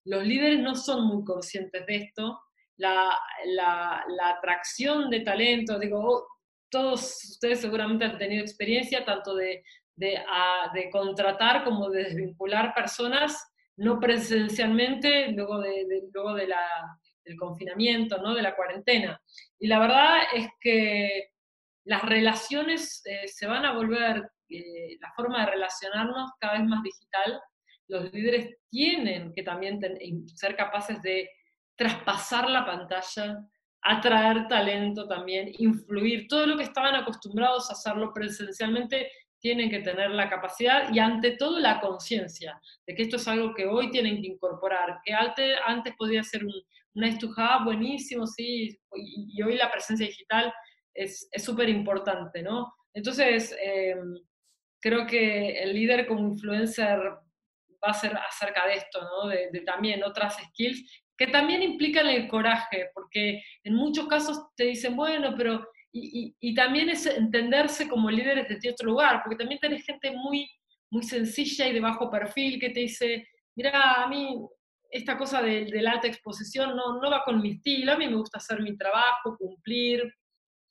Los 0.06 0.26
líderes 0.26 0.60
no 0.60 0.76
son 0.76 1.08
muy 1.08 1.24
conscientes 1.24 1.86
de 1.86 1.96
esto. 1.96 2.40
La, 2.78 3.10
atracción 4.24 5.10
de 5.10 5.22
talento, 5.22 5.80
digo, 5.80 6.28
todos 6.70 7.24
ustedes 7.26 7.62
seguramente 7.62 8.06
han 8.06 8.18
tenido 8.18 8.42
experiencia 8.42 9.06
tanto 9.06 9.36
de, 9.36 9.64
de, 9.96 10.90
contratar 10.92 11.64
como 11.64 11.90
de 11.90 12.04
desvincular 12.04 12.74
personas 12.74 13.50
no 13.76 14.00
presencialmente 14.00 15.32
luego, 15.32 15.60
de, 15.60 16.04
luego 16.14 16.34
de 16.34 16.48
la, 16.48 16.66
del 17.24 17.38
confinamiento, 17.38 18.20
¿no? 18.20 18.36
de 18.36 18.42
la 18.42 18.56
cuarentena. 18.56 19.20
Y 19.60 19.68
la 19.68 19.80
verdad 19.80 20.18
es 20.34 20.48
que 20.60 21.30
las 21.86 22.04
relaciones 22.04 23.02
eh, 23.06 23.28
se 23.28 23.48
van 23.48 23.66
a 23.66 23.74
volver 23.74 24.30
la 25.00 25.12
forma 25.16 25.40
de 25.40 25.52
relacionarnos 25.52 26.32
cada 26.40 26.60
vez 26.60 26.64
más 26.64 26.84
digital, 26.84 27.42
los 27.88 28.12
líderes 28.14 28.58
tienen 28.70 29.34
que 29.34 29.44
también 29.44 29.80
ser 30.36 30.56
capaces 30.56 31.02
de 31.02 31.30
traspasar 31.76 32.50
la 32.50 32.66
pantalla, 32.66 33.40
atraer 33.82 34.48
talento 34.48 35.08
también, 35.08 35.52
influir, 35.58 36.28
todo 36.28 36.46
lo 36.46 36.58
que 36.58 36.64
estaban 36.64 36.96
acostumbrados 36.96 37.70
a 37.70 37.74
hacerlo 37.74 38.14
presencialmente, 38.14 39.12
tienen 39.44 39.70
que 39.70 39.80
tener 39.80 40.12
la 40.12 40.30
capacidad 40.30 40.90
y 40.94 41.00
ante 41.00 41.32
todo 41.32 41.60
la 41.60 41.82
conciencia 41.82 42.58
de 42.88 42.96
que 42.96 43.04
esto 43.04 43.18
es 43.18 43.28
algo 43.28 43.54
que 43.54 43.66
hoy 43.66 43.92
tienen 43.92 44.22
que 44.22 44.30
incorporar, 44.30 45.02
que 45.04 45.14
antes, 45.14 45.58
antes 45.68 45.94
podía 45.98 46.24
ser 46.24 46.46
un, 46.46 46.54
nice 46.96 47.18
to 47.20 47.30
buenísimo, 47.66 48.26
sí, 48.26 48.80
y, 48.96 49.42
hoy 49.42 49.58
la 49.58 49.70
presencia 49.70 50.08
digital 50.08 50.54
es 50.94 51.28
súper 51.38 51.68
importante, 51.68 52.42
¿no? 52.42 52.74
Entonces, 52.94 53.54
em, 53.62 54.16
creo 54.80 55.06
que 55.06 55.62
el 55.62 55.74
líder 55.74 56.08
como 56.08 56.30
influencer 56.30 57.00
va 57.00 57.90
a 57.90 57.94
ser 57.94 58.16
acerca 58.16 58.66
de 58.66 58.76
esto, 58.76 59.02
¿no? 59.02 59.28
de, 59.28 59.62
también 59.66 60.04
otras 60.04 60.38
skills 60.38 61.04
que 61.18 61.28
también 61.28 61.62
implican 61.62 62.08
el 62.08 62.28
coraje, 62.28 62.90
porque 62.94 63.44
en 63.64 63.76
muchos 63.76 64.08
casos 64.08 64.48
te 64.56 64.66
dicen, 64.66 64.96
bueno, 64.96 65.36
pero, 65.38 65.68
y, 65.96 66.36
y, 66.40 66.56
también 66.56 66.90
es 66.90 67.06
entenderse 67.06 67.88
como 67.88 68.10
líderes 68.10 68.60
de 68.60 68.72
otro 68.72 68.90
lugar, 68.90 69.22
porque 69.24 69.38
también 69.38 69.60
tenés 69.60 69.86
gente 69.86 70.10
muy, 70.12 70.50
muy 70.90 71.04
sencilla 71.04 71.68
y 71.68 71.74
de 71.74 71.80
bajo 71.80 72.10
perfil 72.10 72.60
que 72.60 72.72
te 72.72 72.80
dice, 72.80 73.28
mira, 73.56 74.04
a 74.04 74.08
mí 74.08 74.40
esta 74.90 75.18
cosa 75.18 75.42
de, 75.42 75.66
de, 75.66 75.82
la 75.82 75.92
alta 75.92 76.08
exposición 76.08 76.76
no, 76.76 77.00
no 77.00 77.12
va 77.12 77.24
con 77.24 77.42
mi 77.42 77.52
estilo, 77.52 77.94
a 77.94 77.98
mí 77.98 78.08
me 78.08 78.16
gusta 78.16 78.40
hacer 78.40 78.60
mi 78.62 78.76
trabajo, 78.76 79.38
cumplir, 79.38 80.12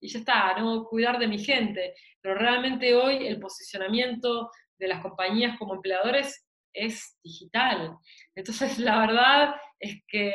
y 0.03 0.09
ya 0.09 0.18
está, 0.18 0.59
¿no? 0.59 0.85
Cuidar 0.85 1.18
de 1.18 1.29
mi 1.29 1.39
gente. 1.39 1.95
Pero 2.20 2.35
realmente 2.35 2.95
hoy 2.95 3.27
el 3.27 3.39
posicionamiento 3.39 4.51
de 4.79 4.89
las 4.89 5.01
compañías 5.01 5.57
como 5.59 5.77
empleadores 5.77 6.45
es 6.73 7.18
digital. 7.23 7.97
Entonces, 8.35 8.79
la 8.79 9.01
verdad 9.01 9.55
es 9.79 10.03
que 10.07 10.29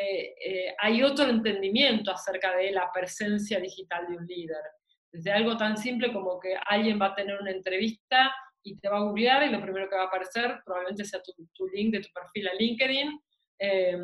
eh, 0.44 0.76
hay 0.80 1.04
otro 1.04 1.26
entendimiento 1.26 2.12
acerca 2.12 2.56
de 2.56 2.72
la 2.72 2.92
presencia 2.94 3.60
digital 3.60 4.08
de 4.08 4.18
un 4.18 4.26
líder. 4.26 4.64
Desde 5.12 5.32
algo 5.32 5.56
tan 5.58 5.78
simple 5.78 6.12
como 6.12 6.40
que 6.40 6.56
alguien 6.66 7.00
va 7.02 7.08
a 7.08 7.16
tener 7.16 7.40
una 7.40 7.52
entrevista 7.52 8.34
y 8.62 8.78
te 8.78 8.90
va 8.90 8.98
a 8.98 9.04
googlear 9.04 9.44
y 9.44 9.52
lo 9.52 9.62
primero 9.62 9.90
que 9.90 9.96
va 9.96 10.04
a 10.04 10.08
aparecer 10.08 10.60
probablemente 10.66 11.06
sea 11.06 11.22
tu, 11.22 11.68
link 11.68 11.94
de 11.94 12.02
tu 12.02 12.10
perfil 12.14 12.48
a 12.50 12.54
LinkedIn. 12.54 13.20
Eh, 13.60 13.98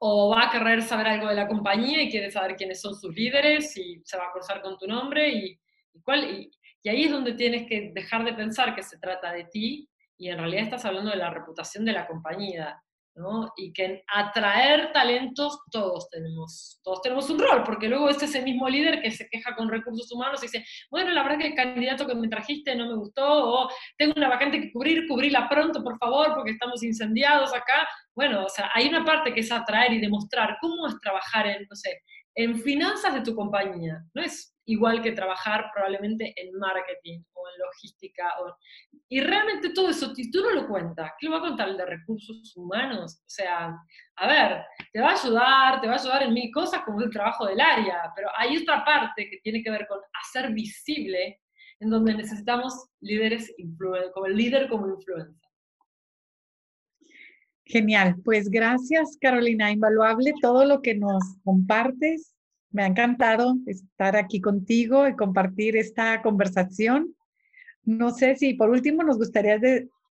o 0.00 0.30
va 0.30 0.46
a 0.46 0.50
querer 0.50 0.82
saber 0.82 1.06
algo 1.06 1.28
de 1.28 1.34
la 1.34 1.48
compañía 1.48 2.02
y 2.02 2.10
quiere 2.10 2.30
saber 2.30 2.56
quiénes 2.56 2.80
son 2.80 2.94
sus 2.94 3.14
líderes 3.14 3.76
y 3.76 4.00
se 4.04 4.16
va 4.16 4.26
a 4.26 4.32
cruzar 4.32 4.60
con 4.60 4.76
tu 4.78 4.86
nombre 4.86 5.28
y, 5.28 5.58
cuál, 6.02 6.24
y, 6.24 6.50
ahí 6.88 7.04
es 7.04 7.10
donde 7.10 7.32
tienes 7.32 7.66
que 7.66 7.92
dejar 7.94 8.24
de 8.24 8.34
pensar 8.34 8.74
que 8.74 8.82
se 8.82 8.98
trata 8.98 9.32
de 9.32 9.44
ti 9.44 9.88
y 10.18 10.28
en 10.28 10.38
realidad 10.38 10.64
estás 10.64 10.84
hablando 10.84 11.10
de 11.10 11.16
la 11.16 11.30
reputación 11.30 11.84
de 11.84 11.92
la 11.92 12.06
compañía. 12.06 12.82
Y 13.56 13.72
que 13.72 14.04
atraer 14.08 14.92
talentos 14.92 15.60
todos 15.70 16.10
tenemos, 16.10 16.80
todos 16.84 17.00
tenemos 17.00 17.30
un 17.30 17.38
rol, 17.38 17.62
porque 17.64 17.88
luego 17.88 18.10
es 18.10 18.22
ese 18.22 18.42
mismo 18.42 18.68
líder 18.68 19.00
que 19.00 19.10
se 19.10 19.26
queja 19.30 19.56
con 19.56 19.70
recursos 19.70 20.12
humanos 20.12 20.42
y 20.42 20.46
dice, 20.46 20.66
bueno, 20.90 21.10
la 21.12 21.22
verdad 21.22 21.38
que 21.38 21.46
el 21.46 21.54
candidato 21.54 22.06
que 22.06 22.14
me 22.14 22.28
trajiste 22.28 22.76
no 22.76 22.86
me 22.86 22.94
gustó, 22.94 23.24
o 23.24 23.70
tengo 23.96 24.12
una 24.16 24.28
vacante 24.28 24.60
que 24.60 24.70
cubrir, 24.70 25.08
cubrirla 25.08 25.48
pronto, 25.48 25.82
por 25.82 25.96
favor, 25.96 26.34
porque 26.34 26.50
estamos 26.50 26.82
incendiados 26.82 27.54
acá. 27.54 27.88
Bueno, 28.14 28.44
o 28.44 28.48
sea, 28.50 28.70
hay 28.74 28.86
una 28.86 29.02
parte 29.02 29.32
que 29.32 29.40
es 29.40 29.50
atraer 29.50 29.94
y 29.94 30.00
demostrar 30.00 30.58
cómo 30.60 30.86
es 30.86 31.00
trabajar 31.00 31.46
en, 31.46 31.62
no 31.62 31.76
en 32.34 32.60
finanzas 32.60 33.14
de 33.14 33.22
tu 33.22 33.34
compañía. 33.34 34.04
No 34.12 34.22
es 34.22 34.55
igual 34.66 35.00
que 35.00 35.12
trabajar 35.12 35.70
probablemente 35.72 36.34
en 36.36 36.52
marketing 36.58 37.22
o 37.32 37.48
en 37.48 37.58
logística. 37.58 38.28
y 39.08 39.20
realmente 39.20 39.70
todo 39.70 39.88
eso, 39.88 40.14
si 40.14 40.30
tú 40.30 40.42
no 40.42 40.50
lo 40.50 40.66
cuentas, 40.68 41.12
¿qué 41.18 41.26
lo 41.26 41.32
va 41.32 41.38
a 41.38 41.48
contar 41.48 41.68
el 41.68 41.76
de 41.76 41.86
recursos 41.86 42.54
humanos? 42.56 43.20
O 43.20 43.28
sea, 43.28 43.74
a 44.16 44.26
ver, 44.26 44.64
te 44.92 45.00
va 45.00 45.10
a 45.10 45.12
ayudar, 45.12 45.80
te 45.80 45.86
va 45.86 45.94
a 45.94 46.00
ayudar 46.00 46.22
en 46.24 46.34
mil 46.34 46.50
cosas 46.52 46.82
como 46.84 47.00
el 47.00 47.10
trabajo 47.10 47.46
del 47.46 47.60
área, 47.60 48.12
pero 48.14 48.28
hay 48.36 48.56
otra 48.58 48.84
parte 48.84 49.30
que 49.30 49.38
tiene 49.42 49.62
que 49.62 49.70
ver 49.70 49.86
con 49.86 50.00
hacer 50.22 50.52
visible 50.52 51.40
en 51.78 51.90
donde 51.90 52.14
necesitamos 52.14 52.88
líderes 53.00 53.54
como 54.12 54.26
el 54.26 54.36
líder 54.36 54.68
como 54.68 54.88
influencer. 54.88 55.34
Genial, 57.64 58.16
pues 58.24 58.48
gracias 58.48 59.16
Carolina, 59.20 59.72
invaluable 59.72 60.32
todo 60.40 60.64
lo 60.64 60.82
que 60.82 60.94
nos 60.94 61.22
compartes 61.44 62.35
me 62.70 62.82
ha 62.82 62.86
encantado 62.86 63.54
estar 63.66 64.16
aquí 64.16 64.40
contigo 64.40 65.08
y 65.08 65.16
compartir 65.16 65.76
esta 65.76 66.22
conversación. 66.22 67.14
No 67.84 68.10
sé 68.10 68.36
si 68.36 68.54
por 68.54 68.70
último 68.70 69.02
nos 69.02 69.18
gustaría 69.18 69.58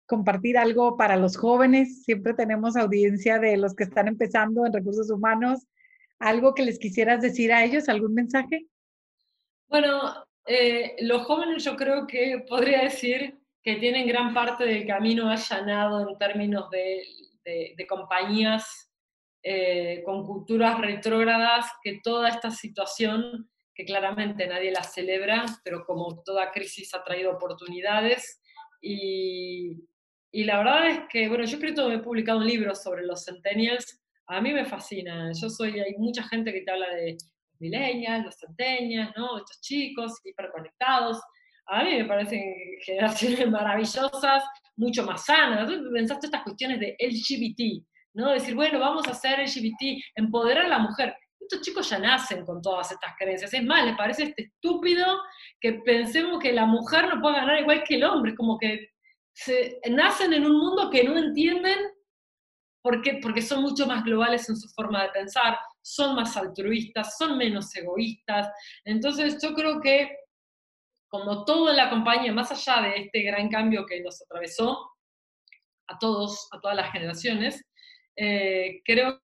compartir 0.05 0.57
algo 0.57 0.97
para 0.97 1.17
los 1.17 1.37
jóvenes. 1.37 2.03
Siempre 2.03 2.33
tenemos 2.33 2.75
audiencia 2.75 3.39
de 3.39 3.57
los 3.57 3.75
que 3.75 3.83
están 3.83 4.07
empezando 4.07 4.65
en 4.65 4.73
recursos 4.73 5.09
humanos. 5.11 5.67
¿Algo 6.17 6.53
que 6.53 6.63
les 6.63 6.79
quisieras 6.79 7.21
decir 7.21 7.53
a 7.53 7.63
ellos? 7.63 7.87
¿Algún 7.87 8.13
mensaje? 8.13 8.65
Bueno, 9.69 10.25
eh, 10.45 10.95
los 11.01 11.23
jóvenes 11.23 11.63
yo 11.63 11.75
creo 11.75 12.07
que 12.07 12.43
podría 12.49 12.81
decir 12.81 13.39
que 13.61 13.75
tienen 13.75 14.07
gran 14.07 14.33
parte 14.33 14.65
del 14.65 14.87
camino 14.87 15.29
allanado 15.29 16.09
en 16.09 16.17
términos 16.17 16.69
de, 16.71 17.03
compañías 17.87 18.88
eh, 19.43 20.01
con 20.05 20.25
culturas 20.25 20.79
retrógradas, 20.79 21.65
que 21.83 21.99
toda 22.03 22.29
esta 22.29 22.51
situación, 22.51 23.49
que 23.73 23.85
claramente 23.85 24.47
nadie 24.47 24.71
la 24.71 24.83
celebra, 24.83 25.45
pero 25.63 25.85
como 25.85 26.21
toda 26.23 26.51
crisis 26.51 26.93
ha 26.93 27.03
traído 27.03 27.31
oportunidades, 27.31 28.41
y, 28.81 29.77
y 30.31 30.43
la 30.43 30.57
verdad 30.57 30.87
es 30.89 30.99
que, 31.09 31.27
bueno, 31.27 31.45
yo 31.45 31.51
he 31.51 31.55
escrito, 31.55 31.91
he 31.91 31.99
publicado 31.99 32.39
un 32.39 32.47
libro 32.47 32.75
sobre 32.75 33.05
los 33.05 33.23
centennials, 33.25 34.01
a 34.27 34.41
mí 34.41 34.53
me 34.53 34.65
fascina, 34.65 35.31
yo 35.33 35.49
soy, 35.49 35.79
hay 35.79 35.95
mucha 35.97 36.23
gente 36.23 36.53
que 36.53 36.61
te 36.61 36.71
habla 36.71 36.89
de 36.89 37.13
los 37.13 37.33
millennials, 37.59 38.25
los 38.25 38.37
centennials, 38.37 39.11
¿no? 39.17 39.37
Estos 39.37 39.59
chicos 39.61 40.19
hiperconectados, 40.23 41.19
a 41.71 41.83
mí 41.83 41.95
me 41.95 42.05
parecen 42.05 42.41
generaciones 42.83 43.47
maravillosas, 43.49 44.43
mucho 44.75 45.03
más 45.03 45.25
sanas. 45.25 45.71
Pensaste 45.93 46.27
estas 46.27 46.43
cuestiones 46.43 46.79
de 46.79 46.95
LGBT, 46.99 47.85
Decir, 48.27 48.55
bueno, 48.55 48.79
vamos 48.79 49.07
a 49.07 49.11
hacer 49.11 49.39
LGBT, 49.39 50.03
empoderar 50.15 50.65
a 50.65 50.69
la 50.69 50.79
mujer. 50.79 51.15
Estos 51.39 51.61
chicos 51.61 51.89
ya 51.89 51.99
nacen 51.99 52.45
con 52.45 52.61
todas 52.61 52.91
estas 52.91 53.13
creencias. 53.17 53.53
Es 53.53 53.63
más, 53.63 53.85
les 53.85 53.95
parece 53.95 54.23
este 54.23 54.43
estúpido 54.43 55.05
que 55.59 55.73
pensemos 55.73 56.39
que 56.39 56.53
la 56.53 56.65
mujer 56.65 57.07
no 57.07 57.21
puede 57.21 57.37
ganar 57.37 57.59
igual 57.59 57.83
que 57.83 57.95
el 57.95 58.03
hombre. 58.03 58.35
Como 58.35 58.57
que 58.57 58.89
nacen 59.89 60.33
en 60.33 60.45
un 60.45 60.57
mundo 60.57 60.89
que 60.89 61.03
no 61.03 61.17
entienden 61.17 61.77
porque, 62.81 63.19
porque 63.21 63.41
son 63.41 63.61
mucho 63.61 63.87
más 63.87 64.03
globales 64.03 64.47
en 64.49 64.57
su 64.57 64.69
forma 64.69 65.03
de 65.03 65.09
pensar, 65.09 65.57
son 65.81 66.15
más 66.15 66.35
altruistas, 66.37 67.17
son 67.17 67.37
menos 67.37 67.75
egoístas. 67.75 68.49
Entonces 68.85 69.37
yo 69.41 69.53
creo 69.53 69.81
que 69.81 70.09
como 71.09 71.43
todo 71.43 71.71
en 71.71 71.77
la 71.77 71.89
compañía, 71.89 72.31
más 72.31 72.51
allá 72.51 72.83
de 72.83 73.01
este 73.01 73.23
gran 73.23 73.49
cambio 73.49 73.85
que 73.85 73.99
nos 74.01 74.21
atravesó 74.21 74.91
a 75.87 75.97
todos, 75.97 76.47
a 76.51 76.59
todas 76.59 76.77
las 76.77 76.91
generaciones, 76.91 77.63
eh, 78.21 78.81
creo 78.83 79.21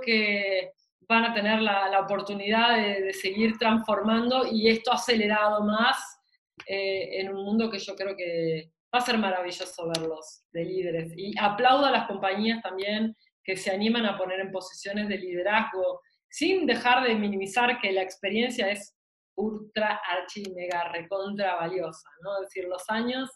que 0.00 0.72
van 1.08 1.24
a 1.24 1.34
tener 1.34 1.60
la, 1.60 2.00
oportunidad 2.00 2.76
de, 2.76 3.12
seguir 3.12 3.58
transformando 3.58 4.46
y 4.50 4.68
esto 4.68 4.92
acelerado 4.92 5.64
más 5.64 6.20
eh, 6.66 7.20
en 7.20 7.34
un 7.34 7.44
mundo 7.44 7.68
que 7.68 7.80
yo 7.80 7.96
creo 7.96 8.16
que 8.16 8.70
va 8.94 9.00
a 9.00 9.04
ser 9.04 9.18
maravilloso 9.18 9.88
verlos 9.88 10.44
de 10.52 10.64
líderes. 10.64 11.12
Y 11.16 11.36
aplaudo 11.36 11.86
a 11.86 11.90
las 11.90 12.06
compañías 12.06 12.62
también 12.62 13.16
que 13.42 13.56
se 13.56 13.72
animan 13.72 14.06
a 14.06 14.16
poner 14.16 14.38
en 14.38 14.52
posiciones 14.52 15.08
de 15.08 15.18
liderazgo, 15.18 16.00
sin 16.28 16.64
dejar 16.64 17.02
de 17.02 17.16
minimizar 17.16 17.80
que 17.80 17.90
la 17.90 18.02
experiencia 18.02 18.70
es 18.70 18.96
ultra, 19.34 20.00
archi, 20.08 20.44
mega, 20.54 20.92
recontra 20.92 21.56
valiosa, 21.56 22.08
¿no? 22.22 22.36
Es 22.36 22.48
decir, 22.48 22.68
los 22.68 22.88
años 22.88 23.28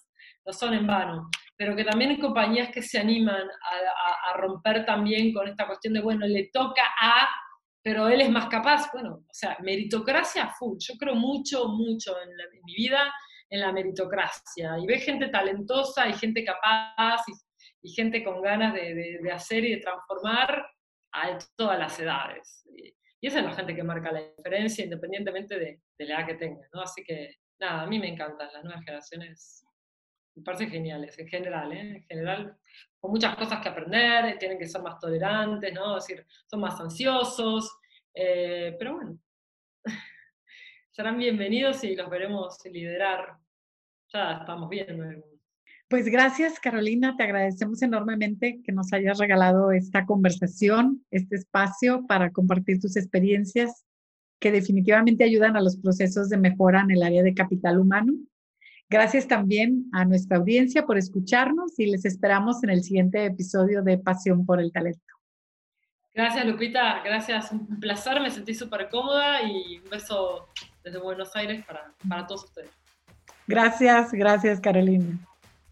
no 0.44 0.52
son 0.52 0.74
en 0.74 0.86
vano, 0.86 1.28
pero 1.56 1.74
que 1.74 1.84
también 1.84 2.10
hay 2.10 2.18
compañías 2.18 2.70
que 2.70 2.82
se 2.82 2.98
animan 2.98 3.42
a, 3.42 4.36
romper 4.36 4.84
también 4.84 5.32
con 5.32 5.48
esta 5.48 5.66
cuestión 5.66 5.94
de, 5.94 6.00
bueno, 6.00 6.26
le 6.26 6.50
toca 6.52 6.82
a, 7.00 7.28
pero 7.82 8.08
él 8.08 8.20
es 8.20 8.30
más 8.30 8.48
capaz, 8.48 8.90
bueno, 8.92 9.14
o 9.14 9.32
sea, 9.32 9.56
meritocracia 9.62 10.48
full, 10.58 10.76
yo 10.78 10.94
creo 10.98 11.14
mucho, 11.14 11.68
mucho 11.68 12.14
en, 12.20 12.30
mi 12.64 12.74
vida 12.74 13.12
en 13.48 13.60
la 13.60 13.72
meritocracia, 13.72 14.78
y 14.78 14.86
ve 14.86 14.98
gente 14.98 15.28
talentosa 15.28 16.08
y 16.08 16.12
gente 16.12 16.44
capaz 16.44 17.22
y, 17.28 17.32
gente 17.94 18.24
con 18.24 18.42
ganas 18.42 18.74
de, 18.74 19.18
de, 19.22 19.32
hacer 19.32 19.64
y 19.64 19.76
de 19.76 19.80
transformar 19.80 20.66
a 21.12 21.38
todas 21.56 21.78
las 21.78 21.98
edades. 22.00 22.64
Y 23.20 23.28
esa 23.28 23.38
es 23.40 23.44
la 23.44 23.54
gente 23.54 23.74
que 23.74 23.82
marca 23.82 24.12
la 24.12 24.22
diferencia, 24.36 24.84
independientemente 24.84 25.58
de, 25.58 25.80
la 25.98 26.18
edad 26.18 26.26
que 26.26 26.34
tenga, 26.34 26.66
¿no? 26.72 26.82
Así 26.82 27.02
que, 27.02 27.36
nada, 27.58 27.82
a 27.82 27.86
mí 27.86 27.98
me 27.98 28.08
encantan 28.08 28.52
las 28.52 28.62
nuevas 28.62 28.84
generaciones. 28.84 29.65
Me 30.36 30.42
parecen 30.42 30.70
geniales, 30.70 31.18
en 31.18 31.28
general, 31.28 31.72
¿eh? 31.72 31.96
En 31.96 32.02
general, 32.04 32.56
con 33.00 33.10
muchas 33.10 33.34
cosas 33.36 33.60
que 33.60 33.68
aprender, 33.68 34.38
tienen 34.38 34.58
que 34.58 34.68
ser 34.68 34.82
más 34.82 35.00
tolerantes, 35.00 35.72
¿no? 35.72 35.96
Es 35.96 36.06
decir, 36.06 36.26
son 36.46 36.60
más 36.60 36.78
ansiosos, 36.78 37.78
eh, 38.14 38.76
pero 38.78 38.94
bueno, 38.94 39.18
serán 40.90 41.18
bienvenidos 41.18 41.82
y 41.84 41.96
los 41.96 42.08
veremos 42.08 42.58
liderar. 42.66 43.38
Ya 44.12 44.38
estamos 44.38 44.68
viendo 44.68 45.04
pues 45.88 46.06
gracias, 46.06 46.58
Carolina. 46.58 47.16
Te 47.16 47.22
agradecemos 47.22 47.80
enormemente 47.80 48.60
que 48.64 48.72
nos 48.72 48.92
hayas 48.92 49.18
regalado 49.18 49.70
esta 49.70 50.04
conversación, 50.04 51.04
este 51.12 51.36
espacio 51.36 52.04
para 52.08 52.32
compartir 52.32 52.80
tus 52.80 52.96
experiencias 52.96 53.84
que 54.40 54.50
definitivamente 54.50 55.22
ayudan 55.22 55.56
a 55.56 55.60
los 55.60 55.76
procesos 55.76 56.28
de 56.28 56.38
mejora 56.38 56.80
en 56.80 56.90
el 56.90 57.04
área 57.04 57.22
de 57.22 57.34
capital 57.34 57.78
humano. 57.78 58.14
Gracias 58.88 59.26
también 59.26 59.86
a 59.92 60.04
nuestra 60.04 60.36
audiencia 60.36 60.86
por 60.86 60.96
escucharnos 60.96 61.78
y 61.78 61.86
les 61.86 62.04
esperamos 62.04 62.62
en 62.62 62.70
el 62.70 62.84
siguiente 62.84 63.24
episodio 63.24 63.82
de 63.82 63.98
Pasión 63.98 64.46
por 64.46 64.60
el 64.60 64.70
Talento. 64.72 65.00
Gracias, 66.14 66.46
Lupita. 66.46 67.02
Gracias. 67.04 67.52
Un 67.52 67.80
placer. 67.80 68.20
Me 68.20 68.30
sentí 68.30 68.54
súper 68.54 68.88
cómoda 68.88 69.42
y 69.42 69.78
un 69.78 69.90
beso 69.90 70.48
desde 70.82 70.98
Buenos 70.98 71.34
Aires 71.36 71.64
para, 71.66 71.92
para 72.08 72.26
todos 72.26 72.44
ustedes. 72.44 72.70
Gracias, 73.46 74.12
gracias, 74.12 74.60
Carolina. 74.60 75.18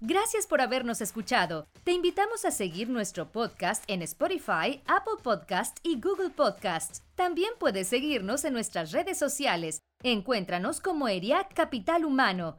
Gracias 0.00 0.46
por 0.46 0.60
habernos 0.60 1.00
escuchado. 1.00 1.66
Te 1.82 1.92
invitamos 1.92 2.44
a 2.44 2.50
seguir 2.50 2.90
nuestro 2.90 3.32
podcast 3.32 3.84
en 3.86 4.02
Spotify, 4.02 4.82
Apple 4.86 5.22
Podcast 5.22 5.78
y 5.82 5.98
Google 5.98 6.28
Podcast. 6.28 6.98
También 7.14 7.50
puedes 7.58 7.88
seguirnos 7.88 8.44
en 8.44 8.52
nuestras 8.52 8.92
redes 8.92 9.18
sociales. 9.18 9.80
Encuéntranos 10.02 10.80
como 10.80 11.08
ERIAC 11.08 11.54
Capital 11.54 12.04
Humano. 12.04 12.58